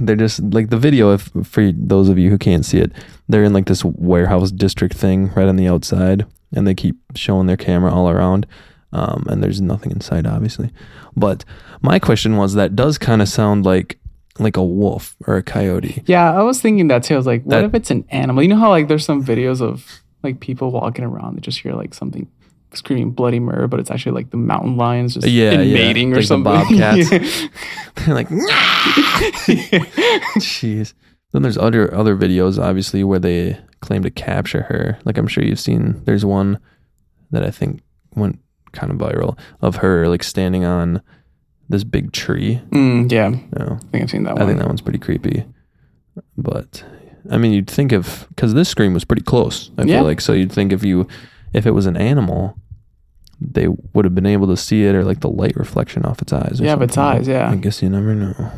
they're 0.00 0.16
just 0.16 0.42
like 0.52 0.68
the 0.68 0.76
video 0.76 1.14
if 1.14 1.30
for 1.44 1.72
those 1.72 2.10
of 2.10 2.18
you 2.18 2.28
who 2.28 2.36
can't 2.36 2.66
see 2.66 2.78
it, 2.78 2.92
they're 3.30 3.44
in 3.44 3.54
like 3.54 3.64
this 3.64 3.82
warehouse 3.86 4.50
district 4.50 4.94
thing 4.94 5.32
right 5.34 5.48
on 5.48 5.56
the 5.56 5.66
outside 5.66 6.26
and 6.52 6.66
they 6.66 6.74
keep 6.74 6.96
showing 7.14 7.46
their 7.46 7.56
camera 7.56 7.90
all 7.90 8.10
around. 8.10 8.46
Um, 8.92 9.24
and 9.30 9.42
there's 9.42 9.62
nothing 9.62 9.92
inside 9.92 10.26
obviously. 10.26 10.72
But 11.16 11.46
my 11.80 11.98
question 11.98 12.36
was 12.36 12.52
that 12.52 12.76
does 12.76 12.98
kind 12.98 13.22
of 13.22 13.30
sound 13.30 13.64
like 13.64 13.98
like 14.38 14.56
a 14.56 14.64
wolf 14.64 15.16
or 15.26 15.36
a 15.36 15.42
coyote. 15.42 16.02
Yeah, 16.06 16.32
I 16.32 16.42
was 16.42 16.60
thinking 16.60 16.88
that 16.88 17.02
too. 17.04 17.14
I 17.14 17.16
was 17.16 17.26
like, 17.26 17.42
what 17.44 17.50
That- 17.56 17.64
if 17.66 17.74
it's 17.74 17.90
an 17.90 18.04
animal? 18.10 18.42
You 18.42 18.48
know 18.48 18.56
how 18.58 18.70
like 18.70 18.88
there's 18.88 19.04
some 19.04 19.24
videos 19.24 19.60
of 19.60 20.02
like 20.22 20.40
people 20.40 20.70
walking 20.70 21.04
around, 21.04 21.36
they 21.36 21.40
just 21.40 21.60
hear 21.60 21.74
like 21.74 21.94
something 21.94 22.26
screaming 22.72 23.10
bloody 23.12 23.38
murder, 23.38 23.68
but 23.68 23.78
it's 23.78 23.90
actually 23.90 24.12
like 24.12 24.30
the 24.30 24.36
mountain 24.36 24.76
lions 24.76 25.14
just 25.14 25.26
Yeah, 25.28 25.52
in 25.52 25.68
yeah. 25.68 25.74
mating 25.74 26.12
or 26.12 26.16
Like 26.16 26.22
the 26.22 26.26
something. 26.26 26.52
bobcats. 26.52 27.10
Yeah. 27.12 27.48
They're 28.06 28.14
like 28.14 28.28
Jeez. 30.38 30.94
Then 31.32 31.42
there's 31.42 31.58
other 31.58 31.92
other 31.94 32.16
videos, 32.16 32.62
obviously, 32.62 33.02
where 33.04 33.18
they 33.18 33.58
claim 33.80 34.02
to 34.02 34.10
capture 34.10 34.62
her. 34.62 34.98
Like 35.04 35.18
I'm 35.18 35.26
sure 35.26 35.44
you've 35.44 35.60
seen. 35.60 36.02
There's 36.04 36.24
one 36.24 36.58
that 37.30 37.44
I 37.44 37.50
think 37.50 37.82
went 38.14 38.38
kind 38.72 38.90
of 38.92 38.98
viral 38.98 39.38
of 39.60 39.76
her 39.76 40.08
like 40.08 40.22
standing 40.22 40.64
on 40.64 41.00
this 41.68 41.84
big 41.84 42.12
tree. 42.12 42.60
Mm, 42.70 43.10
yeah, 43.10 43.28
No, 43.28 43.76
I 43.76 43.78
think 43.90 44.02
I've 44.04 44.10
seen 44.10 44.24
that 44.24 44.34
one. 44.34 44.42
I 44.42 44.46
think 44.46 44.58
that 44.58 44.66
one's 44.68 44.80
pretty 44.82 44.98
creepy. 44.98 45.44
But 46.36 46.84
I 47.30 47.38
mean, 47.38 47.52
you'd 47.52 47.70
think 47.70 47.92
of 47.92 48.26
because 48.28 48.54
this 48.54 48.68
scream 48.68 48.92
was 48.94 49.04
pretty 49.04 49.22
close. 49.22 49.70
I 49.78 49.82
Yeah. 49.84 49.98
feel 49.98 50.04
like 50.04 50.20
so 50.20 50.32
you'd 50.32 50.52
think 50.52 50.72
if 50.72 50.84
you 50.84 51.06
if 51.52 51.66
it 51.66 51.70
was 51.72 51.86
an 51.86 51.96
animal, 51.96 52.56
they 53.40 53.68
would 53.92 54.04
have 54.04 54.14
been 54.14 54.26
able 54.26 54.46
to 54.48 54.56
see 54.56 54.84
it 54.84 54.94
or 54.94 55.04
like 55.04 55.20
the 55.20 55.30
light 55.30 55.56
reflection 55.56 56.04
off 56.04 56.20
its 56.22 56.32
eyes. 56.32 56.60
Yeah, 56.60 56.74
of 56.74 56.82
its 56.82 56.96
eyes, 56.98 57.26
yeah. 57.28 57.50
I 57.50 57.56
guess 57.56 57.82
you 57.82 57.88
never 57.88 58.14
know. 58.14 58.50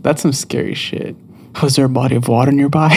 That's 0.00 0.22
some 0.22 0.32
scary 0.32 0.74
shit. 0.74 1.14
Was 1.62 1.76
there 1.76 1.84
a 1.84 1.88
body 1.88 2.16
of 2.16 2.28
water 2.28 2.52
nearby? 2.52 2.88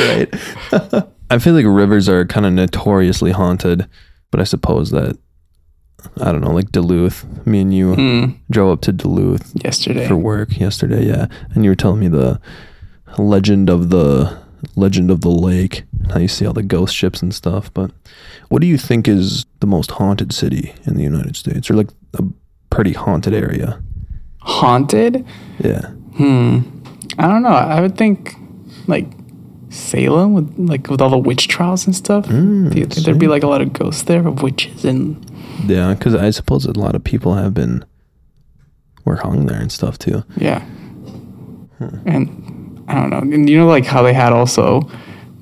right? 0.00 0.28
I 1.30 1.38
feel 1.38 1.54
like 1.54 1.64
rivers 1.66 2.08
are 2.08 2.24
kind 2.24 2.46
of 2.46 2.52
notoriously 2.52 3.32
haunted, 3.32 3.88
but 4.30 4.40
I 4.40 4.44
suppose 4.44 4.90
that 4.92 5.18
I 6.20 6.30
don't 6.32 6.40
know, 6.40 6.52
like 6.52 6.70
Duluth. 6.72 7.24
Me 7.46 7.60
and 7.60 7.74
you 7.74 7.94
Mm, 7.94 8.36
drove 8.50 8.70
up 8.72 8.80
to 8.82 8.92
Duluth 8.92 9.52
yesterday. 9.64 10.06
for 10.06 10.16
work 10.16 10.58
yesterday, 10.58 11.06
yeah, 11.06 11.26
and 11.54 11.64
you 11.64 11.70
were 11.70 11.74
telling 11.76 12.00
me 12.00 12.08
the 12.08 12.40
legend 13.18 13.68
of 13.70 13.90
the 13.90 14.36
legend 14.76 15.10
of 15.10 15.20
the 15.20 15.30
lake, 15.30 15.84
how 16.12 16.18
you 16.18 16.28
see 16.28 16.46
all 16.46 16.52
the 16.52 16.62
ghost 16.62 16.94
ships 16.94 17.22
and 17.22 17.34
stuff. 17.34 17.72
But 17.74 17.90
what 18.48 18.60
do 18.60 18.66
you 18.66 18.78
think 18.78 19.08
is 19.08 19.46
the 19.60 19.66
most 19.66 19.90
haunted 19.92 20.32
city 20.32 20.74
in 20.86 20.94
the 20.96 21.02
United 21.02 21.36
States, 21.36 21.70
or 21.70 21.74
like 21.74 21.90
a 22.14 22.22
pretty 22.70 22.92
haunted 22.92 23.34
area. 23.34 23.80
Haunted? 24.40 25.24
Yeah. 25.58 25.86
Hmm. 26.16 26.60
I 27.18 27.28
don't 27.28 27.42
know. 27.42 27.48
I 27.48 27.80
would 27.80 27.96
think 27.96 28.34
like 28.86 29.06
Salem 29.70 30.32
with 30.34 30.54
like 30.58 30.88
with 30.88 31.00
all 31.00 31.10
the 31.10 31.18
witch 31.18 31.48
trials 31.48 31.86
and 31.86 31.94
stuff. 31.96 32.26
Mm, 32.26 32.70
Do 32.72 32.78
you 32.78 32.86
think 32.86 33.04
there'd 33.04 33.18
be 33.18 33.28
like 33.28 33.42
a 33.42 33.46
lot 33.48 33.60
of 33.60 33.72
ghosts 33.72 34.02
there 34.04 34.26
of 34.26 34.42
witches 34.42 34.84
and 34.84 35.16
Yeah, 35.64 35.94
because 35.94 36.14
I 36.14 36.30
suppose 36.30 36.66
a 36.66 36.72
lot 36.72 36.94
of 36.94 37.02
people 37.04 37.34
have 37.34 37.54
been 37.54 37.84
were 39.04 39.16
hung 39.16 39.46
there 39.46 39.60
and 39.60 39.70
stuff 39.70 39.98
too. 39.98 40.24
yeah. 40.36 40.64
And 42.06 42.84
I 42.88 42.94
don't 42.94 43.10
know. 43.10 43.18
And 43.18 43.48
you 43.48 43.58
know 43.58 43.66
like 43.66 43.84
how 43.84 44.02
they 44.02 44.14
had 44.14 44.32
also 44.32 44.88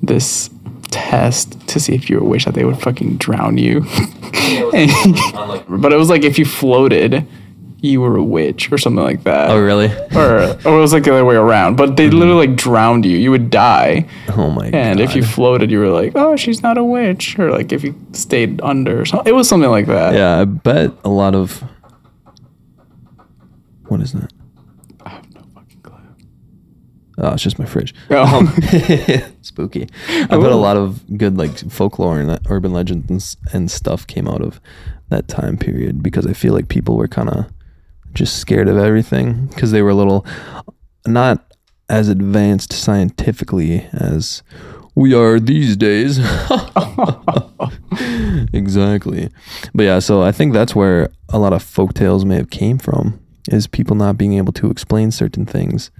this 0.01 0.49
test 0.91 1.67
to 1.67 1.79
see 1.79 1.93
if 1.95 2.09
you 2.09 2.19
were 2.19 2.35
a 2.37 2.39
that 2.45 2.53
they 2.53 2.65
would 2.65 2.81
fucking 2.81 3.17
drown 3.17 3.57
you. 3.57 3.81
but 5.69 5.91
it 5.91 5.97
was 5.97 6.09
like 6.09 6.23
if 6.23 6.37
you 6.37 6.45
floated, 6.45 7.25
you 7.85 8.01
were 8.01 8.17
a 8.17 8.23
witch 8.23 8.71
or 8.71 8.77
something 8.77 9.03
like 9.03 9.23
that. 9.23 9.49
Oh 9.49 9.59
really? 9.59 9.91
Or, 10.15 10.39
or 10.65 10.77
it 10.77 10.81
was 10.81 10.93
like 10.93 11.03
the 11.03 11.11
other 11.11 11.25
way 11.25 11.35
around. 11.35 11.75
But 11.75 11.97
they 11.97 12.07
mm-hmm. 12.07 12.17
literally 12.17 12.47
like 12.47 12.55
drowned 12.55 13.05
you. 13.05 13.17
You 13.17 13.31
would 13.31 13.49
die. 13.49 14.07
Oh 14.29 14.49
my 14.49 14.69
god. 14.69 14.75
And 14.75 14.99
if 14.99 15.15
you 15.15 15.23
floated, 15.23 15.69
you 15.69 15.79
were 15.79 15.89
like, 15.89 16.13
oh, 16.15 16.35
she's 16.37 16.63
not 16.63 16.77
a 16.77 16.83
witch. 16.83 17.37
Or 17.37 17.51
like 17.51 17.73
if 17.73 17.83
you 17.83 17.95
stayed 18.13 18.61
under, 18.61 19.05
something. 19.05 19.27
it 19.27 19.35
was 19.35 19.49
something 19.49 19.69
like 19.69 19.87
that. 19.87 20.13
Yeah, 20.13 20.39
I 20.39 20.45
bet 20.45 20.91
a 21.03 21.09
lot 21.09 21.35
of 21.35 21.63
what 23.87 24.01
is 24.01 24.13
that? 24.13 24.31
I 25.05 25.09
have 25.09 25.33
no 25.33 25.41
fucking 25.53 25.81
clue. 25.81 25.97
Oh, 27.17 27.33
it's 27.33 27.43
just 27.43 27.59
my 27.59 27.65
fridge. 27.65 27.93
Oh. 28.09 28.37
Um, 28.37 28.47
Spooky. 29.41 29.87
I 30.09 30.27
bet 30.27 30.51
a 30.51 30.55
lot 30.55 30.77
of 30.77 31.17
good 31.17 31.37
like 31.37 31.57
folklore 31.71 32.19
and 32.19 32.31
uh, 32.31 32.39
urban 32.47 32.73
legends 32.73 33.37
and 33.53 33.69
stuff 33.69 34.07
came 34.07 34.27
out 34.27 34.41
of 34.41 34.59
that 35.09 35.27
time 35.27 35.57
period 35.57 36.01
because 36.01 36.25
I 36.25 36.33
feel 36.33 36.53
like 36.53 36.67
people 36.67 36.97
were 36.97 37.07
kind 37.07 37.29
of 37.29 37.45
just 38.15 38.39
scared 38.39 38.67
of 38.67 38.77
everything 38.77 39.47
because 39.47 39.71
they 39.71 39.81
were 39.81 39.91
a 39.91 39.95
little 39.95 40.25
not 41.05 41.53
as 41.89 42.09
advanced 42.09 42.73
scientifically 42.73 43.87
as 43.93 44.41
we 44.95 45.13
are 45.13 45.39
these 45.39 45.77
days. 45.77 46.19
exactly. 48.53 49.29
But 49.73 49.83
yeah, 49.83 49.99
so 49.99 50.23
I 50.23 50.31
think 50.31 50.53
that's 50.53 50.73
where 50.73 51.09
a 51.29 51.37
lot 51.37 51.53
of 51.53 51.61
folk 51.61 51.93
tales 51.93 52.25
may 52.25 52.37
have 52.37 52.49
came 52.49 52.77
from 52.77 53.19
is 53.51 53.67
people 53.67 53.95
not 53.95 54.17
being 54.17 54.33
able 54.33 54.53
to 54.53 54.71
explain 54.71 55.11
certain 55.11 55.45
things 55.45 55.91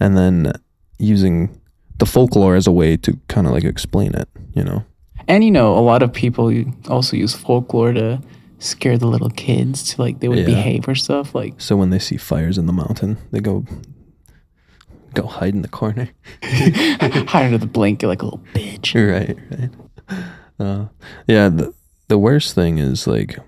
and 0.00 0.16
then 0.16 0.52
using 0.98 1.60
the 1.98 2.06
folklore 2.06 2.56
as 2.56 2.66
a 2.66 2.72
way 2.72 2.96
to 2.96 3.18
kind 3.28 3.46
of 3.46 3.52
like 3.52 3.64
explain 3.64 4.14
it, 4.14 4.28
you 4.54 4.64
know. 4.64 4.84
And 5.28 5.44
you 5.44 5.50
know, 5.50 5.76
a 5.76 5.80
lot 5.80 6.02
of 6.02 6.12
people 6.12 6.52
also 6.88 7.16
use 7.16 7.34
folklore 7.34 7.92
to 7.92 8.22
scare 8.58 8.98
the 8.98 9.06
little 9.06 9.30
kids 9.30 9.82
to 9.94 10.02
like 10.02 10.20
they 10.20 10.28
would 10.28 10.38
Yeah. 10.38 10.46
behave 10.46 10.88
or 10.88 10.94
stuff. 10.94 11.34
Like, 11.34 11.54
So 11.58 11.76
when 11.76 11.90
they 11.90 11.98
see 11.98 12.16
fires 12.16 12.58
in 12.58 12.66
the 12.66 12.72
mountain, 12.72 13.16
they 13.30 13.40
go 13.40 13.64
go 15.14 15.26
hide 15.26 15.54
in 15.54 15.62
the 15.62 15.68
corner. 15.68 16.10
hide 16.42 17.44
under 17.46 17.58
the 17.58 17.66
blanket 17.66 18.06
like 18.08 18.22
a 18.22 18.24
little 18.26 18.42
bitch. 18.54 18.94
right, 18.94 19.38
right. 19.50 19.70
Uh, 20.60 20.86
yeah, 21.26 21.48
the 21.48 21.72
the 22.08 22.18
worst 22.18 22.54
thing 22.54 22.78
is 22.78 23.06
like 23.06 23.38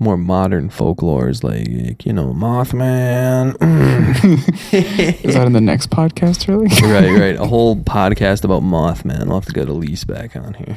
more 0.00 0.16
modern 0.16 0.68
folklore 0.70 1.28
is 1.28 1.42
like 1.42 2.04
you 2.06 2.12
know 2.12 2.32
Mothman. 2.32 3.56
Is 5.24 5.34
that 5.34 5.46
in 5.46 5.52
the 5.54 5.60
next 5.60 5.90
podcast, 5.90 6.46
really? 6.48 6.66
right, 6.92 7.18
right. 7.18 7.36
A 7.36 7.46
whole 7.46 7.76
podcast 7.76 8.44
about 8.44 8.62
Mothman. 8.62 9.28
I'll 9.28 9.34
have 9.40 9.46
to 9.46 9.52
get 9.52 9.68
Elise 9.68 10.04
back 10.04 10.36
on 10.36 10.54
here. 10.54 10.76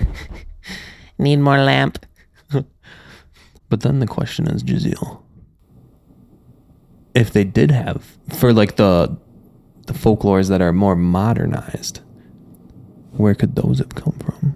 Need 1.20 1.38
more 1.38 1.60
lamp. 1.60 2.04
But 3.72 3.82
then 3.82 4.00
the 4.00 4.06
question 4.06 4.48
is, 4.48 4.64
Giselle, 4.68 5.24
if 7.16 7.32
they 7.32 7.46
did 7.46 7.72
have 7.72 8.18
for 8.30 8.52
like 8.52 8.76
the 8.76 9.18
the 9.88 9.94
folklores 9.94 10.50
that 10.50 10.62
are 10.62 10.74
more 10.74 10.94
modernized, 10.94 12.02
where 13.12 13.34
could 13.34 13.56
those 13.56 13.80
have 13.80 13.96
come 13.96 14.20
from? 14.20 14.56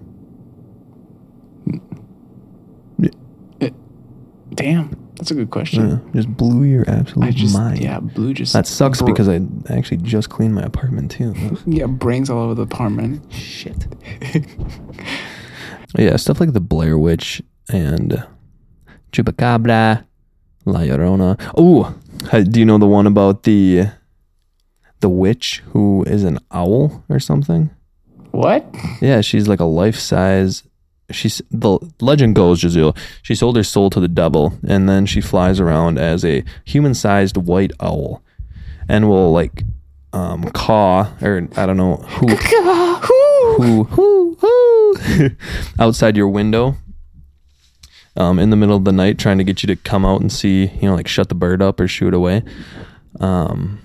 Damn, 4.54 5.08
that's 5.16 5.30
a 5.30 5.34
good 5.34 5.50
question. 5.50 5.88
Yeah, 5.88 5.98
just 6.14 6.28
blew 6.36 6.64
your 6.64 6.88
absolute 6.88 7.26
I 7.26 7.30
just, 7.30 7.54
mind. 7.54 7.78
yeah, 7.80 8.00
blue 8.00 8.34
just. 8.34 8.52
That 8.52 8.66
sucks 8.66 9.00
br- 9.00 9.06
because 9.06 9.30
I 9.30 9.40
actually 9.70 9.98
just 9.98 10.28
cleaned 10.28 10.54
my 10.54 10.62
apartment 10.62 11.10
too. 11.10 11.34
Yeah, 11.66 11.86
brains 11.86 12.28
all 12.28 12.42
over 12.42 12.54
the 12.54 12.62
apartment. 12.62 13.32
Shit. 13.32 13.86
yeah, 15.98 16.16
stuff 16.16 16.38
like 16.38 16.52
the 16.52 16.60
Blair 16.60 16.98
Witch 16.98 17.42
and 17.68 18.26
Chupacabra, 19.16 20.04
La 20.66 20.80
Llorona. 20.80 21.40
Oh, 21.56 21.94
do 22.30 22.60
you 22.60 22.66
know 22.66 22.76
the 22.76 22.86
one 22.86 23.06
about 23.06 23.44
the 23.44 23.86
the 25.00 25.08
witch 25.08 25.62
who 25.72 26.04
is 26.06 26.22
an 26.22 26.38
owl 26.50 27.02
or 27.08 27.18
something? 27.18 27.70
What? 28.32 28.66
Yeah, 29.00 29.22
she's 29.22 29.48
like 29.48 29.60
a 29.60 29.64
life 29.64 29.96
size. 29.96 30.64
She's 31.10 31.40
the 31.50 31.78
legend 32.00 32.34
goes, 32.34 32.60
Jazeel. 32.60 32.94
She 33.22 33.34
sold 33.34 33.56
her 33.56 33.62
soul 33.62 33.88
to 33.90 34.00
the 34.00 34.08
devil, 34.08 34.52
and 34.66 34.86
then 34.86 35.06
she 35.06 35.22
flies 35.22 35.60
around 35.60 35.98
as 35.98 36.22
a 36.22 36.44
human 36.66 36.92
sized 36.92 37.38
white 37.38 37.72
owl, 37.80 38.22
and 38.86 39.08
will 39.08 39.32
like 39.32 39.62
um, 40.12 40.44
caw 40.50 41.10
or 41.22 41.48
I 41.56 41.64
don't 41.64 41.78
know 41.78 41.96
who 41.96 42.26
who 43.56 43.84
who 43.84 44.36
who 44.40 45.30
outside 45.78 46.18
your 46.18 46.28
window. 46.28 46.76
Um, 48.16 48.38
in 48.38 48.48
the 48.48 48.56
middle 48.56 48.76
of 48.76 48.84
the 48.84 48.92
night, 48.92 49.18
trying 49.18 49.38
to 49.38 49.44
get 49.44 49.62
you 49.62 49.66
to 49.66 49.76
come 49.76 50.06
out 50.06 50.22
and 50.22 50.32
see, 50.32 50.66
you 50.66 50.88
know, 50.88 50.94
like 50.94 51.06
shut 51.06 51.28
the 51.28 51.34
bird 51.34 51.60
up 51.60 51.78
or 51.78 51.86
shoot 51.86 52.14
away. 52.14 52.42
Um, 53.20 53.82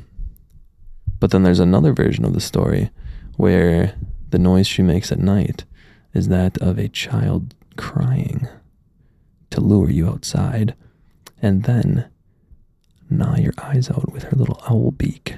but 1.20 1.32
then 1.32 1.44
there's 1.44 1.60
another 1.60 1.92
version 1.92 2.24
of 2.24 2.34
the 2.34 2.40
story 2.40 2.92
where 3.36 3.96
the 4.30 4.40
noise 4.40 4.68
she 4.68 4.82
makes 4.82 5.12
at 5.12 5.20
night 5.20 5.66
is 6.14 6.30
that 6.30 6.58
of 6.60 6.78
a 6.78 6.88
child 6.88 7.54
crying 7.76 8.48
to 9.50 9.62
lure 9.62 9.90
you 9.90 10.08
outside 10.08 10.76
and 11.42 11.64
then 11.64 12.10
gnaw 13.10 13.36
your 13.36 13.54
eyes 13.58 13.90
out 13.90 14.12
with 14.12 14.24
her 14.24 14.38
little 14.38 14.62
owl 14.70 14.92
beak. 14.92 15.36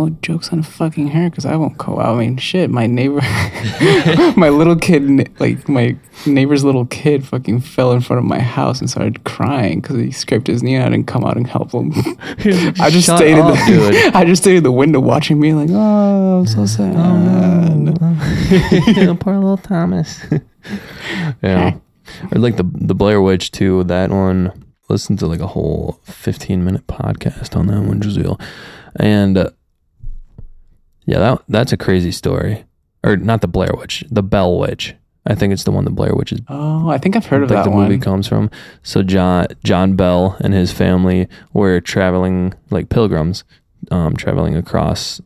Well, 0.00 0.16
joke's 0.22 0.50
on 0.50 0.62
fucking 0.62 1.08
her 1.08 1.28
because 1.28 1.44
I 1.44 1.56
won't 1.56 1.76
go 1.76 2.00
out. 2.00 2.16
I 2.16 2.20
mean, 2.20 2.38
shit, 2.38 2.70
my 2.70 2.86
neighbor, 2.86 3.20
my 4.34 4.48
little 4.48 4.74
kid, 4.76 5.30
like 5.38 5.68
my 5.68 5.94
neighbor's 6.24 6.64
little 6.64 6.86
kid 6.86 7.26
fucking 7.26 7.60
fell 7.60 7.92
in 7.92 8.00
front 8.00 8.20
of 8.20 8.24
my 8.24 8.38
house 8.38 8.80
and 8.80 8.88
started 8.88 9.24
crying 9.24 9.82
because 9.82 9.96
he 9.96 10.10
scraped 10.10 10.46
his 10.46 10.62
knee 10.62 10.76
and 10.76 10.84
I 10.84 10.88
didn't 10.88 11.06
come 11.06 11.22
out 11.22 11.36
and 11.36 11.46
help 11.46 11.72
him. 11.72 11.92
I 12.38 12.88
just 12.88 13.04
Shut 13.08 13.18
stayed 13.18 13.38
up, 13.38 13.58
in 13.58 13.66
dude. 13.66 13.92
the, 13.92 14.10
I 14.14 14.24
just 14.24 14.40
stayed 14.42 14.56
in 14.56 14.62
the 14.62 14.72
window 14.72 15.00
watching 15.00 15.38
me 15.38 15.52
like, 15.52 15.68
oh, 15.70 16.38
I'm 16.38 16.46
so 16.46 16.64
sad. 16.64 16.94
Poor 19.20 19.34
little 19.34 19.58
Thomas. 19.58 20.24
yeah. 21.42 21.74
Or 22.32 22.38
like 22.38 22.56
the 22.56 22.64
the 22.72 22.94
Blair 22.94 23.20
Witch 23.20 23.50
too, 23.50 23.84
that 23.84 24.08
one 24.08 24.64
listened 24.88 25.18
to 25.18 25.26
like 25.26 25.40
a 25.40 25.46
whole 25.46 26.00
15 26.04 26.64
minute 26.64 26.86
podcast 26.86 27.54
on 27.54 27.66
that 27.66 27.82
one, 27.82 28.00
Jazeel. 28.00 28.40
And 28.96 29.36
uh, 29.36 29.50
yeah, 31.10 31.18
that 31.18 31.42
that's 31.48 31.72
a 31.72 31.76
crazy 31.76 32.12
story. 32.12 32.64
Or 33.02 33.16
not 33.16 33.40
the 33.40 33.48
Blair 33.48 33.72
Witch, 33.76 34.04
the 34.10 34.22
Bell 34.22 34.58
Witch. 34.58 34.94
I 35.26 35.34
think 35.34 35.52
it's 35.52 35.64
the 35.64 35.70
one 35.70 35.84
the 35.84 35.90
Blair 35.90 36.14
Witch 36.14 36.32
is 36.32 36.40
Oh, 36.48 36.88
I 36.88 36.98
think 36.98 37.16
I've 37.16 37.26
heard 37.26 37.42
of 37.42 37.50
like 37.50 37.58
that 37.58 37.64
the 37.64 37.70
one. 37.76 37.88
movie 37.88 37.98
comes 37.98 38.28
from. 38.28 38.48
So 38.82 39.02
John 39.02 39.46
John 39.64 39.96
Bell 39.96 40.36
and 40.40 40.54
his 40.54 40.72
family 40.72 41.28
were 41.52 41.80
traveling 41.80 42.54
like 42.70 42.88
pilgrims, 42.88 43.44
um, 43.90 44.16
traveling 44.16 44.54
across 44.56 45.20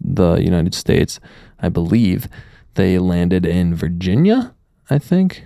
the 0.00 0.36
United 0.36 0.74
States. 0.74 1.20
I 1.60 1.68
believe 1.68 2.26
they 2.74 2.98
landed 2.98 3.44
in 3.44 3.74
Virginia. 3.74 4.54
I 4.88 4.98
think, 4.98 5.44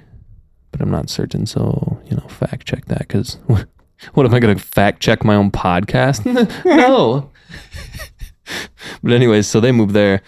but 0.71 0.81
I'm 0.81 0.91
not 0.91 1.11
certain. 1.11 1.47
So 1.47 2.01
you 2.09 2.17
know, 2.17 2.27
fact 2.29 2.67
check 2.67 2.85
that 2.87 3.01
because 3.01 3.39
what 4.15 4.27
am 4.27 4.35
I 4.35 4.39
going 4.39 4.57
to 4.57 4.63
fact 4.63 5.03
check 5.03 5.25
my 5.25 5.35
own 5.35 5.51
podcast? 5.51 6.25
no. 6.65 7.31
but 9.03 9.13
anyways, 9.13 9.47
so 9.47 9.61
they 9.61 9.73
moved 9.73 9.95
there, 9.95 10.23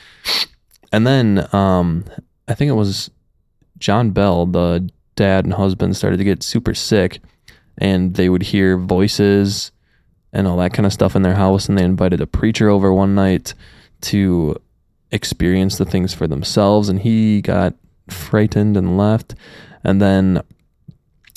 and 0.93 1.07
then 1.07 1.49
um, 1.53 2.05
I 2.49 2.55
think 2.55 2.69
it 2.69 2.75
was 2.75 3.11
John 3.79 4.11
Bell, 4.11 4.47
the 4.47 4.89
dad 5.15 5.45
and 5.45 5.55
husband, 5.55 5.97
started 5.97 6.19
to 6.19 6.25
get 6.25 6.43
super 6.43 6.75
sick, 6.75 7.21
and 7.79 8.15
they 8.15 8.29
would 8.29 8.43
hear 8.43 8.79
voices 8.79 9.73
and 10.33 10.47
all 10.47 10.57
that 10.59 10.73
kind 10.73 10.87
of 10.87 10.93
stuff 10.93 11.17
in 11.17 11.23
their 11.23 11.35
house. 11.35 11.69
And 11.69 11.79
they 11.79 11.85
invited 11.85 12.21
a 12.21 12.27
preacher 12.27 12.69
over 12.69 12.93
one 12.93 13.15
night 13.15 13.55
to 14.03 14.57
experience 15.11 15.79
the 15.79 15.85
things 15.85 16.15
for 16.15 16.27
themselves, 16.27 16.89
and 16.89 17.01
he 17.01 17.41
got 17.41 17.75
frightened 18.09 18.77
and 18.77 18.97
left. 18.97 19.35
And 19.85 20.01
then 20.01 20.43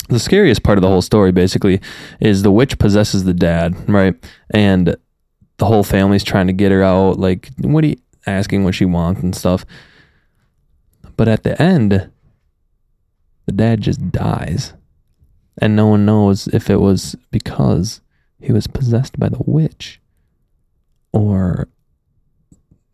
the 0.08 0.18
scariest 0.18 0.62
part 0.62 0.78
of 0.78 0.82
the 0.82 0.88
whole 0.88 1.02
story 1.02 1.32
basically 1.32 1.80
is 2.20 2.42
the 2.42 2.50
witch 2.52 2.78
possesses 2.78 3.24
the 3.24 3.34
dad, 3.34 3.88
right? 3.88 4.14
And 4.50 4.96
the 5.60 5.66
whole 5.66 5.84
family's 5.84 6.24
trying 6.24 6.48
to 6.48 6.52
get 6.52 6.72
her 6.72 6.82
out, 6.82 7.20
like, 7.20 7.50
what 7.58 7.84
are 7.84 7.88
you 7.88 7.96
asking 8.26 8.64
what 8.64 8.74
she 8.74 8.84
wants 8.84 9.22
and 9.22 9.34
stuff. 9.34 9.64
But 11.16 11.28
at 11.28 11.42
the 11.42 11.60
end, 11.60 12.10
the 13.46 13.52
dad 13.52 13.80
just 13.80 14.10
dies. 14.10 14.74
and 15.60 15.76
no 15.76 15.88
one 15.88 16.06
knows 16.06 16.48
if 16.48 16.70
it 16.70 16.80
was 16.80 17.16
because 17.30 18.00
he 18.40 18.52
was 18.52 18.66
possessed 18.66 19.18
by 19.18 19.28
the 19.28 19.42
witch 19.44 20.00
or 21.12 21.68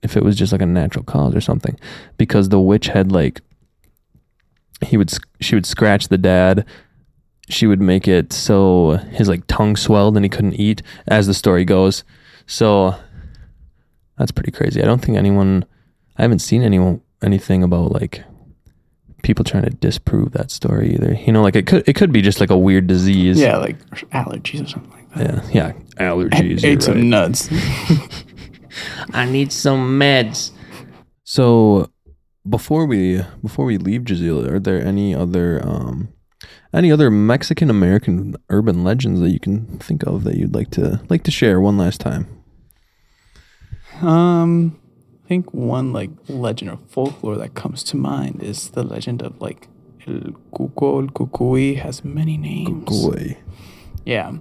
if 0.03 0.17
it 0.17 0.25
was 0.25 0.35
just 0.37 0.51
like 0.51 0.62
a 0.62 0.67
natural 0.67 1.05
cause 1.05 1.35
or 1.37 1.41
something 1.41 1.79
because 2.17 2.49
the 2.49 2.59
witch 2.59 2.89
had 2.89 3.12
like 3.12 3.41
he 4.85 4.97
would 4.97 5.12
she 5.41 5.55
would 5.55 5.67
scratch 5.67 6.09
the 6.09 6.19
dad 6.19 6.64
she 7.49 7.67
would 7.69 7.81
make 7.81 8.09
it 8.09 8.33
so 8.33 8.97
his 9.12 9.29
like 9.29 9.47
tongue 9.47 9.77
swelled 9.77 10.17
and 10.17 10.25
he 10.25 10.29
couldn't 10.29 10.55
eat 10.55 10.83
as 11.07 11.29
the 11.29 11.35
story 11.35 11.64
goes 11.64 12.03
so 12.47 12.94
that's 14.18 14.30
pretty 14.32 14.51
crazy 14.53 14.82
i 14.82 14.84
don't 14.84 15.05
think 15.05 15.16
anyone 15.18 15.64
i 16.16 16.22
haven't 16.22 16.38
seen 16.40 16.62
anyone 16.62 17.01
anything 17.22 17.62
about 17.62 17.92
like 17.92 18.22
people 19.22 19.44
trying 19.44 19.64
to 19.64 19.70
disprove 19.70 20.32
that 20.32 20.51
story 20.51 20.94
either 20.94 21.14
you 21.14 21.32
know 21.32 21.42
like 21.42 21.57
it 21.57 21.66
could 21.66 21.82
it 21.88 21.94
could 21.94 22.12
be 22.12 22.22
just 22.22 22.38
like 22.40 22.51
a 22.51 22.57
weird 22.59 22.86
disease 22.86 23.38
Yeah, 23.40 23.57
like 23.57 23.78
allergies 24.11 24.64
or 24.64 24.68
something 24.68 24.92
like 24.92 25.14
that. 25.14 25.55
yeah 25.55 25.72
yeah 25.99 26.12
allergies 26.12 26.59
Ate 26.64 26.72
you're 26.72 26.80
some 26.80 26.94
right. 26.94 27.05
nuts. 27.05 27.49
I 29.12 29.24
need 29.24 29.53
some 29.53 29.99
meds. 29.99 30.51
So 31.24 31.90
before 32.49 32.84
we 32.86 33.22
before 33.42 33.64
we 33.64 33.78
leave 33.78 34.03
Jazeel, 34.03 34.47
are 34.49 34.61
there 34.61 34.84
any 34.84 35.14
other 35.14 35.61
um 35.66 36.09
any 36.72 36.90
other 36.92 37.11
Mexican 37.11 37.70
American 37.70 38.36
urban 38.51 38.84
legends 38.84 39.20
that 39.20 39.30
you 39.30 39.40
can 39.40 39.66
think 39.78 40.03
of 40.07 40.24
that 40.24 40.36
you'd 40.36 40.55
like 40.55 40.70
to 40.72 41.01
like 41.09 41.22
to 41.24 41.30
share 41.30 41.61
one 41.61 41.76
last 41.78 42.01
time? 42.01 42.26
Um, 44.03 44.78
I 45.24 45.28
think 45.28 45.53
one 45.55 45.92
like 45.92 46.11
legend 46.28 46.70
or 46.70 46.78
folklore 46.88 47.36
that 47.36 47.55
comes 47.55 47.82
to 47.84 47.97
mind 47.97 48.42
is 48.42 48.70
the 48.70 48.82
legend 48.82 49.22
of 49.22 49.40
like 49.40 49.68
El 50.07 50.34
Cuco, 50.55 51.03
El 51.03 51.09
Cucuy 51.09 51.76
has 51.78 52.05
many 52.05 52.36
names. 52.36 52.84
Boy. 52.84 53.38
Yeah. 54.05 54.34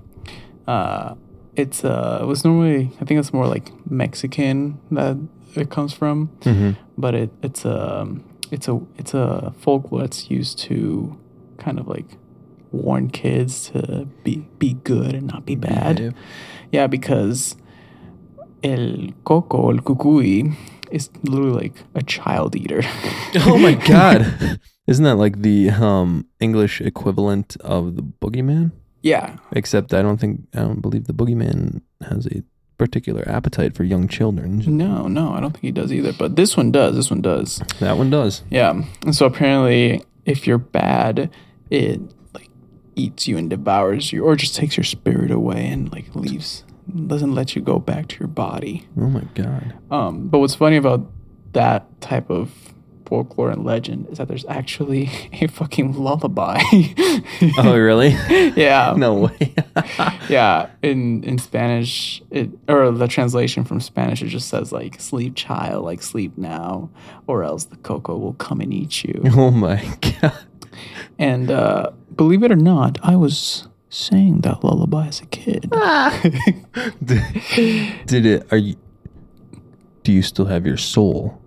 Uh, 0.67 1.15
it's 1.55 1.83
uh, 1.85 2.19
it 2.21 2.25
was 2.25 2.43
normally 2.43 2.91
I 3.01 3.05
think 3.05 3.19
it's 3.19 3.31
more 3.33 3.47
like 3.47 3.71
Mexican 3.89 4.77
that 4.91 5.17
it 5.55 5.69
comes 5.69 5.93
from, 5.93 6.27
Mm-hmm. 6.41 6.71
but 6.97 7.15
it 7.15 7.29
it's 7.41 7.63
a 7.65 8.07
it's 8.51 8.67
a 8.67 8.79
it's 8.97 9.13
a 9.13 9.53
folklore 9.59 10.01
that's 10.01 10.29
used 10.29 10.59
to 10.59 11.17
kind 11.65 11.79
of 11.81 11.87
like 11.87 12.05
warn 12.71 13.09
kids 13.09 13.69
to 13.71 14.05
be 14.23 14.35
be 14.59 14.73
good 14.83 15.13
and 15.17 15.27
not 15.33 15.45
be 15.45 15.55
bad. 15.55 16.13
Yeah, 16.71 16.87
because 16.87 17.55
el 18.63 19.11
coco, 19.23 19.69
el 19.71 19.77
cucuy, 19.79 20.55
is 20.91 21.09
literally 21.23 21.53
like 21.63 21.77
a 21.95 22.03
child 22.03 22.55
eater. 22.55 22.81
Oh 23.47 23.57
my 23.57 23.73
god. 23.93 24.21
Isn't 24.87 25.03
that 25.03 25.15
like 25.25 25.41
the 25.41 25.69
um 25.71 26.25
English 26.39 26.81
equivalent 26.81 27.57
of 27.61 27.95
the 27.97 28.03
boogeyman? 28.21 28.71
yeah, 29.01 29.37
Except 29.51 29.93
I 29.93 30.01
don't 30.01 30.19
think 30.19 30.33
I 30.55 30.59
don't 30.67 30.81
believe 30.81 31.05
the 31.05 31.13
boogeyman 31.13 31.81
has 32.09 32.25
a 32.27 32.43
particular 32.77 33.23
appetite 33.37 33.73
for 33.75 33.83
young 33.83 34.07
children. 34.07 34.51
no, 34.65 35.07
no, 35.07 35.25
I 35.35 35.39
don't 35.39 35.51
think 35.53 35.63
he 35.63 35.71
does 35.71 35.91
either. 35.93 36.11
But 36.13 36.35
this 36.35 36.57
one 36.57 36.71
does. 36.71 36.95
This 36.95 37.09
one 37.09 37.21
does. 37.21 37.61
That 37.79 37.97
one 37.97 38.09
does. 38.09 38.43
Yeah. 38.49 38.71
And 39.05 39.15
so 39.15 39.25
apparently, 39.27 40.03
if 40.25 40.45
you're 40.47 40.57
bad, 40.81 41.29
it 41.69 42.01
like 42.33 42.49
eats 42.95 43.27
you 43.27 43.37
and 43.37 43.49
devours 43.49 44.11
you, 44.11 44.23
or 44.23 44.35
just 44.35 44.55
takes 44.55 44.77
your 44.77 44.83
spirit 44.83 45.31
away 45.31 45.67
and 45.67 45.91
like 45.91 46.15
leaves, 46.15 46.63
doesn't 47.07 47.33
let 47.33 47.55
you 47.55 47.61
go 47.61 47.79
back 47.79 48.07
to 48.09 48.19
your 48.19 48.27
body. 48.27 48.87
Oh 48.97 49.09
my 49.09 49.23
god. 49.33 49.75
Um, 49.91 50.27
but 50.27 50.39
what's 50.39 50.55
funny 50.55 50.77
about 50.77 51.11
that 51.53 52.01
type 52.01 52.29
of 52.29 52.51
folklore 53.05 53.51
and 53.51 53.63
legend 53.63 54.07
is 54.09 54.17
that 54.17 54.27
there's 54.27 54.45
actually 54.45 55.09
a 55.33 55.47
fucking 55.47 55.93
lullaby. 55.93 56.61
Oh 57.57 57.77
really? 57.77 58.09
yeah. 58.55 58.93
no 58.95 59.13
way. 59.13 59.53
Yeah. 60.29 60.69
In 60.81 61.23
in 61.23 61.37
Spanish, 61.37 62.21
it 62.29 62.49
or 62.67 62.91
the 62.91 63.07
translation 63.07 63.63
from 63.63 63.81
Spanish, 63.81 64.21
it 64.21 64.27
just 64.27 64.47
says 64.47 64.71
like 64.71 65.01
"sleep, 65.01 65.35
child, 65.35 65.83
like 65.83 66.01
sleep 66.01 66.37
now, 66.37 66.89
or 67.27 67.43
else 67.43 67.65
the 67.65 67.75
coco 67.77 68.17
will 68.17 68.33
come 68.33 68.61
and 68.61 68.73
eat 68.73 69.03
you." 69.03 69.21
oh 69.35 69.51
my 69.51 69.83
god. 70.21 70.33
And 71.17 71.49
uh, 71.49 71.91
believe 72.15 72.43
it 72.43 72.51
or 72.51 72.57
not, 72.57 72.97
I 73.01 73.15
was 73.15 73.67
saying 73.89 74.41
that 74.41 74.63
lullaby 74.63 75.07
as 75.07 75.21
a 75.21 75.25
kid. 75.27 75.71
did, 77.03 78.05
did 78.05 78.25
it 78.25 78.47
are 78.51 78.57
you 78.57 78.75
do 80.03 80.11
you 80.11 80.21
still 80.21 80.45
have 80.45 80.65
your 80.65 80.77
soul? 80.77 81.41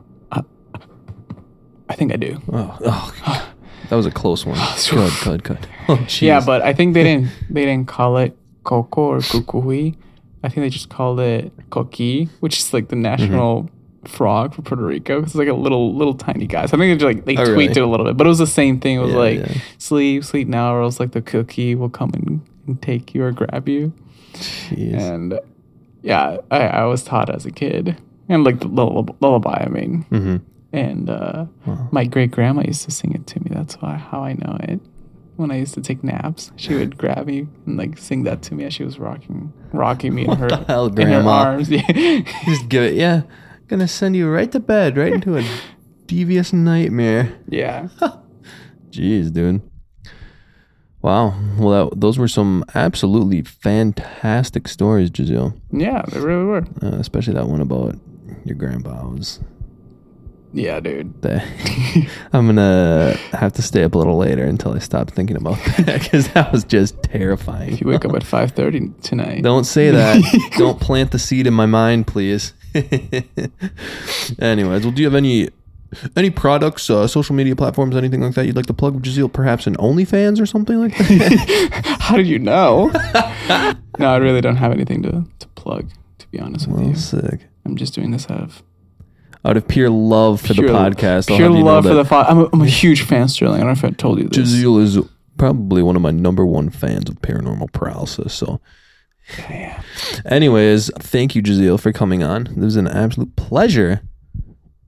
I 1.90 1.94
think 1.94 2.12
I 2.12 2.16
do. 2.16 2.40
oh, 2.52 2.78
oh 2.84 3.54
that 3.88 3.96
was 3.96 4.06
a 4.06 4.10
close 4.10 4.44
one. 4.44 4.58
Good 4.90 5.12
good 5.24 5.44
good. 5.44 5.68
Oh 5.88 5.96
jeez. 6.06 6.22
Yeah, 6.22 6.42
but 6.44 6.62
I 6.62 6.74
think 6.74 6.94
they 6.94 7.02
didn't 7.02 7.30
they 7.50 7.64
didn't 7.64 7.88
call 7.88 8.18
it 8.18 8.36
coco 8.64 9.02
or 9.02 9.18
cucuy. 9.18 9.96
I 10.42 10.48
think 10.48 10.64
they 10.64 10.70
just 10.70 10.90
called 10.90 11.20
it 11.20 11.56
coqui, 11.70 12.28
which 12.40 12.58
is 12.58 12.72
like 12.72 12.88
the 12.88 12.96
national 12.96 13.70
frog 14.08 14.54
for 14.54 14.62
Puerto 14.62 14.82
Rico. 14.84 15.16
because 15.20 15.32
It's 15.32 15.38
like 15.38 15.48
a 15.48 15.52
little 15.54 15.94
little 15.94 16.14
tiny 16.14 16.46
guy. 16.46 16.66
So 16.66 16.76
I 16.76 16.80
think 16.80 16.98
they 17.00 17.04
like 17.06 17.24
they 17.24 17.36
Oh, 17.36 17.44
tweaked 17.44 17.76
really? 17.76 17.82
it 17.82 17.84
a 17.84 17.86
little 17.86 18.06
bit, 18.06 18.16
but 18.16 18.26
it 18.26 18.30
was 18.30 18.38
the 18.38 18.46
same 18.46 18.80
thing. 18.80 18.96
It 18.96 19.00
was 19.00 19.10
Yeah, 19.12 19.16
like 19.18 19.38
yeah. 19.40 19.54
sleep, 19.78 20.24
sleep 20.24 20.48
now, 20.48 20.74
or 20.74 20.82
else 20.82 20.98
like 21.00 21.12
the 21.12 21.22
cookie 21.22 21.74
will 21.74 21.90
come 21.90 22.10
and, 22.14 22.40
and 22.66 22.80
take 22.82 23.14
you 23.14 23.22
or 23.22 23.32
grab 23.32 23.68
you. 23.68 23.92
Jeez. 24.34 24.94
And 25.00 25.38
yeah, 26.02 26.38
I, 26.50 26.58
I 26.68 26.84
was 26.84 27.02
taught 27.02 27.28
as 27.34 27.44
a 27.46 27.50
kid, 27.50 27.96
and 28.28 28.44
like 28.44 28.60
the 28.60 28.68
lullaby. 28.68 29.64
I 29.64 29.68
mean, 29.68 30.02
hmm 30.10 30.36
and 30.70 31.08
uh, 31.08 31.46
my 31.90 32.04
great 32.04 32.30
grandma 32.30 32.62
used 32.66 32.84
to 32.84 32.90
sing 32.90 33.14
it 33.14 33.26
to 33.28 33.40
me. 33.40 33.46
That's 33.50 33.76
why 33.76 33.96
how 33.96 34.22
I 34.22 34.34
know 34.34 34.56
it. 34.60 34.80
When 35.36 35.50
I 35.50 35.56
used 35.58 35.72
to 35.74 35.80
take 35.80 36.02
naps, 36.04 36.50
she 36.56 36.74
would 36.74 36.98
grab 36.98 37.26
me 37.26 37.46
and 37.64 37.76
like 37.78 37.96
sing 37.96 38.24
that 38.24 38.42
to 38.42 38.54
me 38.54 38.64
as 38.64 38.74
she 38.74 38.82
was 38.84 38.98
rocking, 38.98 39.52
rocking 39.72 40.12
me 40.14 40.24
in 40.26 40.32
her, 40.36 40.64
hell, 40.66 40.86
in 40.86 41.08
her 41.08 41.22
arms. 41.22 41.70
Yeah. 41.70 41.80
just 42.44 42.68
give 42.68 42.82
it 42.82 42.94
yeah 42.94 43.22
gonna 43.68 43.88
send 43.88 44.16
you 44.16 44.28
right 44.28 44.50
to 44.52 44.60
bed 44.60 44.96
right 44.96 45.12
into 45.12 45.36
a 45.36 45.44
devious 46.06 46.52
nightmare 46.52 47.38
yeah. 47.48 47.88
jeez 48.90 49.32
dude 49.32 49.60
wow 51.02 51.34
well 51.58 51.90
that, 51.90 52.00
those 52.00 52.18
were 52.18 52.28
some 52.28 52.64
absolutely 52.74 53.42
fantastic 53.42 54.66
stories 54.68 55.10
Giselle. 55.14 55.54
Yeah, 55.70 56.02
they 56.10 56.18
really 56.20 56.44
were. 56.44 56.64
uh, 56.82 56.96
especially 56.98 57.34
that 57.34 57.46
one 57.48 57.60
about 57.60 57.94
your 58.44 58.56
grandpa 58.56 59.06
was 59.06 59.38
Yeah, 60.52 60.80
dude. 60.80 61.12
I'm 62.32 62.46
gonna 62.46 63.16
have 63.32 63.52
to 63.54 63.62
stay 63.62 63.84
up 63.84 63.94
a 63.94 63.98
little 63.98 64.16
later 64.16 64.44
until 64.44 64.72
I 64.74 64.78
stop 64.78 65.10
thinking 65.10 65.36
about 65.36 65.58
that 65.78 66.02
because 66.02 66.28
that 66.32 66.50
was 66.52 66.64
just 66.64 67.02
terrifying. 67.02 67.74
If 67.74 67.80
you 67.82 67.88
wake 67.88 68.04
up 68.06 68.14
at 68.14 68.24
five 68.24 68.52
thirty 68.52 68.90
tonight, 69.02 69.42
Don't 69.42 69.64
say 69.64 69.90
that. 69.90 70.50
Don't 70.56 70.80
plant 70.80 71.10
the 71.10 71.18
seed 71.18 71.46
in 71.46 71.52
my 71.54 71.66
mind, 71.66 72.06
please. 72.06 72.54
Anyways, 74.38 74.82
well, 74.82 74.92
do 74.92 75.02
you 75.02 75.06
have 75.06 75.14
any 75.14 75.48
any 76.16 76.30
products, 76.30 76.90
uh, 76.90 77.06
social 77.06 77.34
media 77.34 77.56
platforms, 77.56 77.96
anything 77.96 78.20
like 78.20 78.34
that 78.34 78.46
you'd 78.46 78.56
like 78.56 78.66
to 78.66 78.74
plug? 78.74 79.04
Giselle, 79.04 79.28
perhaps 79.28 79.66
an 79.66 79.76
OnlyFans 79.76 80.40
or 80.40 80.46
something 80.46 80.78
like 80.78 80.96
that? 80.98 81.96
how 82.00 82.16
do 82.16 82.22
you 82.22 82.38
know? 82.38 82.88
no, 83.98 84.10
I 84.10 84.16
really 84.18 84.40
don't 84.40 84.56
have 84.56 84.72
anything 84.72 85.02
to, 85.02 85.24
to 85.38 85.48
plug. 85.48 85.88
To 86.18 86.28
be 86.28 86.40
honest 86.40 86.66
with 86.66 86.80
well, 86.80 86.88
you, 86.88 86.94
sick. 86.94 87.46
I'm 87.64 87.76
just 87.76 87.94
doing 87.94 88.10
this 88.10 88.30
out 88.30 88.42
of 88.42 88.62
Out 89.44 89.56
of 89.56 89.66
pure 89.66 89.88
love 89.88 90.42
for 90.42 90.52
pure, 90.54 90.68
the 90.68 90.72
podcast, 90.74 91.30
I'll 91.30 91.36
Pure 91.38 91.48
have 91.48 91.58
you 91.58 91.64
know 91.64 91.72
love 91.72 91.84
for 91.84 91.94
the. 91.94 92.14
I'm 92.14 92.40
a, 92.40 92.48
I'm 92.52 92.60
a 92.60 92.66
huge 92.66 93.02
fan, 93.02 93.28
Sterling. 93.28 93.56
I 93.56 93.64
don't 93.64 93.68
know 93.68 93.72
if 93.72 93.84
I 93.84 93.90
told 93.90 94.18
you 94.18 94.28
this. 94.28 94.48
Giselle 94.48 94.78
is 94.78 94.98
probably 95.38 95.82
one 95.82 95.96
of 95.96 96.02
my 96.02 96.10
number 96.10 96.44
one 96.44 96.68
fans 96.68 97.08
of 97.08 97.16
paranormal 97.22 97.72
paralysis. 97.72 98.34
So. 98.34 98.60
Yeah. 99.38 99.82
Anyways, 100.24 100.90
thank 100.98 101.34
you, 101.34 101.42
Giselle, 101.44 101.78
for 101.78 101.92
coming 101.92 102.22
on. 102.22 102.46
It 102.46 102.56
was 102.58 102.76
an 102.76 102.88
absolute 102.88 103.36
pleasure 103.36 104.00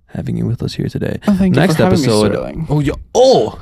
having 0.08 0.36
you 0.36 0.44
with 0.46 0.62
us 0.62 0.74
here 0.74 0.88
today. 0.88 1.18
Oh, 1.28 1.36
thank 1.36 1.54
you 1.54 1.66
for 1.66 1.72
having 1.74 2.00
me, 2.00 2.04
Sterling. 2.04 2.66
oh, 2.68 2.80
you, 2.80 2.94
oh, 3.14 3.58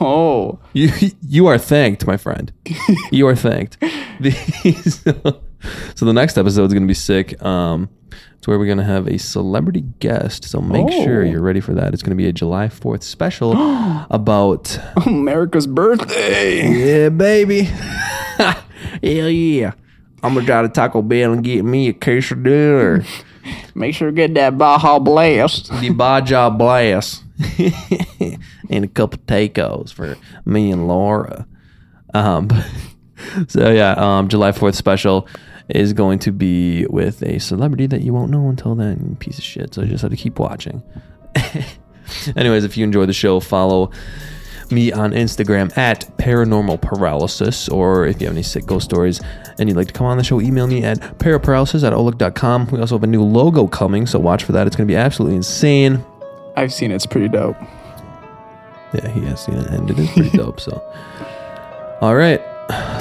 Oh, 0.00 0.58
you, 0.72 0.90
you 1.22 1.46
are 1.46 1.58
thanked, 1.58 2.06
my 2.06 2.16
friend. 2.16 2.52
you 3.12 3.26
are 3.28 3.36
thanked. 3.36 3.76
The- 4.18 5.40
so 5.94 6.04
the 6.06 6.12
next 6.14 6.38
episode 6.38 6.64
is 6.64 6.72
going 6.72 6.84
to 6.84 6.88
be 6.88 6.94
sick. 6.94 7.42
Um, 7.42 7.88
it's 8.38 8.46
where 8.48 8.58
we're 8.58 8.64
going 8.66 8.78
to 8.78 8.84
have 8.84 9.06
a 9.08 9.18
celebrity 9.18 9.82
guest. 10.00 10.44
So 10.44 10.60
make 10.60 10.90
sure 10.90 11.22
Oh. 11.22 11.24
you're 11.26 11.42
ready 11.42 11.60
for 11.60 11.74
that. 11.74 11.92
It's 11.92 12.02
going 12.02 12.16
to 12.16 12.22
be 12.22 12.26
a 12.28 12.32
July 12.32 12.68
4th 12.68 13.02
special 13.02 13.52
about 14.10 14.78
America's 15.06 15.66
birthday. 15.66 17.02
yeah, 17.02 17.08
baby. 17.10 17.62
Hell 18.38 18.58
yeah. 19.30 19.72
I'm 20.22 20.34
gonna 20.34 20.46
try 20.46 20.62
to 20.62 20.68
Taco 20.68 21.02
Bell 21.02 21.32
and 21.32 21.44
get 21.44 21.64
me 21.64 21.88
a 21.88 21.92
quesadilla. 21.92 23.06
Make 23.74 23.94
sure 23.94 24.08
to 24.08 24.14
get 24.14 24.34
that 24.34 24.58
Baja 24.58 24.98
Blast. 24.98 25.70
the 25.80 25.90
Baja 25.90 26.50
Blast. 26.50 27.22
and 28.70 28.84
a 28.84 28.88
couple 28.88 29.18
tacos 29.26 29.92
for 29.92 30.16
me 30.44 30.72
and 30.72 30.88
Laura. 30.88 31.46
Um, 32.14 32.48
so 33.46 33.70
yeah, 33.70 33.92
um, 33.92 34.28
July 34.28 34.52
4th 34.52 34.74
special 34.74 35.28
is 35.68 35.92
going 35.92 36.18
to 36.20 36.32
be 36.32 36.86
with 36.86 37.22
a 37.22 37.38
celebrity 37.38 37.86
that 37.86 38.00
you 38.00 38.12
won't 38.12 38.30
know 38.30 38.48
until 38.48 38.74
then, 38.74 39.16
piece 39.20 39.38
of 39.38 39.44
shit. 39.44 39.74
So 39.74 39.82
you 39.82 39.88
just 39.88 40.02
have 40.02 40.10
to 40.10 40.16
keep 40.16 40.38
watching. 40.38 40.82
Anyways, 42.36 42.64
if 42.64 42.76
you 42.76 42.84
enjoy 42.84 43.06
the 43.06 43.12
show, 43.12 43.40
follow 43.40 43.90
me 44.70 44.92
on 44.92 45.12
Instagram 45.12 45.76
at 45.76 46.00
paranormal 46.18 46.80
paralysis. 46.80 47.68
Or 47.68 48.06
if 48.06 48.20
you 48.20 48.26
have 48.26 48.36
any 48.36 48.42
sick 48.42 48.66
ghost 48.66 48.84
stories 48.84 49.20
and 49.58 49.68
you'd 49.68 49.76
like 49.76 49.88
to 49.88 49.92
come 49.92 50.06
on 50.06 50.18
the 50.18 50.24
show, 50.24 50.40
email 50.40 50.66
me 50.66 50.84
at 50.84 50.98
paraparalysis 51.18 51.86
at 51.86 51.92
outlook.com. 51.92 52.66
We 52.66 52.80
also 52.80 52.96
have 52.96 53.02
a 53.04 53.06
new 53.06 53.22
logo 53.22 53.66
coming, 53.66 54.06
so 54.06 54.18
watch 54.18 54.44
for 54.44 54.52
that. 54.52 54.66
It's 54.66 54.76
going 54.76 54.86
to 54.86 54.92
be 54.92 54.96
absolutely 54.96 55.36
insane. 55.36 56.04
I've 56.56 56.72
seen 56.72 56.90
it. 56.90 56.94
It's 56.96 57.06
pretty 57.06 57.28
dope. 57.28 57.56
Yeah, 58.94 59.08
he 59.10 59.20
has 59.26 59.44
seen 59.44 59.56
it, 59.56 59.66
and 59.68 59.90
it 59.90 59.98
is 59.98 60.10
pretty 60.12 60.30
dope. 60.36 60.60
So, 60.60 60.82
all 62.00 62.14
right. 62.14 62.40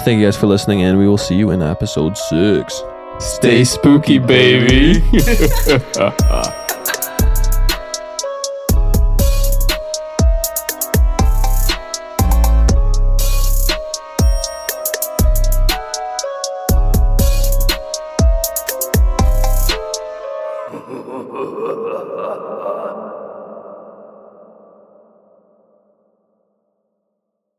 Thank 0.03 0.19
you 0.19 0.25
guys 0.25 0.37
for 0.37 0.47
listening, 0.47 0.81
and 0.83 0.97
we 0.99 1.07
will 1.07 1.17
see 1.17 1.35
you 1.35 1.51
in 1.51 1.61
episode 1.61 2.17
six. 2.17 2.81
Stay 3.19 3.63
spooky, 3.63 4.19
baby. 4.19 5.01